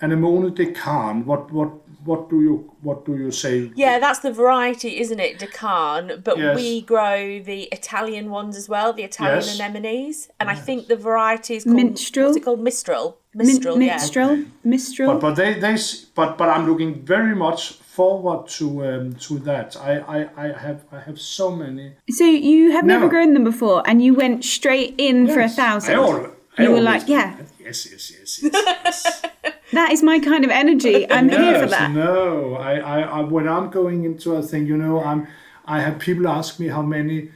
anemone 0.00 0.50
De 0.54 0.66
Caen 0.72 1.24
what 1.24 1.50
what 1.52 1.70
what 2.06 2.30
do 2.30 2.36
you 2.46 2.54
what 2.82 3.04
do 3.04 3.12
you 3.16 3.30
say 3.30 3.70
Yeah, 3.74 3.98
that's 3.98 4.20
the 4.20 4.32
variety, 4.32 4.90
isn't 5.02 5.20
it, 5.20 5.38
De 5.38 5.46
Caen? 5.46 6.04
But 6.24 6.38
Yes. 6.38 6.56
we 6.56 6.80
grow 6.82 7.40
the 7.52 7.60
Italian 7.78 8.30
ones 8.30 8.56
as 8.56 8.66
well, 8.68 8.92
the 8.92 9.02
Italian 9.12 9.36
Yes. 9.44 9.60
anemones, 9.60 10.28
and 10.38 10.48
I 10.48 10.54
think 10.66 10.86
the 10.88 10.96
variety 10.96 11.54
is 11.56 11.64
called 11.64 11.76
Minstrel? 11.76 12.26
What's 12.28 12.36
it 12.38 12.44
called? 12.44 12.60
Mistral. 12.60 13.18
Min- 13.34 13.46
Mistral. 13.48 13.76
yeah. 13.82 13.94
Mistral. 13.96 14.32
Mistral. 14.64 15.08
But 15.12 15.20
but 15.20 15.34
they 15.40 15.50
they 15.64 15.76
but 16.14 16.30
but 16.38 16.48
I'm 16.54 16.64
looking 16.70 16.92
very 17.14 17.34
much 17.34 17.60
forward 17.96 18.40
to 18.58 18.66
um, 18.88 19.04
to 19.26 19.32
that. 19.50 19.68
I, 19.90 19.92
I 20.16 20.18
I 20.44 20.46
have 20.66 20.80
I 20.92 21.00
have 21.08 21.18
so 21.20 21.46
many. 21.64 21.86
so 22.18 22.24
you 22.24 22.70
have 22.76 22.84
never 22.84 23.00
Never. 23.06 23.08
grown 23.14 23.30
them 23.34 23.44
before, 23.44 23.78
and 23.88 23.96
you 24.04 24.12
went 24.14 24.44
straight 24.56 24.94
in 25.08 25.16
for 25.34 25.40
a 25.40 25.48
thousand. 25.60 25.94
I 25.94 25.98
al- 26.02 26.30
I 26.58 26.62
you 26.62 26.70
were 26.76 26.80
like, 26.92 27.04
yeah. 27.16 27.28
Yes 27.66 27.78
yes 27.90 28.04
yes 28.14 28.30
yes. 28.42 28.52
yes. 28.84 29.22
that 29.72 29.92
is 29.92 30.02
my 30.02 30.18
kind 30.18 30.44
of 30.44 30.50
energy. 30.50 31.10
I'm 31.10 31.28
here 31.28 31.60
for 31.60 31.66
that. 31.68 31.90
No, 31.92 32.54
I, 32.54 32.76
I, 32.78 33.00
I 33.00 33.20
when 33.20 33.48
I'm 33.48 33.70
going 33.70 34.04
into 34.04 34.34
a 34.34 34.42
thing, 34.42 34.66
you 34.66 34.76
know, 34.76 35.02
I'm 35.02 35.26
I 35.64 35.80
have 35.80 35.98
people 35.98 36.28
ask 36.28 36.60
me 36.60 36.68
how 36.68 36.82
many 36.82 37.30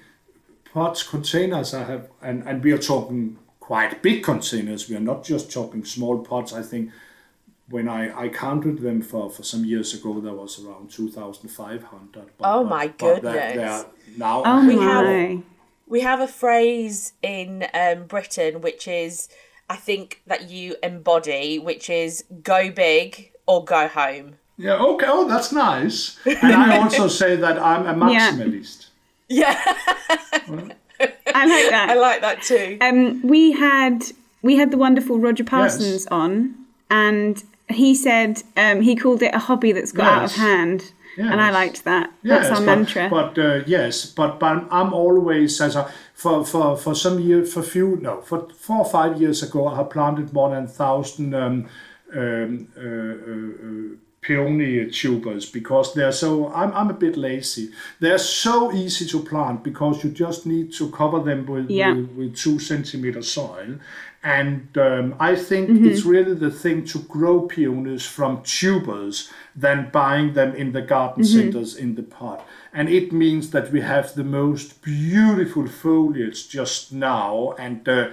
pots 0.73 1.03
containers 1.03 1.75
I 1.75 1.85
have, 1.85 2.09
and 2.23 2.43
and 2.47 2.63
we 2.63 2.73
are 2.73 2.79
talking 2.79 3.39
quite 3.59 4.03
big 4.03 4.23
containers. 4.25 4.89
We 4.89 4.97
are 4.97 5.07
not 5.13 5.25
just 5.25 5.53
talking 5.53 5.85
small 5.85 6.19
pots. 6.19 6.53
I 6.53 6.63
think 6.63 6.91
when 7.71 7.89
I, 7.89 8.25
I 8.25 8.29
counted 8.29 8.81
them 8.81 9.01
for, 9.01 9.31
for 9.31 9.45
some 9.45 9.65
years 9.65 9.95
ago, 9.95 10.21
there 10.21 10.35
was 10.35 10.63
around 10.63 10.91
two 10.91 11.09
thousand 11.09 11.49
five 11.51 11.85
hundred. 11.85 12.27
Oh, 12.41 12.65
my 12.65 12.89
goodness. 12.89 13.87
now 14.17 14.43
Oh 14.45 14.45
I 14.45 14.61
have 14.73 15.05
my. 15.05 15.43
We 15.87 16.01
have 16.01 16.21
a 16.21 16.29
phrase 16.29 17.15
in 17.23 17.67
um, 17.75 18.05
Britain 18.07 18.61
which 18.61 18.87
is, 18.87 19.29
I 19.71 19.77
think, 19.77 20.21
that 20.27 20.51
you 20.51 20.75
embody, 20.83 21.59
which 21.61 21.89
is 21.89 22.25
go 22.43 22.71
big 22.73 23.31
or 23.47 23.65
go 23.65 23.87
home. 23.87 24.35
Yeah, 24.57 24.75
okay. 24.75 25.07
Oh, 25.09 25.29
that's 25.29 25.53
nice. 25.53 26.19
And 26.27 26.53
I 26.53 26.79
also 26.79 27.07
say 27.07 27.37
that 27.37 27.57
I'm 27.59 27.87
a 27.87 27.95
maximalist. 27.95 28.89
Yeah, 29.29 29.55
I 29.59 31.47
like 31.47 31.71
that. 31.71 31.87
I 31.89 31.95
like 31.95 32.21
that 32.21 32.43
too. 32.43 32.79
Um, 32.81 33.23
we 33.23 33.53
had 33.53 34.03
we 34.43 34.57
had 34.57 34.73
the 34.73 34.77
wonderful 34.77 35.21
Roger 35.21 35.45
Parsons 35.45 36.07
on, 36.09 36.57
and 36.91 37.43
he 37.69 37.95
said 37.95 38.43
um, 38.57 38.81
he 38.81 38.97
called 38.97 39.23
it 39.23 39.33
a 39.33 39.39
hobby 39.39 39.71
that's 39.71 39.93
got 39.93 40.07
out 40.13 40.25
of 40.25 40.33
Yes. 41.17 41.33
and 41.33 41.41
I 41.41 41.51
liked 41.51 41.85
that. 41.85 42.13
That's 42.23 42.49
our 42.49 42.57
but, 42.57 42.65
mantra. 42.67 43.09
But 43.11 43.39
uh, 43.39 43.61
yes, 43.67 44.07
but 44.07 44.39
but 44.39 44.67
I'm 44.71 44.93
always 44.93 45.61
as 45.61 45.77
a, 45.77 45.91
for 46.15 46.45
for 46.45 46.77
for 46.77 46.95
some 46.95 47.21
years, 47.21 47.53
for 47.53 47.63
few 47.63 47.97
no 48.01 48.21
for 48.23 48.49
four 48.55 48.79
or 48.79 48.85
five 48.85 49.21
years 49.21 49.43
ago 49.43 49.69
I 49.69 49.77
have 49.77 49.91
planted 49.91 50.33
more 50.33 50.51
than 50.51 50.67
thousand 50.67 51.35
um, 51.35 51.69
um, 52.15 52.69
uh, 52.77 52.81
uh, 52.81 53.67
uh, 53.67 54.10
peony 54.31 54.89
tubers 54.91 55.45
because 55.59 55.87
they're 55.95 56.13
so 56.25 56.31
I'm 56.61 56.71
I'm 56.79 56.91
a 56.91 56.99
bit 57.07 57.17
lazy. 57.17 57.67
They're 58.03 58.19
so 58.47 58.55
easy 58.73 59.05
to 59.13 59.19
plant 59.31 59.59
because 59.71 60.05
you 60.05 60.11
just 60.25 60.47
need 60.47 60.73
to 60.79 60.85
cover 61.01 61.21
them 61.29 61.41
with 61.47 61.69
Yeah. 61.71 61.93
with, 61.95 62.11
with 62.19 62.37
two 62.45 62.59
centimeter 62.59 63.23
soil. 63.23 63.71
And 64.23 64.69
um, 64.89 65.15
I 65.31 65.33
think 65.49 65.65
Mm-hmm. 65.71 65.89
it's 65.89 66.05
really 66.15 66.35
the 66.47 66.51
thing 66.63 66.85
to 66.93 66.99
grow 67.17 67.37
peonies 67.55 68.05
from 68.17 68.33
tubers 68.59 69.17
than 69.57 69.89
buying 69.93 70.35
them 70.35 70.51
in 70.63 70.73
the 70.73 70.83
garden 70.95 71.23
Mm-hmm. 71.25 71.39
centers 71.39 71.71
in 71.85 71.95
the 71.95 72.03
pot. 72.03 72.41
And 72.73 72.89
it 72.89 73.13
means 73.13 73.51
that 73.51 73.67
we 73.73 73.81
have 73.81 74.07
the 74.15 74.25
most 74.41 74.67
beautiful 74.83 75.67
foliage 75.67 76.41
just 76.59 76.93
now, 76.93 77.55
and 77.59 77.89
uh, 77.89 78.11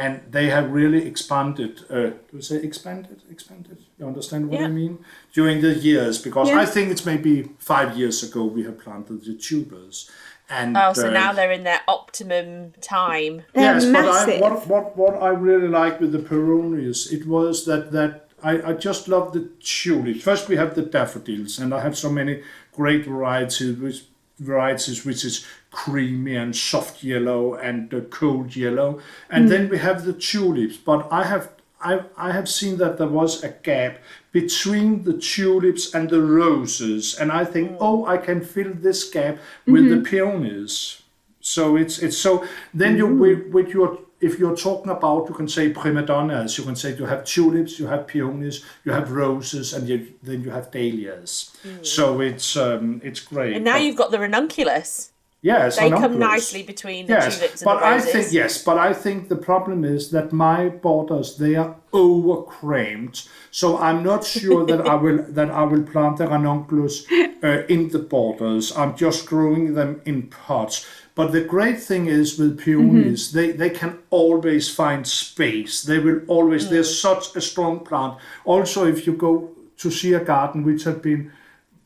and 0.00 0.20
they 0.36 0.46
have 0.56 0.66
really 0.72 1.02
expanded. 1.06 1.72
Uh, 1.90 1.94
do 2.28 2.32
you 2.38 2.42
say 2.42 2.56
expanded? 2.70 3.18
Expanded? 3.30 3.78
You 3.98 4.06
understand 4.06 4.48
what 4.48 4.58
I 4.58 4.62
Yeah. 4.62 4.68
mean? 4.82 4.94
During 5.38 5.60
the 5.60 5.74
years, 5.74 6.16
because 6.26 6.48
Yeah. 6.48 6.62
I 6.62 6.66
think 6.74 6.90
it's 6.90 7.04
maybe 7.12 7.34
five 7.58 7.90
years 8.00 8.22
ago 8.26 8.40
we 8.56 8.62
have 8.68 8.78
planted 8.84 9.18
the 9.24 9.34
tubers. 9.34 10.10
And, 10.48 10.76
Oh, 10.76 10.92
so 10.94 11.08
uh, 11.08 11.12
now 11.22 11.30
they're 11.32 11.52
in 11.60 11.64
their 11.64 11.82
optimum 11.86 12.72
time. 12.80 13.34
They're 13.54 13.74
yes, 13.74 13.84
massive. 13.84 14.40
but 14.40 14.52
I, 14.52 14.54
what, 14.54 14.66
what, 14.72 14.86
what 14.96 15.14
I 15.22 15.28
really 15.48 15.68
liked 15.68 16.00
with 16.00 16.12
the 16.12 16.18
peonies, 16.30 17.12
it 17.12 17.26
was 17.26 17.64
that, 17.66 17.92
that 17.92 18.12
I, 18.42 18.52
I 18.70 18.72
just 18.88 19.06
love 19.06 19.26
the 19.36 19.44
tulips. 19.62 20.22
First 20.22 20.48
we 20.48 20.56
have 20.56 20.74
the 20.74 20.82
daffodils, 20.96 21.58
and 21.60 21.68
I 21.74 21.80
have 21.86 21.96
so 21.96 22.10
many 22.10 22.34
great 22.72 23.04
varieties, 23.04 23.76
which, 23.84 24.00
varieties 24.38 25.04
which 25.04 25.22
is 25.30 25.46
creamy 25.70 26.36
and 26.36 26.54
soft 26.54 27.02
yellow 27.02 27.54
and 27.54 27.92
uh, 27.94 28.00
cold 28.10 28.56
yellow. 28.56 29.00
And 29.30 29.48
then 29.50 29.68
we 29.68 29.78
have 29.78 30.04
the 30.04 30.12
tulips, 30.12 30.76
but 30.76 31.06
I 31.10 31.24
have 31.24 31.50
I, 31.82 32.02
I 32.16 32.32
have 32.32 32.48
seen 32.48 32.76
that 32.76 32.98
there 32.98 33.08
was 33.08 33.42
a 33.42 33.48
gap 33.48 33.98
between 34.32 35.04
the 35.04 35.14
tulips 35.14 35.94
and 35.94 36.10
the 36.10 36.20
roses, 36.20 37.18
and 37.18 37.32
I 37.32 37.44
think, 37.44 37.76
oh, 37.80 38.04
I 38.04 38.18
can 38.18 38.42
fill 38.42 38.72
this 38.74 39.08
gap 39.08 39.38
with 39.66 39.88
the 39.88 40.00
peonies. 40.10 41.00
So 41.40 41.76
it's 41.76 41.98
it's 41.98 42.18
so 42.18 42.44
then 42.74 42.96
you 42.96 43.06
with, 43.06 43.46
with 43.48 43.68
your 43.68 43.98
if 44.20 44.38
you're 44.38 44.56
talking 44.56 44.90
about 44.92 45.28
you 45.28 45.34
can 45.34 45.48
say 45.48 45.70
prima 45.70 46.02
donnas, 46.02 46.58
you 46.58 46.64
can 46.64 46.76
say 46.76 46.94
you 46.94 47.06
have 47.06 47.24
tulips, 47.24 47.78
you 47.78 47.86
have 47.86 48.06
peonies, 48.06 48.62
you 48.84 48.92
have 48.92 49.10
roses, 49.12 49.72
and 49.72 49.88
you, 49.88 50.12
then 50.22 50.42
you 50.42 50.50
have 50.50 50.70
dahlias. 50.70 51.56
So 51.82 52.20
it's 52.20 52.56
um 52.58 53.00
it's 53.02 53.20
great. 53.20 53.56
And 53.56 53.64
now 53.64 53.74
But- 53.74 53.82
you've 53.84 53.96
got 53.96 54.10
the 54.10 54.18
ranunculus. 54.18 55.09
Yes, 55.42 55.78
They 55.78 55.88
come 55.88 56.18
nicely 56.18 56.62
between 56.62 57.06
the 57.06 57.14
Yes, 57.14 57.38
tulips 57.38 57.62
and 57.62 57.64
but 57.64 57.80
the 57.80 57.86
I 57.86 57.98
think 57.98 58.30
yes, 58.30 58.62
but 58.62 58.76
I 58.76 58.92
think 58.92 59.30
the 59.30 59.36
problem 59.36 59.84
is 59.84 60.10
that 60.10 60.32
my 60.34 60.68
borders 60.68 61.38
they 61.38 61.56
are 61.56 61.76
over 61.94 62.42
crammed. 62.42 63.22
So 63.50 63.78
I'm 63.78 64.02
not 64.02 64.22
sure 64.22 64.66
that 64.66 64.86
I 64.86 64.96
will 64.96 65.24
that 65.28 65.50
I 65.50 65.64
will 65.64 65.82
plant 65.82 66.18
the 66.18 66.26
ranunculus 66.26 67.06
uh, 67.42 67.64
in 67.68 67.88
the 67.88 68.00
borders. 68.00 68.76
I'm 68.76 68.94
just 68.94 69.24
growing 69.24 69.72
them 69.72 70.02
in 70.04 70.28
pots. 70.28 70.86
But 71.14 71.32
the 71.32 71.40
great 71.40 71.80
thing 71.80 72.06
is 72.06 72.38
with 72.38 72.60
peonies, 72.60 73.32
they, 73.32 73.50
they 73.50 73.70
can 73.70 73.98
always 74.10 74.72
find 74.72 75.06
space. 75.06 75.82
They 75.82 75.98
will 75.98 76.20
always. 76.28 76.68
They're 76.68 76.84
such 76.84 77.34
a 77.34 77.40
strong 77.40 77.80
plant. 77.80 78.18
Also, 78.44 78.86
if 78.86 79.06
you 79.06 79.14
go 79.14 79.50
to 79.78 79.90
see 79.90 80.12
a 80.12 80.24
garden 80.24 80.64
which 80.64 80.84
had 80.84 81.00
been 81.00 81.32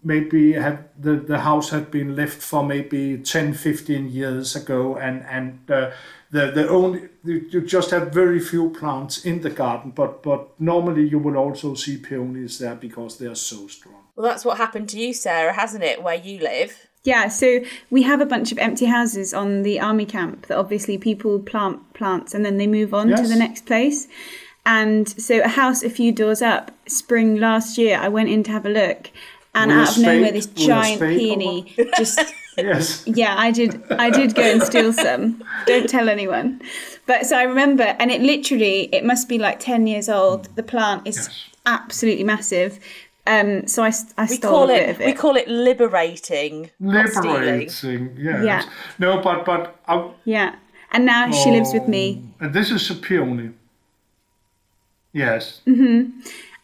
maybe 0.05 0.53
have 0.53 0.85
the, 0.99 1.17
the 1.17 1.41
house 1.41 1.71
had 1.71 1.91
been 1.91 2.15
left 2.15 2.41
for 2.43 2.63
maybe 2.63 3.19
10 3.19 3.55
15 3.55 4.11
years 4.11 4.55
ago 4.55 4.97
and 4.97 5.25
and 5.29 5.59
uh, 5.71 5.91
the 6.31 6.51
the 6.51 6.69
only 6.69 7.09
you 7.25 7.47
you 7.51 7.61
just 7.63 7.91
have 7.91 8.13
very 8.13 8.39
few 8.39 8.71
plants 8.71 9.25
in 9.25 9.41
the 9.41 9.51
garden 9.51 9.91
but 9.91 10.23
but 10.23 10.49
normally 10.61 11.09
you 11.09 11.19
will 11.19 11.37
also 11.37 11.75
see 11.75 11.97
peonies 11.97 12.59
there 12.59 12.75
because 12.75 13.19
they 13.19 13.27
are 13.27 13.35
so 13.35 13.67
strong 13.67 14.05
Well, 14.17 14.29
that's 14.29 14.45
what 14.45 14.59
happened 14.59 14.89
to 14.91 14.99
you, 14.99 15.13
Sarah, 15.13 15.53
hasn't 15.53 15.83
it, 15.83 16.03
where 16.03 16.15
you 16.15 16.39
live? 16.39 16.87
Yeah, 17.03 17.29
so 17.29 17.61
we 17.91 18.03
have 18.03 18.21
a 18.21 18.27
bunch 18.27 18.53
of 18.53 18.59
empty 18.59 18.87
houses 18.87 19.35
on 19.35 19.63
the 19.63 19.79
army 19.81 20.07
camp 20.07 20.47
that 20.47 20.57
obviously 20.57 20.97
people 20.99 21.39
plant 21.39 21.93
plants 21.95 22.33
and 22.33 22.45
then 22.45 22.57
they 22.57 22.67
move 22.67 22.95
on 22.95 23.09
to 23.09 23.29
the 23.29 23.37
next 23.37 23.67
place. 23.67 24.09
And 24.65 25.07
so 25.09 25.43
a 25.43 25.49
house 25.49 25.83
a 25.83 25.91
few 25.91 26.13
doors 26.13 26.41
up, 26.41 26.71
spring 26.89 27.37
last 27.37 27.77
year, 27.77 27.99
I 27.99 28.09
went 28.09 28.31
in 28.31 28.43
to 28.45 28.51
have 28.53 28.65
a 28.65 28.71
look, 28.71 29.11
and 29.55 29.71
out 29.71 29.97
of 29.97 30.03
nowhere, 30.03 30.33
this 30.33 30.47
giant 30.47 31.01
peony 31.01 31.75
just. 31.97 32.19
yes 32.57 33.03
Yeah, 33.07 33.35
I 33.37 33.51
did. 33.51 33.83
I 33.91 34.11
did 34.11 34.35
go 34.35 34.43
and 34.43 34.63
steal 34.63 34.93
some. 34.93 35.43
Don't 35.67 35.89
tell 35.89 36.09
anyone. 36.09 36.61
But 37.07 37.27
so 37.27 37.37
I 37.37 37.43
remember, 37.43 37.83
and 37.99 38.11
it 38.13 38.21
literally, 38.23 38.89
it 38.95 39.05
must 39.05 39.29
be 39.29 39.39
like 39.39 39.59
ten 39.61 39.87
years 39.89 40.09
old. 40.09 40.49
Mm. 40.49 40.55
The 40.55 40.63
plant 40.63 41.07
is 41.07 41.17
Yes. 41.17 41.45
absolutely 41.67 42.25
massive. 42.25 42.79
Um, 43.27 43.67
so 43.67 43.83
I, 43.83 43.93
I 44.19 44.25
We 44.27 44.37
stole 44.37 44.51
call 44.53 44.65
a 44.65 44.67
bit 44.69 44.83
it, 44.83 44.91
of 44.91 45.01
it. 45.01 45.07
we 45.07 45.13
call 45.15 45.35
it 45.37 45.49
liberating, 45.49 46.71
liberating 46.79 48.17
yes 48.19 48.45
Yeah. 48.45 48.63
no 48.99 49.21
but 49.23 49.45
but 49.47 49.77
I, 49.89 50.11
yeah, 50.27 50.57
and 50.93 51.07
now 51.07 51.31
she 51.33 51.51
lives 51.51 51.73
with 51.73 51.89
me. 51.89 52.23
Oh, 52.23 52.45
and 52.45 52.55
this 52.55 52.71
is 52.71 52.91
a 52.91 52.95
peony 52.95 53.51
yes 55.13 55.61
mm-hmm. 55.67 56.11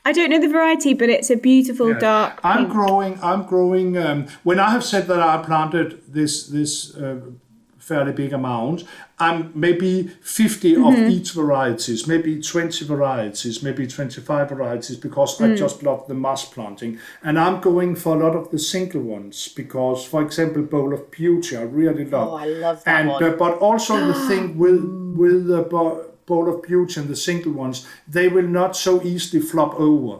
I 0.04 0.12
don't 0.12 0.30
know 0.30 0.40
the 0.40 0.48
variety, 0.48 0.94
but 0.94 1.08
it's 1.10 1.30
a 1.30 1.36
beautiful 1.36 1.88
Yeah. 1.90 1.98
dark 1.98 2.40
I'm 2.42 2.58
pink. 2.64 2.70
growing. 2.70 3.18
I'm 3.22 3.42
growing. 3.44 3.96
Um, 3.98 4.26
when 4.44 4.58
I 4.58 4.70
have 4.70 4.84
said 4.84 5.06
that 5.08 5.20
I 5.20 5.38
planted 5.44 6.00
this 6.08 6.46
this 6.46 6.96
uh, 6.96 7.20
fairly 7.78 8.12
big 8.12 8.32
amount, 8.32 8.84
I'm 9.18 9.50
maybe 9.54 10.08
50 10.22 10.76
of 10.76 10.94
each 10.96 11.32
varieties, 11.32 12.06
maybe 12.06 12.40
20 12.40 12.84
varieties, 12.84 13.62
maybe 13.62 13.86
25 13.86 14.48
varieties, 14.48 14.96
because 14.96 15.40
I 15.40 15.54
just 15.56 15.82
love 15.82 16.06
the 16.06 16.14
mass 16.14 16.44
planting, 16.44 16.98
and 17.22 17.38
I'm 17.38 17.60
going 17.60 17.96
for 17.96 18.14
a 18.16 18.24
lot 18.26 18.36
of 18.36 18.50
the 18.50 18.58
single 18.58 19.02
ones 19.02 19.48
because, 19.48 20.04
for 20.04 20.22
example, 20.22 20.62
bowl 20.62 20.94
of 20.94 21.10
beauty, 21.10 21.56
I 21.56 21.62
really 21.62 22.04
love. 22.04 22.28
Oh, 22.28 22.36
I 22.36 22.46
love 22.46 22.84
that 22.84 23.00
and, 23.00 23.08
one. 23.10 23.24
Uh, 23.24 23.30
but 23.30 23.58
also 23.58 23.94
the 24.06 24.14
thing 24.28 24.56
with 24.62 24.80
with 25.16 25.48
the 25.48 25.62
bo- 25.62 26.04
bowl 26.30 26.46
of 26.52 26.62
beauty 26.62 27.00
and 27.00 27.08
the 27.08 27.16
single 27.28 27.52
ones, 27.64 27.86
they 28.16 28.28
will 28.34 28.50
not 28.60 28.76
so 28.76 28.92
easily 29.12 29.42
flop 29.52 29.72
over. 29.90 30.16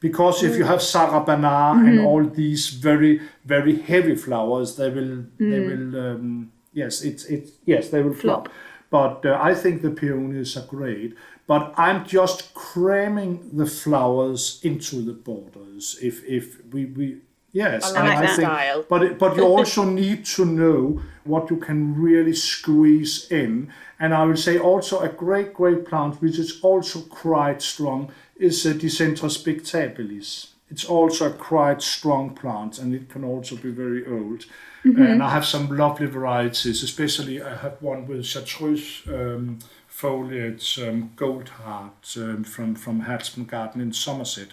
Because 0.00 0.42
if 0.42 0.52
you 0.58 0.64
have 0.64 0.82
Sarah 0.82 1.20
Bernhardt 1.28 1.78
and 1.88 1.98
all 2.08 2.24
these 2.42 2.64
very 2.88 3.12
very 3.54 3.76
heavy 3.90 4.16
flowers, 4.16 4.68
they 4.76 4.90
will 4.96 5.14
they 5.38 5.60
will 5.68 5.88
um, 6.06 6.52
yes 6.72 7.02
it's 7.02 7.24
it's 7.34 7.50
yes 7.72 7.90
they 7.92 8.02
will 8.02 8.18
flop. 8.24 8.48
But 8.90 9.24
uh, 9.24 9.38
I 9.50 9.54
think 9.62 9.80
the 9.82 9.90
peonies 10.02 10.56
are 10.56 10.66
great. 10.76 11.10
But 11.46 11.62
I'm 11.86 12.04
just 12.18 12.52
cramming 12.54 13.32
the 13.60 13.66
flowers 13.66 14.60
into 14.62 14.96
the 15.08 15.16
borders. 15.28 15.84
If 16.02 16.14
if 16.38 16.44
we 16.72 16.80
we 16.98 17.06
yes, 17.52 17.92
I 17.92 18.02
like 18.02 18.16
and 18.16 18.28
that 18.28 18.34
style. 18.34 18.84
but 18.88 19.02
it, 19.02 19.18
but 19.18 19.36
you 19.36 19.44
also 19.44 19.84
need 20.02 20.24
to 20.26 20.44
know 20.44 21.02
what 21.24 21.50
you 21.50 21.56
can 21.56 22.00
really 22.00 22.34
squeeze 22.34 23.30
in. 23.30 23.72
And 23.98 24.12
I 24.12 24.24
will 24.24 24.36
say 24.36 24.58
also 24.58 25.00
a 25.00 25.08
great 25.08 25.54
great 25.54 25.86
plant 25.86 26.20
which 26.20 26.38
is 26.38 26.60
also 26.62 27.00
quite 27.02 27.62
strong 27.62 28.10
is 28.36 28.66
uh, 28.66 28.70
Dicentra 28.70 29.30
spectabilis. 29.30 30.48
It's 30.70 30.86
also 30.86 31.26
a 31.26 31.32
quite 31.32 31.82
strong 31.82 32.34
plant 32.34 32.78
and 32.78 32.94
it 32.94 33.10
can 33.10 33.24
also 33.24 33.56
be 33.56 33.70
very 33.70 34.06
old. 34.06 34.46
and 34.84 35.22
I 35.22 35.30
have 35.30 35.44
some 35.44 35.76
lovely 35.76 36.06
varieties, 36.06 36.82
especially 36.82 37.42
I 37.42 37.56
have 37.56 37.80
one 37.80 38.06
with 38.06 38.26
chartreuse 38.26 39.02
um, 39.06 39.58
foliage, 39.86 40.80
um, 40.80 41.12
gold 41.14 41.50
heart 41.50 42.16
um, 42.16 42.42
from, 42.42 42.74
from 42.74 43.02
Hadspen 43.02 43.46
Garden 43.46 43.80
in 43.80 43.92
Somerset. 43.92 44.48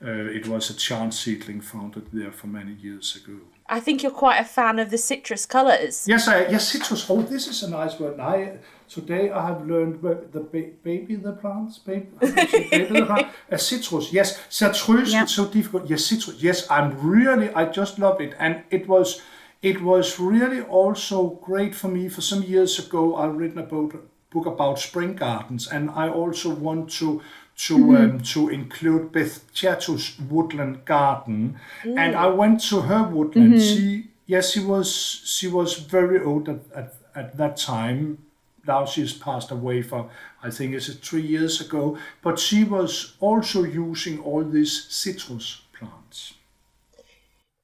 Uh, 0.00 0.10
it 0.10 0.46
was 0.46 0.70
a 0.70 0.74
chance 0.74 1.18
seedling 1.18 1.60
founded 1.60 2.06
there 2.12 2.30
for 2.30 2.46
many 2.46 2.72
years 2.72 3.16
ago. 3.16 3.38
I 3.68 3.80
think 3.80 4.02
you're 4.02 4.12
quite 4.12 4.38
a 4.40 4.44
fan 4.44 4.78
of 4.78 4.90
the 4.90 4.96
citrus 4.96 5.44
colours. 5.44 6.06
Yes, 6.08 6.26
I, 6.28 6.46
yes, 6.46 6.68
citrus. 6.68 7.10
Oh, 7.10 7.20
this 7.20 7.48
is 7.48 7.62
a 7.64 7.70
nice 7.70 7.98
word. 7.98 8.18
I 8.18 8.58
today 8.88 9.30
I 9.30 9.46
have 9.46 9.66
learned 9.66 10.00
where 10.00 10.22
the 10.32 10.40
ba- 10.40 10.72
baby 10.82 11.16
the 11.16 11.32
plants, 11.32 11.78
baby, 11.78 12.06
baby 12.20 13.00
the 13.00 13.06
plant, 13.06 13.26
a 13.50 13.58
citrus. 13.58 14.12
Yes, 14.12 14.38
citrus. 14.48 15.12
Yeah. 15.12 15.24
It's 15.24 15.34
so 15.34 15.46
difficult. 15.48 15.90
Yes, 15.90 16.06
citrus. 16.06 16.42
Yes, 16.42 16.70
I'm 16.70 16.98
really. 17.00 17.50
I 17.50 17.66
just 17.66 17.98
love 17.98 18.20
it, 18.20 18.34
and 18.38 18.62
it 18.70 18.88
was, 18.88 19.20
it 19.62 19.82
was 19.82 20.18
really 20.18 20.62
also 20.62 21.40
great 21.42 21.74
for 21.74 21.88
me. 21.88 22.08
For 22.08 22.22
some 22.22 22.42
years 22.44 22.78
ago, 22.78 23.16
I've 23.16 23.34
written 23.34 23.58
about 23.58 23.92
book 24.30 24.46
about 24.46 24.78
spring 24.78 25.14
gardens, 25.14 25.68
and 25.68 25.90
I 25.90 26.08
also 26.08 26.50
want 26.50 26.90
to 26.92 27.20
to 27.58 27.76
mm-hmm. 27.76 27.96
um, 27.96 28.20
to 28.20 28.48
include 28.48 29.12
Beth 29.12 29.52
Chatto's 29.52 30.18
woodland 30.18 30.84
garden, 30.84 31.58
mm. 31.82 31.98
and 31.98 32.14
I 32.14 32.28
went 32.28 32.60
to 32.70 32.82
her 32.82 33.02
woodland. 33.02 33.54
Mm-hmm. 33.54 33.76
She 33.76 34.08
yes, 34.26 34.52
she 34.52 34.60
was 34.60 34.92
she 35.24 35.48
was 35.48 35.74
very 35.74 36.22
old 36.22 36.48
at, 36.48 36.60
at, 36.74 36.94
at 37.14 37.36
that 37.36 37.56
time. 37.56 38.18
Now 38.66 38.84
she's 38.84 39.12
passed 39.12 39.50
away 39.50 39.82
for 39.82 40.10
I 40.42 40.50
think 40.50 40.74
it's 40.74 40.92
three 40.94 41.22
years 41.22 41.60
ago. 41.60 41.98
But 42.22 42.38
she 42.38 42.64
was 42.64 43.16
also 43.18 43.64
using 43.64 44.20
all 44.20 44.44
these 44.44 44.84
citrus 44.88 45.62
plants. 45.72 46.34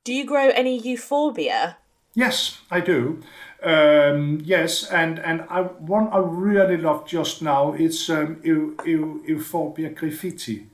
Do 0.03 0.13
you 0.13 0.27
grow 0.27 0.49
any 0.49 0.77
euphorbia? 0.77 1.77
Yes, 2.15 2.61
I 2.71 2.81
do. 2.81 3.23
Um, 3.65 4.41
yes, 4.45 4.85
and 4.91 5.19
and 5.21 5.41
I 5.49 5.63
one 5.63 6.09
I 6.13 6.19
really 6.19 6.77
love 6.77 7.07
just 7.07 7.41
now 7.43 7.73
is 7.75 8.09
um, 8.11 8.37
Eu, 8.45 8.75
Eu, 8.85 9.23
Euphorbia 9.27 9.89
griffithii, 9.91 10.67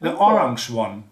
the 0.00 0.14
orange 0.14 0.70
one. 0.70 1.04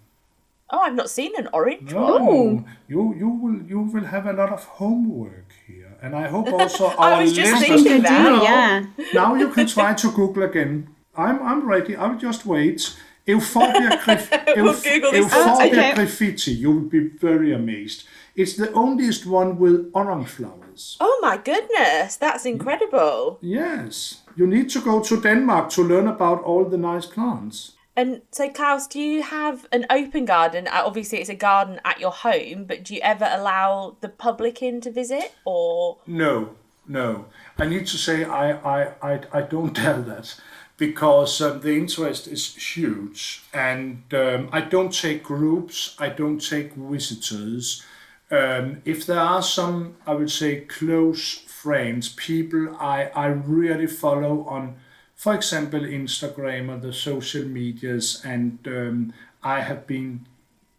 Oh, 0.71 0.79
I've 0.81 0.95
not 0.97 1.11
seen 1.11 1.33
an 1.39 1.49
orange 1.53 1.93
one. 1.93 2.23
Oh, 2.23 2.65
you 2.89 3.15
you 3.15 3.29
will 3.29 3.61
you 3.69 3.81
will 3.81 4.05
have 4.07 4.27
a 4.27 4.33
lot 4.33 4.51
of 4.53 4.65
homework 4.65 5.53
here, 5.67 5.93
and 6.03 6.15
I 6.15 6.29
hope 6.29 6.49
also 6.61 6.87
our 6.87 7.13
I 7.15 7.23
was 7.23 7.33
just 7.35 7.53
listeners. 7.53 7.83
thinking 7.83 8.03
that. 8.03 8.25
do, 8.25 8.31
No. 8.37 8.43
yeah. 8.43 8.87
Now 9.15 9.35
you 9.35 9.49
can 9.51 9.67
try 9.67 9.93
to 9.95 10.11
Google 10.11 10.43
again. 10.45 10.89
I'm 11.17 11.39
I'm 11.43 11.69
ready. 11.69 11.95
I'll 11.97 12.17
just 12.19 12.47
wait. 12.47 12.97
Euphorbia, 13.27 14.01
graf- 14.05 14.31
We'll 14.57 14.73
Euph- 14.73 15.13
Euphorbia 15.13 15.67
Okay. 15.67 15.93
griffithii. 15.95 16.57
You 16.57 16.71
will 16.73 16.89
be 16.89 17.01
very 17.01 17.53
amazed. 17.53 18.05
It's 18.37 18.55
the 18.57 18.67
onlyest 18.69 19.25
one 19.25 19.59
with 19.59 19.91
orange 19.95 20.29
flowers. 20.29 20.99
Oh 21.01 21.19
my 21.23 21.39
goodness, 21.39 22.17
that's 22.17 22.45
incredible. 22.45 23.39
Yes, 23.41 24.21
you 24.37 24.47
need 24.47 24.69
to 24.71 24.81
go 24.81 25.01
to 25.01 25.21
Denmark 25.21 25.71
to 25.71 25.83
learn 25.83 26.07
about 26.07 26.43
all 26.43 26.65
the 26.67 26.77
nice 26.77 27.07
plants. 27.07 27.73
And 27.97 28.21
so, 28.31 28.51
Claus, 28.51 28.87
do 28.87 29.01
you 29.01 29.23
have 29.23 29.67
an 29.73 29.87
open 29.89 30.27
garden? 30.27 30.69
Uh, 30.69 30.83
Obviously, 30.85 31.19
it's 31.19 31.31
a 31.31 31.35
garden 31.35 31.81
at 31.83 31.99
your 31.99 32.11
home, 32.11 32.67
but 32.67 32.85
do 32.85 32.95
you 32.95 33.01
ever 33.03 33.27
allow 33.33 33.97
the 34.03 34.11
public 34.11 34.63
in 34.63 34.83
to 34.83 34.91
visit? 34.91 35.33
Or 35.47 35.97
No, 36.07 36.51
no. 36.87 37.25
I 37.59 37.65
need 37.67 37.87
to 37.87 37.97
say 37.97 38.25
I 38.25 38.53
I, 38.53 38.93
I, 39.03 39.21
I 39.33 39.41
don't 39.41 39.75
tell 39.85 40.03
that 40.03 40.39
because 40.77 41.41
um, 41.41 41.61
the 41.61 41.75
interest 41.75 42.29
is 42.29 42.55
huge, 42.77 43.45
and 43.55 44.03
um, 44.13 44.51
I 44.53 44.61
don't 44.61 44.93
take 44.93 45.23
groups. 45.23 45.97
I 45.99 46.11
don't 46.11 46.39
take 46.51 46.75
visitors. 46.75 47.83
Um, 48.31 48.83
if 48.85 49.07
there 49.07 49.21
are 49.21 49.43
some, 49.43 49.97
I 50.07 50.15
would 50.15 50.31
say, 50.31 50.63
close 50.63 51.33
friends, 51.33 52.09
people 52.09 52.77
I, 52.81 53.11
I 53.15 53.27
really 53.27 53.87
follow 53.87 54.45
on, 54.49 54.77
for 55.15 55.35
example, 55.35 55.81
Instagram 55.81 56.69
or 56.75 56.79
the 56.79 56.93
social 56.93 57.45
medias, 57.45 58.23
and 58.25 58.59
um, 58.67 59.13
I 59.43 59.61
have 59.61 59.87
been 59.87 60.27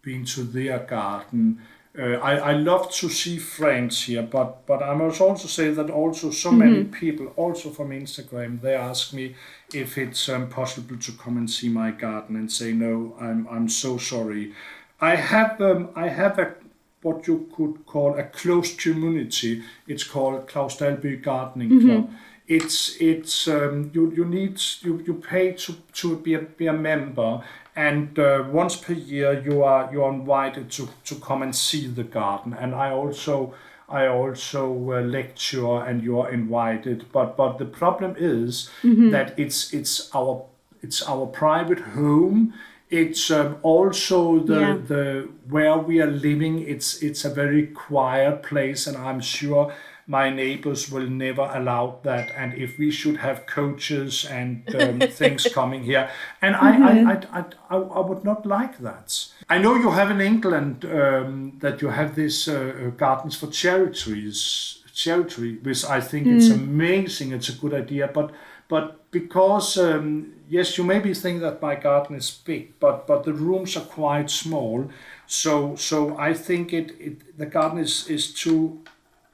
been 0.01 0.25
to 0.25 0.43
their 0.43 0.79
garden. 0.79 1.61
Uh, 1.97 2.13
I, 2.21 2.35
I 2.35 2.53
love 2.53 2.91
to 2.91 3.09
see 3.09 3.39
friends 3.39 4.03
here, 4.03 4.21
but 4.23 4.65
but 4.67 4.83
I 4.83 4.93
must 4.93 5.21
also 5.21 5.47
say 5.47 5.71
that 5.71 5.89
also 5.89 6.31
so 6.31 6.51
many 6.51 6.83
people, 6.83 7.27
also 7.37 7.69
from 7.71 7.89
Instagram, 7.89 8.61
they 8.61 8.75
ask 8.75 9.13
me 9.13 9.35
if 9.73 9.97
it's 9.97 10.29
um, 10.29 10.49
possible 10.49 10.97
to 10.97 11.11
come 11.13 11.37
and 11.37 11.49
see 11.49 11.69
my 11.69 11.91
garden 11.91 12.35
and 12.35 12.51
say 12.51 12.73
no, 12.73 13.15
I'm 13.19 13.47
I'm 13.49 13.69
so 13.69 13.97
sorry. 13.97 14.53
I 14.99 15.15
have 15.15 15.61
um, 15.61 15.89
I 15.95 16.09
have 16.09 16.37
a 16.39 16.53
what 17.01 17.27
you 17.27 17.47
could 17.55 17.85
call 17.85 18.17
a 18.17 18.23
closed 18.23 18.79
community. 18.79 19.63
It's 19.87 20.03
called 20.03 20.47
Claus 20.47 20.77
Dalby 20.77 21.17
Gardening 21.17 21.69
Club. 21.81 22.09
It's 22.47 22.95
it's 22.99 23.47
um, 23.47 23.91
you 23.93 24.11
you 24.15 24.25
need 24.25 24.59
you, 24.81 25.03
you 25.05 25.13
pay 25.15 25.51
to, 25.53 25.75
to 25.93 26.15
be 26.17 26.33
a, 26.33 26.39
be 26.41 26.67
a 26.67 26.73
member 26.73 27.43
and 27.75 28.17
uh, 28.17 28.43
once 28.51 28.75
per 28.75 28.93
year 28.93 29.39
you 29.45 29.63
are 29.63 29.89
you 29.93 30.03
are 30.03 30.11
invited 30.13 30.71
to, 30.71 30.89
to 31.05 31.15
come 31.15 31.43
and 31.43 31.55
see 31.55 31.87
the 31.87 32.03
garden. 32.03 32.53
And 32.53 32.73
I 32.73 32.89
also 32.91 33.53
I 33.89 34.07
also 34.07 34.91
uh, 34.91 35.01
lecture 35.01 35.81
and 35.87 36.03
you 36.03 36.19
are 36.19 36.31
invited. 36.31 37.05
But 37.11 37.37
but 37.37 37.57
the 37.59 37.65
problem 37.65 38.15
is 38.17 38.69
that 39.11 39.37
it's 39.37 39.73
it's 39.73 40.09
our 40.15 40.45
it's 40.81 41.01
our 41.03 41.27
private 41.27 41.79
home 41.79 42.53
it's 42.89 43.29
um, 43.31 43.57
also 43.63 44.39
the 44.39 44.59
Yeah. 44.59 44.77
the 44.87 45.29
where 45.49 45.77
we 45.77 46.01
are 46.01 46.11
living 46.11 46.59
it's 46.59 47.01
it's 47.01 47.25
a 47.25 47.29
very 47.29 47.67
quiet 47.67 48.43
place 48.43 48.87
and 48.87 48.97
i'm 48.97 49.19
sure 49.19 49.73
my 50.09 50.29
neighbors 50.29 50.89
will 50.89 51.09
never 51.09 51.51
allow 51.53 51.99
that. 52.03 52.31
And 52.31 52.53
if 52.53 52.77
we 52.79 52.91
should 52.91 53.17
have 53.17 53.45
coaches 53.45 54.25
and 54.25 54.63
um, 54.73 54.99
things 55.11 55.47
coming 55.53 55.83
here 55.83 56.09
and 56.41 56.55
I, 56.55 56.69
I, 56.79 57.11
I, 57.11 57.45
I, 57.69 57.75
I 57.77 57.99
would 57.99 58.23
not 58.23 58.45
like 58.45 58.77
that. 58.79 59.27
I 59.49 59.57
know 59.57 59.75
you 59.75 59.91
have 59.91 60.09
in 60.09 60.21
england 60.21 60.85
um, 60.85 61.57
that 61.59 61.81
you 61.81 61.89
have 61.89 62.15
this 62.15 62.47
uh, 62.47 62.53
uh, 62.53 62.89
gardens 62.91 63.35
for 63.35 63.47
cherry 63.47 63.93
trees 63.93 64.83
cherry 64.93 65.25
tree 65.25 65.57
which 65.61 65.85
i 65.85 66.01
think 66.01 66.25
it's 66.25 66.49
amazing 66.49 67.31
it's 67.31 67.49
a 67.49 67.53
good 67.53 67.73
idea 67.73 68.09
but 68.11 68.31
but 68.67 69.09
because 69.11 69.77
um, 69.77 70.33
yes, 70.49 70.77
you 70.77 70.83
maybe 70.83 71.13
think 71.13 71.41
that 71.41 71.61
my 71.61 71.75
garden 71.75 72.15
is 72.15 72.31
big, 72.31 72.79
but 72.79 73.07
but 73.07 73.23
the 73.23 73.33
rooms 73.33 73.75
are 73.77 73.85
quite 73.85 74.29
small, 74.29 74.89
so 75.25 75.75
so 75.75 76.17
I 76.17 76.33
think 76.33 76.73
it, 76.73 76.95
it 76.99 77.37
the 77.37 77.45
garden 77.45 77.79
is 77.79 78.07
is 78.07 78.33
too, 78.33 78.81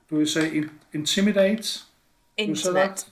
do 0.10 0.20
you 0.20 0.26
say 0.26 0.58
in, 0.58 0.72
intimidate? 0.94 1.84
Intimate. 2.38 3.06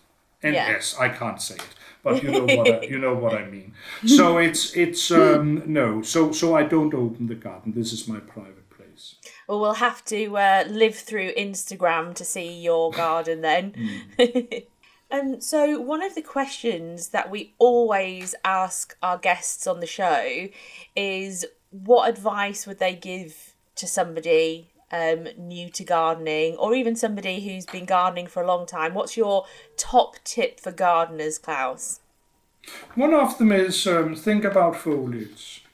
And 0.43 0.55
Yeah. 0.55 0.71
yes, 0.71 0.95
I 0.99 1.09
can't 1.09 1.39
say 1.39 1.55
it, 1.55 1.75
but 2.03 2.23
you 2.23 2.31
know 2.31 2.45
what 2.45 2.67
I, 2.67 2.81
you 2.91 2.97
know 2.97 3.13
what 3.13 3.33
I 3.33 3.45
mean. 3.45 3.73
So 4.05 4.37
it's 4.39 4.75
it's 4.75 5.11
um, 5.11 5.61
no, 5.65 6.01
so 6.01 6.31
so 6.31 6.55
I 6.55 6.63
don't 6.63 6.93
open 6.93 7.27
the 7.27 7.35
garden. 7.35 7.73
This 7.75 7.93
is 7.93 8.07
my 8.07 8.19
private 8.19 8.67
place. 8.71 9.15
Well, 9.47 9.59
we'll 9.59 9.73
have 9.73 10.03
to 10.05 10.35
uh, 10.37 10.63
live 10.67 10.95
through 10.95 11.33
Instagram 11.35 12.15
to 12.15 12.25
see 12.25 12.51
your 12.59 12.91
garden 12.91 13.41
then. 13.41 13.73
um, 15.11 15.41
so, 15.41 15.79
one 15.79 16.01
of 16.03 16.15
the 16.15 16.21
questions 16.21 17.09
that 17.09 17.29
we 17.29 17.53
always 17.59 18.33
ask 18.45 18.95
our 19.03 19.17
guests 19.17 19.67
on 19.67 19.79
the 19.79 19.87
show 19.87 20.47
is 20.95 21.45
what 21.69 22.09
advice 22.09 22.65
would 22.65 22.79
they 22.79 22.95
give 22.95 23.53
to 23.75 23.87
somebody 23.87 24.69
um, 24.91 25.27
new 25.37 25.69
to 25.69 25.83
gardening 25.83 26.55
or 26.57 26.73
even 26.73 26.95
somebody 26.95 27.39
who's 27.41 27.65
been 27.65 27.85
gardening 27.85 28.27
for 28.27 28.41
a 28.41 28.47
long 28.47 28.65
time? 28.65 28.93
What's 28.93 29.17
your 29.17 29.45
top 29.77 30.15
tip 30.23 30.59
for 30.59 30.71
gardeners, 30.71 31.37
Claus? 31.37 31.99
One 32.95 33.13
of 33.13 33.37
them 33.37 33.51
is 33.51 33.87
um, 33.87 34.15
think 34.15 34.43
about 34.43 34.75
foliage. 34.75 35.65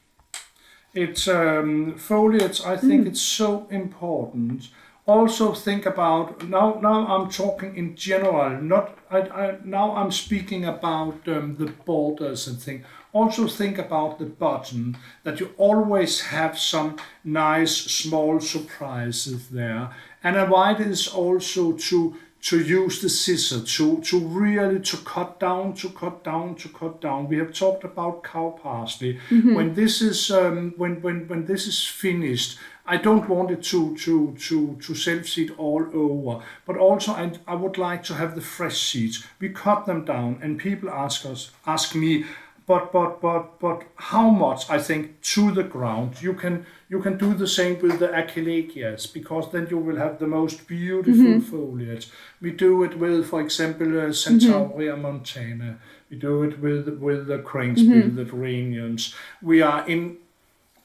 It's 0.94 1.28
um, 1.28 1.96
foliage. 1.96 2.62
I 2.62 2.78
think 2.78 3.06
it's 3.06 3.22
so 3.22 3.68
important. 3.70 4.70
Also 5.08 5.54
think 5.54 5.86
about 5.86 6.44
now. 6.50 6.78
Now 6.82 7.08
I'm 7.08 7.30
talking 7.30 7.78
in 7.78 7.96
general. 7.96 8.62
Not 8.62 8.98
I, 9.10 9.20
I, 9.20 9.58
now 9.64 9.96
I'm 9.96 10.12
speaking 10.12 10.66
about 10.66 11.26
um, 11.28 11.56
the 11.56 11.72
borders 11.86 12.46
and 12.46 12.62
thing. 12.62 12.84
Also 13.14 13.48
think 13.48 13.78
about 13.78 14.20
the 14.20 14.26
bottom 14.26 14.98
that 15.24 15.40
you 15.40 15.52
always 15.58 16.20
have 16.20 16.60
some 16.60 16.98
nice 17.24 17.74
small 17.74 18.42
surprises 18.42 19.48
there. 19.48 19.92
And 20.22 20.36
avoid 20.36 20.82
is 20.82 21.08
also 21.08 21.72
to 21.72 22.18
to 22.42 22.60
use 22.60 23.02
the 23.02 23.10
scissor 23.10 23.62
to 23.62 24.00
to 24.02 24.20
really 24.20 24.80
to 24.80 24.98
cut 24.98 25.40
down 25.40 25.74
to 25.74 25.90
cut 25.90 26.24
down 26.24 26.56
to 26.56 26.70
cut 26.70 27.02
down 27.02 27.28
we 27.28 27.38
have 27.38 27.52
talked 27.52 27.84
about 27.84 28.24
cow 28.24 28.58
parsley 28.62 29.20
when 29.30 29.74
this 29.74 30.02
is 30.02 30.30
um, 30.30 30.74
when 30.78 31.02
when 31.02 31.28
when 31.28 31.46
this 31.46 31.66
is 31.66 31.84
finished 31.84 32.60
i 32.88 32.98
don't 32.98 33.30
want 33.30 33.52
it 33.52 33.62
to 33.62 33.96
to 33.98 34.36
to 34.40 34.78
to 34.82 34.96
self 34.96 35.28
seed 35.28 35.52
all 35.58 35.86
over 35.94 36.44
but 36.66 36.78
also 36.78 37.12
I, 37.12 37.32
I 37.48 37.56
would 37.56 37.78
like 37.78 38.04
to 38.04 38.14
have 38.14 38.36
the 38.36 38.42
fresh 38.42 38.80
seeds 38.80 39.26
we 39.40 39.50
cut 39.50 39.86
them 39.86 40.06
down 40.06 40.40
and 40.42 40.58
people 40.58 40.90
ask 40.90 41.26
us 41.26 41.52
ask 41.66 41.96
me 41.96 42.26
but 42.68 42.92
but 42.92 43.22
but 43.22 43.60
but 43.60 43.84
how 43.96 44.30
much 44.30 44.70
I 44.70 44.78
think 44.78 45.22
to 45.34 45.52
the 45.52 45.64
ground 45.64 46.22
you 46.22 46.34
can 46.34 46.66
you 46.90 47.00
can 47.02 47.18
do 47.18 47.34
the 47.34 47.48
same 47.48 47.80
with 47.80 48.00
the 48.00 48.10
achilleas 48.10 49.12
because 49.14 49.52
then 49.52 49.68
you 49.72 49.78
will 49.78 49.96
have 49.96 50.20
the 50.20 50.28
most 50.28 50.68
beautiful 50.68 51.24
mm-hmm. 51.24 51.40
foliage. 51.40 52.10
We 52.42 52.52
do 52.52 52.84
it 52.84 52.98
with, 52.98 53.28
for 53.28 53.42
example, 53.42 53.88
uh, 53.88 54.10
mm-hmm. 54.10 54.38
Centaurea 54.38 54.98
montana. 55.00 55.80
We 56.10 56.18
do 56.18 56.44
it 56.44 56.60
with 56.60 56.90
with 57.00 57.28
the 57.28 57.40
cranesbill, 57.40 58.04
mm-hmm. 58.04 58.16
the 58.16 58.26
geraniums. 58.26 59.16
We 59.42 59.62
are 59.62 59.88
in 59.88 60.18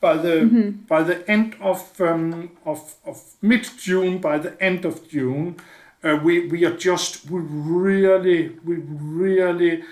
by 0.02 0.16
the 0.16 0.74
by 0.88 1.02
the 1.04 1.16
end 1.30 1.54
of 1.60 1.78
um, 2.00 2.50
of 2.66 2.80
of 3.06 3.16
mid 3.40 3.64
June, 3.78 4.18
by 4.18 4.36
the 4.38 4.52
end 4.60 4.84
of 4.84 5.08
June, 5.08 5.56
uh, 6.04 6.18
we 6.24 6.48
we 6.48 6.64
are 6.66 6.76
just 6.76 7.30
we 7.30 7.40
really 7.40 8.58
we 8.66 8.74
really 9.20 9.84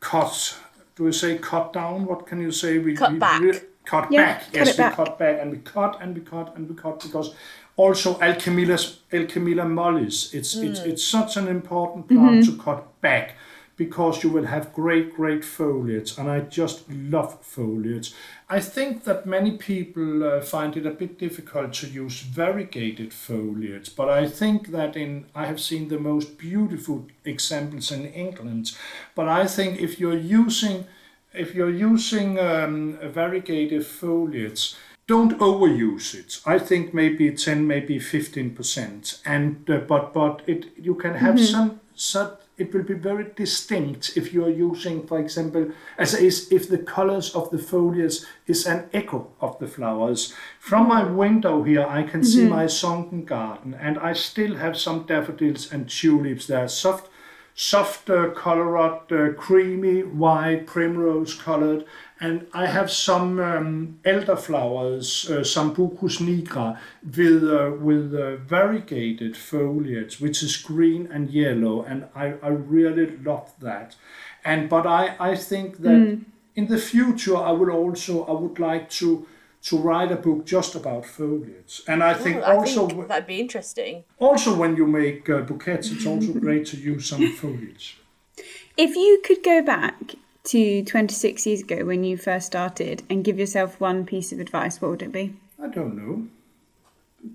cut. 0.00 0.56
Do 0.96 1.04
we 1.04 1.12
say 1.12 1.38
cut 1.38 1.72
down? 1.72 2.06
What 2.06 2.26
can 2.26 2.40
you 2.40 2.50
say? 2.52 2.78
We 2.78 2.94
Cut 2.94 3.12
we 3.12 3.18
back. 3.18 3.40
rea- 3.42 3.60
cut 3.84 4.10
Yeah, 4.10 4.24
back. 4.24 4.40
cut 4.44 4.54
yes, 4.54 4.68
we 4.78 4.82
back. 4.82 4.94
cut 4.96 5.18
back 5.18 5.36
and 5.40 5.50
we 5.52 5.58
cut 5.58 5.98
and 6.02 6.14
we 6.16 6.20
cut 6.22 6.56
and 6.56 6.68
we 6.68 6.74
cut 6.74 7.00
because 7.02 7.34
also 7.76 8.14
Alchemilla 8.18 8.76
Alchemilla 9.12 9.64
mollis. 9.68 10.32
It's 10.34 10.56
it's 10.56 10.80
it's 10.80 11.04
such 11.04 11.36
an 11.36 11.48
important 11.48 12.08
plant 12.08 12.44
to 12.46 12.52
cut 12.64 12.80
back 13.02 13.36
because 13.80 14.22
you 14.22 14.28
will 14.28 14.44
have 14.44 14.74
great 14.74 15.16
great 15.16 15.42
foliage 15.42 16.18
and 16.18 16.28
I 16.28 16.40
just 16.40 16.78
love 16.90 17.32
foliage. 17.40 18.12
I 18.56 18.60
think 18.60 19.04
that 19.04 19.24
many 19.24 19.52
people 19.56 20.22
uh, 20.22 20.42
find 20.42 20.76
it 20.76 20.84
a 20.84 20.90
bit 20.90 21.18
difficult 21.18 21.72
to 21.78 21.86
use 21.86 22.20
variegated 22.20 23.14
foliage, 23.14 23.96
but 23.96 24.10
I 24.10 24.28
think 24.28 24.68
that 24.76 24.96
in 24.96 25.24
I 25.34 25.46
have 25.46 25.60
seen 25.60 25.88
the 25.88 25.98
most 25.98 26.36
beautiful 26.36 27.06
examples 27.24 27.90
in 27.90 28.04
England. 28.24 28.76
But 29.14 29.28
I 29.28 29.46
think 29.46 29.80
if 29.80 29.98
you're 29.98 30.24
using 30.42 30.84
if 31.32 31.54
you're 31.54 31.76
using 31.92 32.38
um, 32.38 32.98
variegated 33.18 33.86
foliage, 33.86 34.74
don't 35.06 35.38
overuse 35.38 36.14
it. 36.20 36.30
I 36.44 36.58
think 36.58 36.92
maybe 36.92 37.30
10, 37.30 37.66
maybe 37.66 37.98
15%. 37.98 39.20
And 39.24 39.70
uh, 39.70 39.78
but 39.92 40.12
but 40.12 40.42
it 40.46 40.60
you 40.76 40.94
can 40.96 41.14
have 41.14 41.40
some 41.40 41.80
some 41.94 42.30
it 42.60 42.74
will 42.74 42.82
be 42.82 42.94
very 42.94 43.26
distinct 43.34 44.16
if 44.16 44.34
you 44.34 44.44
are 44.44 44.50
using, 44.50 45.06
for 45.06 45.18
example, 45.18 45.70
as 45.98 46.14
is 46.14 46.52
if 46.52 46.68
the 46.68 46.78
colors 46.78 47.34
of 47.34 47.50
the 47.50 47.58
foliage 47.58 48.18
is 48.46 48.66
an 48.66 48.88
echo 48.92 49.32
of 49.40 49.58
the 49.58 49.66
flowers. 49.66 50.34
From 50.58 50.88
my 50.88 51.02
window 51.02 51.62
here, 51.62 51.86
I 51.88 52.02
can 52.02 52.22
see 52.22 52.46
my 52.46 52.66
sunken 52.66 53.24
garden, 53.24 53.74
and 53.74 53.98
I 53.98 54.12
still 54.12 54.56
have 54.56 54.76
some 54.76 55.06
daffodils 55.06 55.72
and 55.72 55.88
tulips. 55.88 56.46
They 56.46 56.56
are 56.56 56.68
soft 56.68 57.08
soft 57.54 58.08
uh, 58.08 58.30
colored, 58.30 59.12
uh, 59.12 59.32
creamy 59.34 60.02
white, 60.02 60.66
primrose 60.66 61.34
colored, 61.34 61.84
and 62.20 62.46
I 62.52 62.66
have 62.66 62.90
some 62.90 63.40
um, 63.40 63.98
elderflowers, 64.04 65.30
uh, 65.30 65.40
Sambucus 65.40 66.18
nigra, 66.20 66.78
with 67.02 67.42
uh, 67.42 67.72
with 67.80 68.14
uh, 68.14 68.36
variegated 68.36 69.36
foliage, 69.36 70.20
which 70.20 70.42
is 70.42 70.56
green 70.58 71.08
and 71.10 71.30
yellow, 71.30 71.82
and 71.82 72.06
I, 72.14 72.34
I 72.42 72.48
really 72.48 73.16
love 73.16 73.52
that. 73.60 73.96
And 74.44 74.68
but 74.68 74.86
I 74.86 75.16
I 75.18 75.34
think 75.34 75.78
that 75.78 76.20
in 76.54 76.66
the 76.66 76.78
future 76.78 77.36
I 77.36 77.52
will 77.52 77.70
also 77.70 78.24
I 78.26 78.32
would 78.32 78.58
like 78.58 78.90
to 79.00 79.26
to 79.62 79.78
write 79.78 80.12
a 80.12 80.16
book 80.16 80.44
just 80.44 80.74
about 80.74 81.06
foliage, 81.06 81.82
and 81.88 82.02
I 82.02 82.14
think 82.14 82.36
Ooh, 82.36 82.42
I 82.42 82.56
also. 82.56 82.86
think 82.86 83.08
that'd 83.08 83.26
be 83.26 83.40
interesting. 83.40 84.04
Also, 84.18 84.54
when 84.54 84.76
you 84.76 84.86
make 84.86 85.28
uh, 85.30 85.40
bouquets, 85.40 85.90
it's 85.90 86.06
also 86.06 86.32
great 86.46 86.66
to 86.66 86.76
use 86.76 87.06
some 87.08 87.32
foliage. 87.32 87.96
If 88.76 88.94
you 88.94 89.20
could 89.24 89.42
go 89.42 89.62
back 89.62 90.14
to 90.50 90.82
26 90.84 91.46
years 91.46 91.60
ago 91.62 91.84
when 91.84 92.02
you 92.02 92.16
first 92.16 92.46
started 92.46 93.04
and 93.08 93.24
give 93.24 93.38
yourself 93.38 93.80
one 93.80 94.04
piece 94.04 94.32
of 94.32 94.40
advice, 94.40 94.80
what 94.80 94.90
would 94.90 95.02
it 95.02 95.12
be? 95.12 95.34
I 95.62 95.68
don't 95.68 95.96
know. 95.96 96.26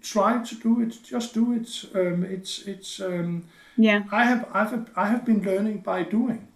Try 0.01 0.43
to 0.43 0.55
do 0.55 0.81
it. 0.81 0.97
Just 1.03 1.33
do 1.33 1.53
it. 1.53 1.85
Um, 1.93 2.23
it's 2.23 2.63
it's. 2.67 2.99
Um, 2.99 3.45
Yeah. 3.77 4.03
I 4.11 4.25
have 4.25 4.47
I've 4.51 4.89
I 4.95 5.07
have 5.07 5.23
been 5.25 5.43
learning 5.43 5.79
by 5.79 6.03
doing. 6.03 6.47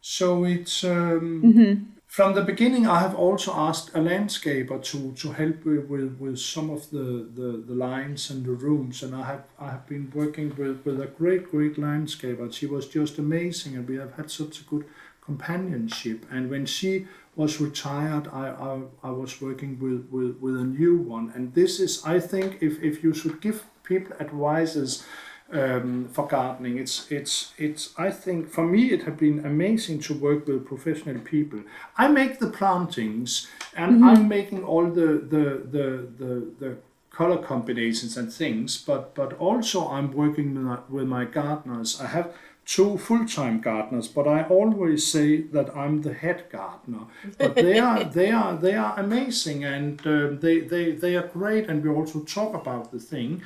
So 0.00 0.44
it's 0.44 0.84
um, 0.84 1.92
from 2.06 2.34
the 2.34 2.42
beginning. 2.42 2.86
I 2.86 3.00
have 3.00 3.14
also 3.14 3.52
asked 3.54 3.88
a 3.94 4.00
landscaper 4.00 4.82
to, 4.90 5.12
to 5.12 5.32
help 5.32 5.64
with, 5.64 5.86
with, 5.86 6.18
with 6.18 6.38
some 6.38 6.70
of 6.70 6.90
the, 6.90 7.28
the, 7.34 7.64
the 7.66 7.74
lines 7.74 8.28
and 8.28 8.44
the 8.44 8.52
rooms, 8.52 9.02
and 9.02 9.14
I 9.14 9.24
have 9.24 9.44
I 9.58 9.70
have 9.70 9.86
been 9.86 10.12
working 10.14 10.48
with, 10.56 10.84
with 10.84 11.00
a 11.00 11.06
great 11.06 11.50
great 11.50 11.76
landscaper. 11.76 12.52
She 12.52 12.66
was 12.66 12.86
just 12.86 13.18
amazing, 13.18 13.76
and 13.76 13.88
we 13.88 13.96
have 13.96 14.14
had 14.14 14.30
such 14.30 14.60
a 14.60 14.64
good 14.64 14.84
companionship. 15.24 16.26
And 16.30 16.50
when 16.50 16.66
she 16.66 17.06
was 17.34 17.60
retired, 17.60 18.28
I, 18.28 18.48
I, 18.48 18.80
I 19.02 19.10
was 19.10 19.40
working 19.40 19.78
with, 19.80 20.08
with, 20.10 20.36
with 20.40 20.56
a 20.60 20.64
new 20.64 20.98
one. 20.98 21.32
And 21.34 21.54
this 21.54 21.80
is, 21.80 22.04
I 22.04 22.20
think, 22.20 22.58
if, 22.60 22.82
if 22.82 23.02
you 23.02 23.14
should 23.14 23.40
give 23.40 23.64
people 23.84 24.16
advices 24.20 25.04
um, 25.50 26.08
for 26.12 26.26
gardening, 26.26 26.78
it's, 26.78 27.10
it's, 27.10 27.52
it's, 27.56 27.94
I 27.98 28.10
think, 28.10 28.50
for 28.50 28.66
me, 28.66 28.90
it 28.90 29.04
had 29.04 29.16
been 29.16 29.44
amazing 29.44 30.00
to 30.00 30.14
work 30.14 30.46
with 30.46 30.66
professional 30.66 31.20
people. 31.20 31.60
I 31.96 32.08
make 32.08 32.38
the 32.38 32.50
plantings 32.50 33.48
and 33.74 34.04
I'm 34.04 34.28
making 34.28 34.64
all 34.64 34.86
the, 34.90 35.24
the, 35.34 35.44
the, 35.70 36.08
the, 36.18 36.52
the 36.58 36.76
color 37.10 37.38
combinations 37.38 38.16
and 38.16 38.32
things, 38.32 38.82
but, 38.82 39.14
but 39.14 39.34
also 39.34 39.88
I'm 39.88 40.12
working 40.12 40.54
with 40.54 40.64
my, 40.64 40.78
with 40.88 41.06
my 41.06 41.24
gardeners. 41.24 42.00
I 42.00 42.06
have 42.06 42.34
two 42.64 42.96
full-time 42.96 43.60
gardeners, 43.60 44.08
but 44.08 44.26
I 44.28 44.44
always 44.44 45.06
say 45.10 45.42
that 45.42 45.76
I'm 45.76 46.02
the 46.02 46.14
head 46.14 46.44
gardener. 46.50 47.06
But 47.38 47.54
they 47.54 47.78
are 47.78 48.04
they 48.18 48.30
are 48.30 48.56
they 48.56 48.74
are 48.74 48.98
amazing 48.98 49.64
and 49.64 50.04
um, 50.06 50.40
they, 50.40 50.60
they 50.60 50.92
they 50.92 51.16
are 51.16 51.26
great, 51.26 51.68
and 51.68 51.82
we 51.82 51.90
also 51.90 52.20
talk 52.20 52.54
about 52.54 52.92
the 52.92 52.98
thing. 52.98 53.42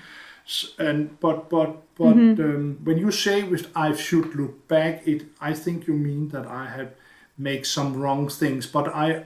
And 0.79 1.19
but 1.21 1.49
but 1.51 1.83
but 1.97 2.13
um, 2.15 2.79
when 2.85 2.99
you 2.99 3.11
say 3.11 3.43
with 3.43 3.69
I 3.75 3.95
should 3.95 4.35
look 4.35 4.69
back, 4.69 5.07
it 5.07 5.25
I 5.41 5.55
think 5.55 5.87
you 5.87 5.95
mean 5.95 6.29
that 6.29 6.47
I 6.47 6.67
have 6.67 6.93
make 7.39 7.65
some 7.67 7.97
wrong 8.01 8.29
things, 8.29 8.67
but 8.67 8.89
I 8.89 9.25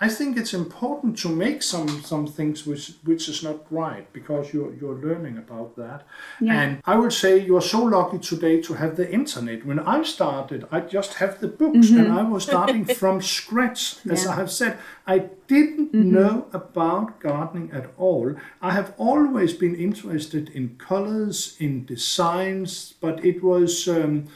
I 0.00 0.08
think 0.08 0.36
it's 0.36 0.52
important 0.52 1.16
to 1.18 1.28
make 1.28 1.62
some 1.62 1.88
some 2.02 2.26
things 2.26 2.66
which 2.66 2.94
which 3.04 3.28
is 3.28 3.42
not 3.44 3.58
right 3.70 4.12
because 4.12 4.52
you're 4.52 4.74
you're 4.74 4.96
learning 4.96 5.38
about 5.38 5.76
that. 5.76 6.02
Yeah. 6.40 6.60
And 6.60 6.82
I 6.84 6.96
would 6.96 7.12
say 7.12 7.38
you're 7.38 7.62
so 7.62 7.84
lucky 7.84 8.18
today 8.18 8.60
to 8.62 8.74
have 8.74 8.96
the 8.96 9.08
internet. 9.08 9.64
When 9.64 9.78
I 9.78 10.02
started, 10.02 10.66
I 10.72 10.80
just 10.80 11.14
have 11.14 11.38
the 11.38 11.46
books 11.46 11.90
and 11.90 12.12
I 12.12 12.22
was 12.22 12.42
starting 12.42 12.84
from 13.00 13.22
scratch. 13.22 13.98
As 14.10 14.24
Yeah. 14.24 14.32
I 14.32 14.34
have 14.34 14.50
said, 14.50 14.78
I 15.06 15.18
didn't 15.46 15.94
know 15.94 16.46
about 16.52 17.20
gardening 17.20 17.70
at 17.72 17.86
all. 17.96 18.34
I 18.60 18.72
have 18.72 18.94
always 18.98 19.52
been 19.52 19.76
interested 19.76 20.48
in 20.48 20.76
colors, 20.76 21.56
in 21.60 21.84
designs, 21.86 22.94
but 23.00 23.24
it 23.24 23.44
was 23.44 23.86
um, 23.86 24.26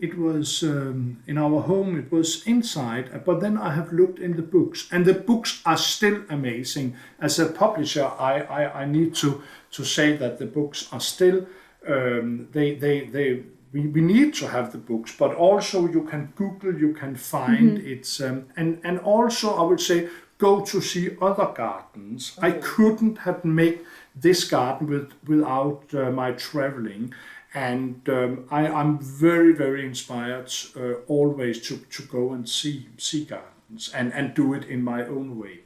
it 0.00 0.16
was 0.16 0.62
um, 0.62 1.22
in 1.26 1.38
our 1.38 1.60
home 1.62 1.98
it 1.98 2.10
was 2.12 2.46
inside 2.46 3.24
but 3.24 3.40
then 3.40 3.56
i 3.58 3.72
have 3.74 3.92
looked 3.92 4.18
in 4.18 4.36
the 4.36 4.42
books 4.42 4.88
and 4.92 5.04
the 5.04 5.14
books 5.14 5.60
are 5.66 5.76
still 5.76 6.22
amazing. 6.30 6.96
As 7.20 7.38
a 7.38 7.46
publisher 7.46 8.04
i 8.18 8.40
i, 8.42 8.82
I 8.82 8.84
need 8.86 9.14
to 9.16 9.42
to 9.72 9.84
say 9.84 10.16
that 10.16 10.38
the 10.38 10.46
books 10.46 10.88
are 10.92 11.00
still 11.00 11.46
um, 11.86 12.48
they 12.52 12.74
they 12.74 13.06
they 13.06 13.42
we, 13.72 13.86
we 13.86 14.00
need 14.00 14.34
to 14.34 14.48
have 14.48 14.72
the 14.72 14.78
books 14.78 15.14
but 15.18 15.34
also 15.34 15.88
you 15.88 16.02
can 16.04 16.32
google 16.36 16.74
you 16.74 16.92
can 16.94 17.16
find 17.16 17.78
it's 17.78 18.20
um, 18.20 18.46
and 18.56 18.80
and 18.84 19.00
also 19.00 19.54
i 19.56 19.62
would 19.62 19.80
say 19.80 20.08
go 20.38 20.60
to 20.64 20.80
see 20.80 21.16
other 21.20 21.52
gardens. 21.54 22.38
I 22.40 22.52
couldn't 22.52 23.18
have 23.18 23.44
made 23.44 23.80
this 24.14 24.44
garden 24.44 24.88
with 24.88 25.12
without 25.26 25.82
uh, 25.94 26.10
my 26.10 26.32
traveling 26.32 27.12
and 27.54 28.06
um, 28.08 28.46
I, 28.50 28.66
I'm 28.66 28.98
very, 28.98 29.52
very 29.52 29.84
inspired 29.84 30.52
uh, 30.76 30.94
always 31.06 31.60
to, 31.68 31.78
to 31.78 32.02
go 32.02 32.32
and 32.32 32.48
see 32.48 32.88
see 32.98 33.24
gardens 33.24 33.90
and, 33.94 34.12
and 34.12 34.34
do 34.34 34.54
it 34.54 34.64
in 34.64 34.82
my 34.82 35.04
own 35.04 35.38
way. 35.38 35.60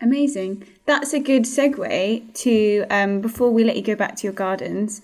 Amazing. 0.00 0.64
That's 0.86 1.12
a 1.12 1.20
good 1.20 1.44
segue 1.44 2.34
to 2.34 2.86
um, 2.90 3.20
before 3.20 3.50
we 3.52 3.62
let 3.62 3.76
you 3.76 3.82
go 3.82 3.94
back 3.94 4.16
to 4.16 4.24
your 4.24 4.32
gardens. 4.32 5.00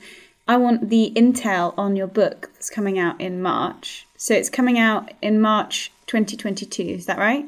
I 0.49 0.57
want 0.57 0.89
the 0.89 1.13
intel 1.15 1.75
on 1.77 1.95
your 1.95 2.07
book 2.07 2.51
that's 2.55 2.71
coming 2.71 2.99
out 2.99 3.21
in 3.21 3.43
March. 3.43 4.07
So 4.17 4.35
it's 4.35 4.49
coming 4.49 4.79
out 4.79 5.13
in 5.21 5.41
March 5.41 5.93
2022. 6.07 6.83
Is 6.83 7.07
that 7.07 7.19
right? 7.19 7.45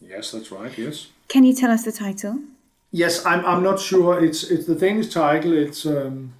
Yes, 0.00 0.30
that's 0.30 0.52
right. 0.52 0.76
Yes. 0.76 1.08
Can 1.28 1.44
you 1.44 1.54
tell 1.54 1.70
us 1.70 1.84
the 1.84 1.90
title? 1.90 2.38
Yes, 2.92 3.24
I'm, 3.26 3.44
I'm 3.44 3.62
not 3.62 3.80
sure. 3.80 4.22
It's 4.22 4.44
it's 4.44 4.66
the 4.66 4.76
Danish 4.76 5.08
title. 5.08 5.52
It's 5.52 5.84
um, 5.86 6.34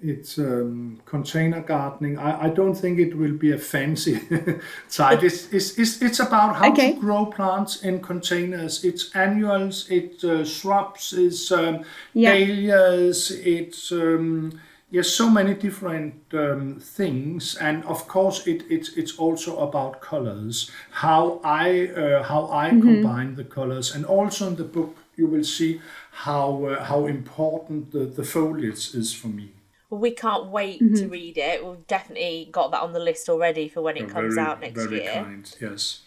it's 0.00 0.38
um, 0.38 1.00
container 1.04 1.60
gardening. 1.60 2.18
I, 2.18 2.44
I 2.46 2.48
don't 2.50 2.74
think 2.74 2.98
it 2.98 3.16
will 3.16 3.32
be 3.32 3.52
a 3.52 3.58
fancy 3.58 4.20
title. 4.90 5.24
It's, 5.24 5.52
it's, 5.52 5.78
it's, 5.78 6.02
it's 6.02 6.20
about 6.20 6.56
how 6.56 6.70
Okay. 6.70 6.92
to 6.94 7.00
grow 7.00 7.26
plants 7.26 7.82
in 7.82 8.00
containers. 8.00 8.84
It's 8.84 9.10
annuals, 9.14 9.90
it's 9.90 10.22
uh, 10.24 10.44
shrubs, 10.44 11.12
it's 11.12 11.50
um, 11.50 11.84
Yeah. 12.14 12.32
dahlias, 12.34 13.30
it's 13.44 13.90
um, 13.92 14.60
yes, 14.90 15.08
so 15.08 15.28
many 15.28 15.54
different 15.54 16.14
um, 16.32 16.76
things. 16.80 17.56
And 17.56 17.84
of 17.84 18.06
course, 18.06 18.46
it, 18.46 18.62
it's 18.70 18.90
it's 18.96 19.18
also 19.18 19.58
about 19.58 20.00
colors. 20.00 20.70
How 20.90 21.40
I 21.42 21.88
uh, 21.88 22.22
how 22.22 22.48
I 22.52 22.70
combine 22.70 23.34
the 23.34 23.44
colors, 23.44 23.94
and 23.94 24.04
also 24.06 24.46
in 24.48 24.56
the 24.56 24.64
book 24.64 24.96
you 25.16 25.26
will 25.26 25.44
see 25.44 25.80
how 26.12 26.64
uh, 26.66 26.84
how 26.84 27.06
important 27.06 27.90
the, 27.90 28.06
the 28.06 28.22
foliage 28.24 28.94
is 28.94 29.12
for 29.12 29.28
me. 29.28 29.48
Well, 29.90 30.00
we 30.00 30.10
can't 30.10 30.46
wait 30.46 30.80
to 30.96 31.08
read 31.08 31.38
it. 31.38 31.64
We've 31.64 31.86
definitely 31.86 32.48
got 32.52 32.72
that 32.72 32.82
on 32.82 32.92
the 32.92 33.00
list 33.00 33.28
already 33.28 33.68
for 33.68 33.80
when 33.80 33.96
it 33.96 34.08
comes 34.08 34.34
very, 34.34 34.46
out 34.46 34.60
next 34.60 34.82
very 34.82 35.02
year. 35.02 35.12
kind. 35.12 35.56
Yes. 35.60 36.02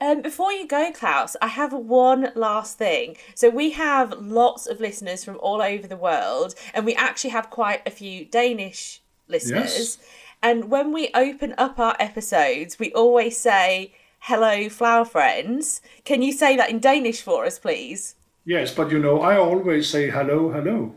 Um, 0.00 0.22
before 0.22 0.50
you 0.50 0.66
go, 0.66 0.90
Claus, 0.92 1.36
I 1.40 1.48
have 1.48 1.72
one 1.72 2.32
last 2.34 2.78
thing. 2.78 3.16
So 3.34 3.50
we 3.50 3.70
have 3.72 4.12
lots 4.18 4.66
of 4.66 4.80
listeners 4.80 5.24
from 5.24 5.36
all 5.40 5.62
over 5.62 5.86
the 5.86 5.96
world, 5.96 6.54
and 6.74 6.84
we 6.86 6.94
actually 6.94 7.30
have 7.30 7.50
quite 7.50 7.86
a 7.86 7.90
few 7.90 8.24
Danish 8.24 9.00
listeners. 9.28 9.78
Yes. 9.78 9.98
And 10.42 10.70
when 10.70 10.92
we 10.92 11.10
open 11.14 11.54
up 11.56 11.78
our 11.78 11.94
episodes, 12.00 12.78
we 12.78 12.92
always 12.94 13.36
say, 13.36 13.92
"Hello, 14.20 14.68
flower 14.68 15.04
friends." 15.04 15.82
Can 16.04 16.22
you 16.22 16.32
say 16.32 16.56
that 16.56 16.70
in 16.70 16.80
Danish 16.80 17.22
for 17.22 17.44
us, 17.44 17.58
please? 17.58 18.16
Yes, 18.44 18.74
but 18.74 18.90
you 18.90 18.98
know, 18.98 19.20
I 19.20 19.36
always 19.36 19.88
say 19.88 20.10
hello, 20.10 20.50
hello. 20.50 20.94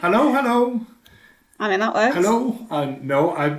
Hello, 0.00 0.32
hello, 0.32 0.80
I 1.60 1.68
mean, 1.68 1.80
that 1.80 1.94
works. 1.94 2.14
hello. 2.14 2.56
And 2.70 3.04
no, 3.04 3.30
I 3.36 3.50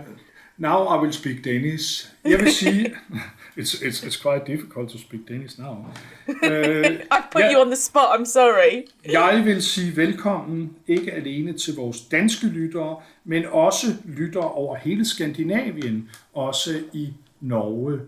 now 0.57 0.87
I 0.87 0.97
will 1.01 1.11
speak 1.13 1.43
Danish. 1.45 2.07
Jeg 2.25 2.39
vil 2.39 2.51
sige, 2.53 2.95
it's 3.59 3.73
it's 3.81 4.03
it's 4.03 4.21
quite 4.21 4.45
difficult 4.47 4.89
to 4.89 4.97
speak 4.97 5.21
Danish 5.29 5.59
now. 5.59 5.85
Uh, 6.27 6.33
I 7.17 7.21
put 7.31 7.41
Ja. 7.41 7.51
you 7.51 7.59
on 7.61 7.67
the 7.67 7.75
spot. 7.75 8.19
I'm 8.19 8.25
sorry. 8.25 8.83
Jeg 9.11 9.41
vil 9.45 9.63
sige 9.63 9.95
velkommen 9.95 10.75
ikke 10.87 11.11
alene 11.11 11.53
til 11.53 11.75
vores 11.75 12.01
danske 12.01 12.47
lyttere, 12.47 12.97
men 13.23 13.45
også 13.45 13.87
lyttere 14.05 14.51
over 14.51 14.75
hele 14.75 15.05
Skandinavien, 15.05 16.09
også 16.33 16.79
i 16.93 17.13
Norge 17.41 17.99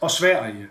og 0.00 0.10
Sverige. 0.10 0.66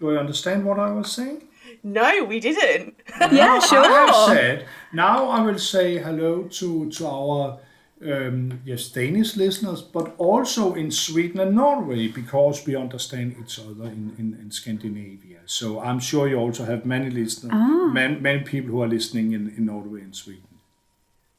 Do 0.00 0.06
you 0.12 0.18
understand 0.20 0.64
what 0.64 0.90
I 0.90 0.92
was 0.92 1.06
saying? 1.06 1.42
No, 1.82 2.24
we 2.24 2.40
didn't. 2.40 2.94
Yeah, 3.32 3.58
I 3.60 3.66
sure. 3.66 3.84
have 3.84 4.14
said. 4.26 4.66
Now 4.92 5.28
I 5.28 5.40
will 5.42 5.58
say 5.58 5.98
hello 5.98 6.44
to 6.44 6.90
to 6.90 7.06
our 7.06 7.58
um, 8.04 8.60
yes 8.64 8.88
Danish 8.88 9.36
listeners, 9.36 9.82
but 9.82 10.14
also 10.18 10.74
in 10.74 10.90
Sweden 10.90 11.40
and 11.40 11.54
Norway 11.54 12.08
because 12.08 12.66
we 12.66 12.76
understand 12.76 13.36
each 13.40 13.58
other 13.58 13.84
in, 13.84 14.14
in, 14.18 14.38
in 14.40 14.50
Scandinavia. 14.50 15.40
So 15.46 15.80
I'm 15.80 16.00
sure 16.00 16.28
you 16.28 16.36
also 16.36 16.64
have 16.64 16.84
many 16.84 17.10
listeners, 17.10 17.52
many, 17.92 18.16
many 18.20 18.42
people 18.42 18.70
who 18.70 18.82
are 18.82 18.88
listening 18.88 19.32
in, 19.32 19.54
in 19.56 19.66
Norway 19.66 20.00
and 20.00 20.14
Sweden. 20.14 20.42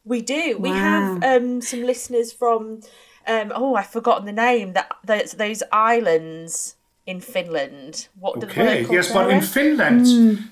We 0.06 0.22
do. 0.22 0.58
We 0.60 0.70
have 0.70 1.24
um, 1.24 1.62
some 1.62 1.84
listeners 1.84 2.32
from. 2.32 2.82
Um, 3.26 3.54
oh, 3.56 3.76
I've 3.76 3.88
forgotten 3.88 4.26
the 4.26 4.34
name. 4.34 4.74
That 4.74 4.92
those, 5.06 5.32
those 5.34 5.64
islands 5.72 6.76
in 7.06 7.20
Finland. 7.20 8.08
What 8.20 8.40
do 8.40 8.48
Okay, 8.48 8.66
they 8.66 8.84
call 8.86 8.96
yes, 8.96 9.12
but 9.12 9.30
in 9.30 9.42
Sarah? 9.42 9.76
Finland, 9.76 10.06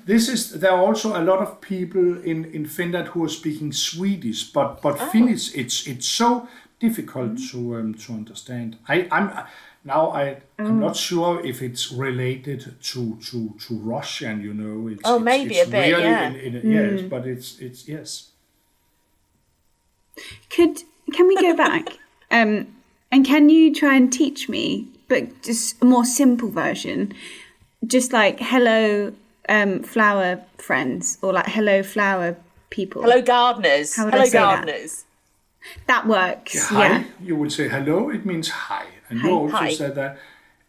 this 0.05 0.27
is 0.27 0.59
there 0.59 0.71
are 0.71 0.81
also 0.85 1.15
a 1.15 1.23
lot 1.23 1.39
of 1.39 1.59
people 1.61 2.21
in, 2.23 2.45
in 2.53 2.65
Finland 2.65 3.07
who 3.09 3.23
are 3.23 3.29
speaking 3.29 3.73
Swedish, 3.73 4.51
but 4.51 4.81
but 4.81 4.99
Finnish 5.11 5.55
it's 5.55 5.87
it's 5.87 6.07
so 6.07 6.47
difficult 6.79 7.39
to 7.51 7.75
um, 7.75 7.93
to 7.93 8.13
understand. 8.13 8.77
I 8.89 9.07
I'm 9.11 9.31
now 9.83 10.11
I 10.11 10.41
I'm 10.59 10.79
not 10.79 10.95
sure 10.95 11.41
if 11.45 11.61
it's 11.61 11.91
related 11.91 12.75
to 12.81 13.17
to 13.29 13.55
to 13.67 13.73
Russian. 13.75 14.41
You 14.41 14.53
know, 14.53 14.87
it's, 14.89 15.01
Oh, 15.05 15.15
it's, 15.15 15.23
maybe 15.23 15.55
it's 15.55 15.67
a 15.67 15.71
bit, 15.71 15.91
really 15.91 16.03
yeah. 16.03 16.29
in, 16.29 16.55
in, 16.55 16.71
yes, 16.71 17.01
but 17.09 17.25
it's 17.25 17.59
it's 17.59 17.87
yes. 17.87 18.31
Could 20.49 20.83
can 21.13 21.27
we 21.27 21.35
go 21.35 21.55
back? 21.55 21.97
um, 22.31 22.67
and 23.11 23.25
can 23.25 23.49
you 23.49 23.73
try 23.73 23.95
and 23.95 24.11
teach 24.11 24.47
me, 24.47 24.87
but 25.11 25.43
just 25.43 25.75
a 25.81 25.85
more 25.85 26.05
simple 26.05 26.49
version, 26.49 27.13
just 27.85 28.13
like 28.13 28.39
hello, 28.39 29.11
um, 29.49 29.83
flower 29.83 30.41
friends, 30.57 31.17
or 31.21 31.33
like 31.33 31.47
hello, 31.47 31.83
flower 31.83 32.37
people. 32.69 33.01
Hello, 33.03 33.21
gardeners. 33.21 33.93
How 33.97 34.05
would 34.05 34.13
I 34.13 34.17
Hello, 34.19 34.25
say 34.29 34.37
that? 34.39 34.55
gardeners. 34.55 35.05
That 35.87 36.07
works. 36.07 36.69
Hi, 36.69 36.79
Yeah. 36.87 37.03
you 37.21 37.35
would 37.35 37.51
say 37.51 37.67
hello. 37.67 38.09
It 38.09 38.25
means 38.25 38.47
hi, 38.49 38.85
and 39.09 39.19
Hi. 39.19 39.27
you 39.27 39.33
also 39.35 39.57
Hi. 39.57 39.73
said 39.73 39.95
that. 39.95 40.17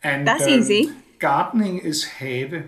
And 0.03 0.27
That's 0.27 0.43
um, 0.43 0.51
easy. 0.59 0.91
Gardening 1.21 1.79
is 1.79 2.05
have. 2.19 2.65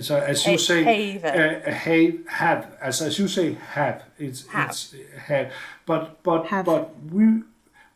So 0.00 0.18
as 0.18 0.46
you 0.46 0.58
say, 0.58 0.82
have. 0.82 1.24
uh, 1.24 1.70
have, 1.70 2.26
have. 2.28 2.76
As 2.82 3.00
as 3.00 3.18
you 3.18 3.28
say, 3.28 3.56
have. 3.72 4.02
It's 4.18 4.46
Have. 4.48 4.70
it's 4.70 4.94
have. 5.28 5.52
But 5.86 6.22
but 6.22 6.46
Have. 6.52 6.66
but 6.66 6.90
we, 7.10 7.24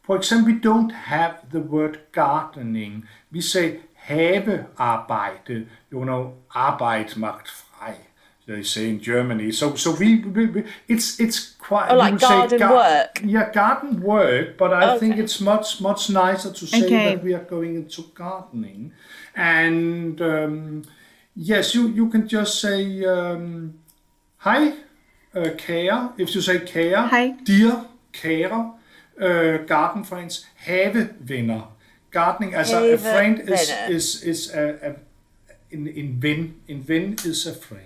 for 0.08 0.16
example, 0.16 0.52
we 0.54 0.58
don't 0.58 0.90
have 0.90 1.34
the 1.52 1.60
word 1.60 1.98
gardening. 2.12 3.06
We 3.30 3.40
say 3.42 3.80
havearbejde. 4.08 5.66
You 5.90 6.04
know, 6.04 6.32
Arbeit 6.54 7.16
macht 7.16 7.48
frei. 7.48 7.94
They 8.46 8.62
say 8.62 8.88
in 8.88 9.00
Germany. 9.00 9.52
So, 9.52 9.74
so 9.74 9.90
we, 9.92 10.24
we, 10.24 10.46
we 10.46 10.64
it's 10.88 11.20
it's 11.20 11.38
quite 11.58 11.90
Oh, 11.90 11.96
like 11.96 12.18
garden 12.18 12.58
work? 12.70 13.20
Yeah, 13.22 13.52
garden 13.52 14.00
work. 14.00 14.56
But 14.56 14.72
I 14.72 14.98
think 14.98 15.18
it's 15.18 15.38
much 15.40 15.82
much 15.82 16.08
nicer 16.08 16.50
to 16.52 16.66
say 16.66 16.84
Okay. 16.84 17.04
that 17.14 17.22
we 17.22 17.34
are 17.34 17.44
going 17.44 17.74
into 17.74 18.02
gardening, 18.14 18.92
and 19.36 20.18
um, 20.22 20.82
yes, 21.36 21.74
you 21.74 21.88
you 21.88 22.08
can 22.08 22.26
just 22.26 22.58
say 22.60 23.04
um, 23.04 23.74
hi, 24.38 24.68
uh, 25.34 25.50
kære. 25.58 26.12
If 26.16 26.34
you 26.34 26.40
say 26.40 26.58
kære, 26.60 27.08
Hej. 27.10 27.34
dear 27.44 27.84
kære, 28.14 28.77
uh, 29.20 29.58
garden 29.66 30.04
friends, 30.04 30.44
have 30.56 30.94
havevenner. 30.94 31.66
Gardening 32.10 32.54
as 32.54 32.72
a, 32.72 32.94
a 32.94 32.98
friend 32.98 33.40
is 33.50 33.70
is 33.88 34.22
is 34.22 34.54
a, 34.54 34.64
a 34.90 34.94
in 35.70 35.86
in 35.86 36.18
ven. 36.20 36.54
In 36.66 36.80
ven 36.82 37.16
is 37.24 37.46
a 37.46 37.52
friend. 37.54 37.84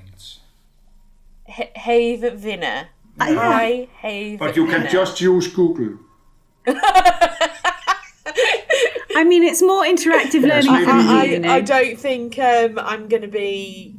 H- 1.48 1.70
Have 1.74 2.20
Vinner. 2.40 2.86
Hi, 3.20 3.88
Have 4.00 4.38
But 4.38 4.56
you 4.56 4.66
can 4.66 4.82
Vinner. 4.82 4.90
just 4.90 5.20
use 5.20 5.48
Google. 5.48 5.98
I 9.14 9.24
mean, 9.24 9.42
it's 9.42 9.60
more 9.62 9.84
interactive 9.84 10.42
learning 10.42 10.72
maybe 10.72 10.84
for 10.86 10.92
you- 10.96 11.02
you, 11.02 11.10
I, 11.18 11.24
you 11.24 11.38
know. 11.40 11.52
I 11.52 11.60
don't 11.60 11.98
think 11.98 12.38
um, 12.38 12.78
I'm 12.78 13.08
going 13.08 13.22
to 13.22 13.28
be 13.28 13.94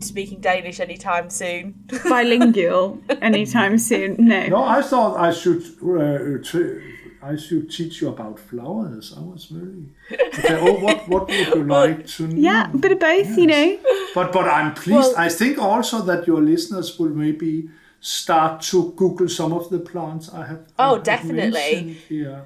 speaking 0.00 0.40
Danish 0.40 0.80
anytime 0.80 1.30
soon. 1.30 1.74
bilingual 2.08 3.00
anytime 3.22 3.78
soon. 3.78 4.16
No. 4.18 4.46
No, 4.46 4.64
I 4.64 4.82
thought 4.82 5.18
I 5.18 5.30
should 5.32 5.62
uh, 5.82 6.42
t- 6.42 6.96
I 7.22 7.36
should 7.36 7.70
teach 7.70 8.00
you 8.00 8.08
about 8.08 8.38
flowers. 8.38 9.14
I 9.16 9.20
was 9.20 9.44
very 9.46 9.84
okay. 10.12 10.58
Oh, 10.60 10.78
what 10.80 11.08
what 11.08 11.28
would 11.28 11.48
you 11.54 11.64
like 11.80 12.06
to 12.16 12.26
know? 12.28 12.36
Yeah, 12.36 12.70
a 12.72 12.76
bit 12.76 12.92
of 12.92 12.98
both, 13.00 13.36
you 13.36 13.46
know. 13.46 13.78
But 14.14 14.32
but 14.32 14.48
I'm 14.48 14.72
pleased. 14.74 15.12
Well- 15.12 15.14
I 15.18 15.28
think 15.28 15.58
also 15.58 16.00
that 16.02 16.26
your 16.26 16.40
listeners 16.40 16.98
will 16.98 17.10
maybe 17.10 17.68
start 18.00 18.62
to 18.62 18.92
Google 18.96 19.28
some 19.28 19.52
of 19.52 19.68
the 19.68 19.78
plants 19.78 20.32
I 20.32 20.46
have. 20.46 20.60
I 20.78 20.88
Oh, 20.88 20.94
have 20.94 21.02
definitely. 21.04 21.98
Yeah. 22.08 22.42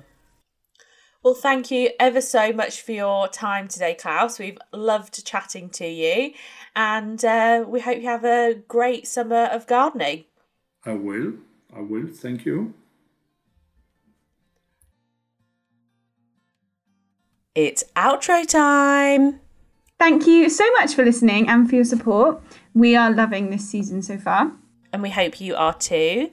Well, 1.22 1.34
thank 1.34 1.70
you 1.70 1.88
ever 1.98 2.20
so 2.20 2.52
much 2.52 2.82
for 2.82 2.92
your 2.92 3.28
time 3.28 3.66
today, 3.66 3.94
Claus. 3.94 4.38
We've 4.38 4.58
loved 4.74 5.24
chatting 5.24 5.70
to 5.70 5.86
you, 5.86 6.32
and 6.76 7.24
uh, 7.24 7.64
we 7.66 7.80
hope 7.80 7.98
you 7.98 8.08
have 8.08 8.24
a 8.24 8.54
great 8.68 9.06
summer 9.06 9.44
of 9.44 9.66
gardening. 9.66 10.24
I 10.84 10.94
will. 10.94 11.34
I 11.74 11.80
will. 11.80 12.08
Thank 12.08 12.44
you. 12.44 12.74
It's 17.54 17.84
outro 17.94 18.46
time. 18.46 19.40
Thank 19.98 20.26
you 20.26 20.50
so 20.50 20.68
much 20.72 20.94
for 20.94 21.04
listening 21.04 21.48
and 21.48 21.68
for 21.68 21.76
your 21.76 21.84
support. 21.84 22.42
We 22.74 22.96
are 22.96 23.10
loving 23.12 23.50
this 23.50 23.68
season 23.68 24.02
so 24.02 24.18
far. 24.18 24.52
and 24.94 25.02
we 25.02 25.10
hope 25.10 25.40
you 25.40 25.56
are 25.56 25.74
too. 25.74 26.30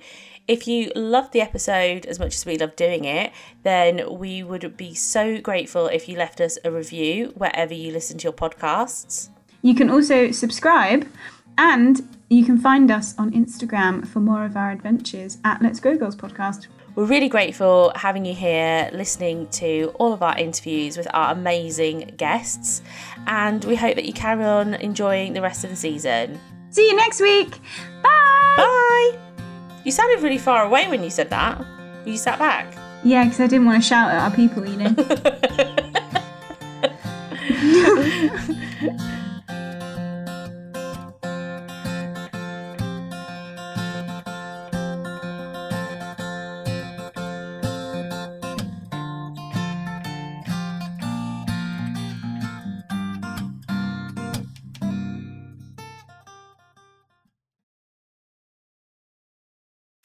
If 0.48 0.68
you 0.68 0.92
loved 0.96 1.34
the 1.34 1.42
episode 1.42 2.06
as 2.06 2.20
much 2.20 2.36
as 2.36 2.46
we 2.46 2.58
love 2.58 2.76
doing 2.76 3.06
it, 3.06 3.32
then 3.64 4.20
we 4.20 4.44
would 4.44 4.78
be 4.78 4.94
so 4.94 5.42
grateful 5.42 5.88
if 5.88 6.08
you 6.08 6.16
left 6.16 6.40
us 6.40 6.60
a 6.64 6.70
review 6.72 7.34
wherever 7.36 7.74
you 7.74 7.92
listen 7.92 8.20
to 8.20 8.26
your 8.26 8.34
podcasts. 8.34 9.30
You 9.62 9.76
can 9.76 9.90
also 9.90 10.32
subscribe 10.32 11.08
and 11.58 12.18
you 12.30 12.46
can 12.46 12.58
find 12.58 12.90
us 12.90 13.14
on 13.18 13.32
Instagram 13.32 14.08
for 14.08 14.20
more 14.20 14.46
of 14.46 14.56
our 14.56 14.72
adventures 14.72 15.38
at 15.44 15.62
Let's 15.62 15.80
Grow 15.80 15.98
Girls 15.98 16.16
podcast. 16.16 16.68
We're 16.96 17.06
really 17.06 17.30
grateful 17.30 17.92
having 17.96 18.26
you 18.26 18.34
here, 18.34 18.90
listening 18.92 19.48
to 19.50 19.94
all 19.96 20.14
of 20.14 20.24
our 20.24 20.38
interviews 20.38 20.98
with 20.98 21.08
our 21.14 21.32
amazing 21.32 22.16
guests, 22.18 22.82
and 23.28 23.64
we 23.66 23.76
hope 23.76 23.96
that 23.96 24.06
you 24.06 24.14
carry 24.14 24.44
on 24.44 24.74
enjoying 24.76 25.34
the 25.34 25.42
rest 25.42 25.64
of 25.64 25.70
the 25.70 25.76
season. 25.76 26.40
See 26.70 26.90
you 26.90 26.96
next 26.96 27.22
week. 27.22 27.52
Bye. 28.02 28.54
Bye! 28.58 29.18
You 29.86 29.92
sounded 29.92 30.22
really 30.22 30.38
far 30.38 30.66
away 30.66 30.88
when 30.90 31.04
you 31.04 31.10
said 31.10 31.30
that. 31.30 31.64
You 32.06 32.18
sat 32.18 32.40
back? 32.40 32.76
Yeah, 33.04 33.24
because 33.24 33.40
I 33.40 33.48
didn't 33.48 33.66
want 33.66 33.82
to 33.82 33.88
shout 33.88 34.12
at 34.12 34.22
our 34.22 34.32
people, 34.36 34.68
you 34.68 34.78
know. 34.78 34.96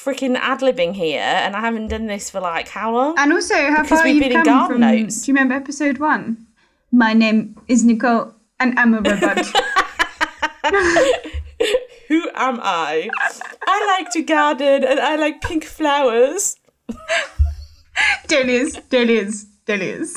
Freaking 0.07 0.36
ad 0.36 0.61
libbing 0.61 0.94
here, 0.94 1.18
and 1.20 1.57
I 1.57 1.61
haven't 1.61 1.88
done 1.88 2.07
this 2.07 2.30
for 2.30 2.38
like 2.40 2.68
how 2.68 2.94
long? 2.94 3.16
and 3.18 3.32
also, 3.32 3.54
how 3.57 3.82
Because 3.82 3.98
far 3.98 4.04
we've 4.04 4.14
you've 4.14 4.22
been 4.22 4.32
in 4.38 4.44
come 4.44 4.44
garden 4.44 4.74
from. 4.76 4.80
notes. 4.82 5.22
Do 5.22 5.32
you 5.32 5.34
remember 5.34 5.54
episode 5.57 5.98
one? 5.98 6.46
My 6.92 7.12
name 7.12 7.57
is 7.66 7.82
Nicole, 7.84 8.32
and 8.61 8.78
I'm 8.78 8.94
a 8.94 8.98
robot. 9.00 9.44
Who 12.09 12.22
am 12.36 12.61
I? 12.62 13.11
I 13.66 13.96
like 13.98 14.12
to 14.12 14.22
garden 14.22 14.84
and 14.84 15.00
I 15.00 15.16
like 15.16 15.40
pink 15.40 15.64
flowers. 15.64 16.57
Dahlias, 18.28 18.76
dahlias, 18.88 19.46
dahlias. 19.66 20.14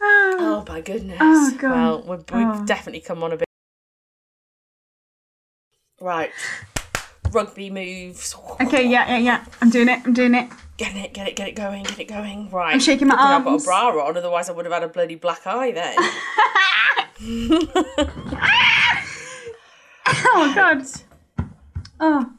Oh 0.00 0.64
my 0.68 0.80
goodness. 0.80 1.18
Oh, 1.20 1.56
God. 1.58 1.72
Well, 1.72 2.18
we've, 2.18 2.30
we've 2.32 2.60
Oh. 2.62 2.64
definitely 2.66 3.00
come 3.00 3.22
on 3.24 3.32
a 3.32 3.36
bit. 3.38 3.48
Right. 6.00 6.30
Rugby 7.32 7.70
moves. 7.70 8.36
Okay, 8.60 8.86
yeah, 8.86 9.08
yeah, 9.08 9.18
yeah. 9.18 9.44
I'm 9.60 9.70
doing 9.70 9.88
it. 9.88 10.00
I'm 10.04 10.12
doing 10.12 10.34
it. 10.34 10.48
Get 10.76 10.96
it, 10.96 11.12
get 11.12 11.28
it, 11.28 11.36
get 11.36 11.48
it 11.48 11.54
going, 11.54 11.82
get 11.84 11.98
it 11.98 12.08
going. 12.08 12.50
Right. 12.50 12.72
I'm 12.72 12.80
shaking 12.80 13.08
my 13.08 13.14
Good 13.14 13.20
thing 13.20 13.30
I've 13.30 13.44
got 13.44 13.60
a 13.60 13.64
bra 13.64 14.06
on, 14.06 14.16
otherwise 14.16 14.48
I 14.48 14.52
would 14.52 14.64
have 14.64 14.72
had 14.74 14.82
a 14.82 14.88
bloody 14.88 15.16
black 15.16 15.46
eye 15.46 15.72
then. 15.72 15.96
Oh 20.34 20.52
God. 20.54 20.84
Oh, 22.00 22.32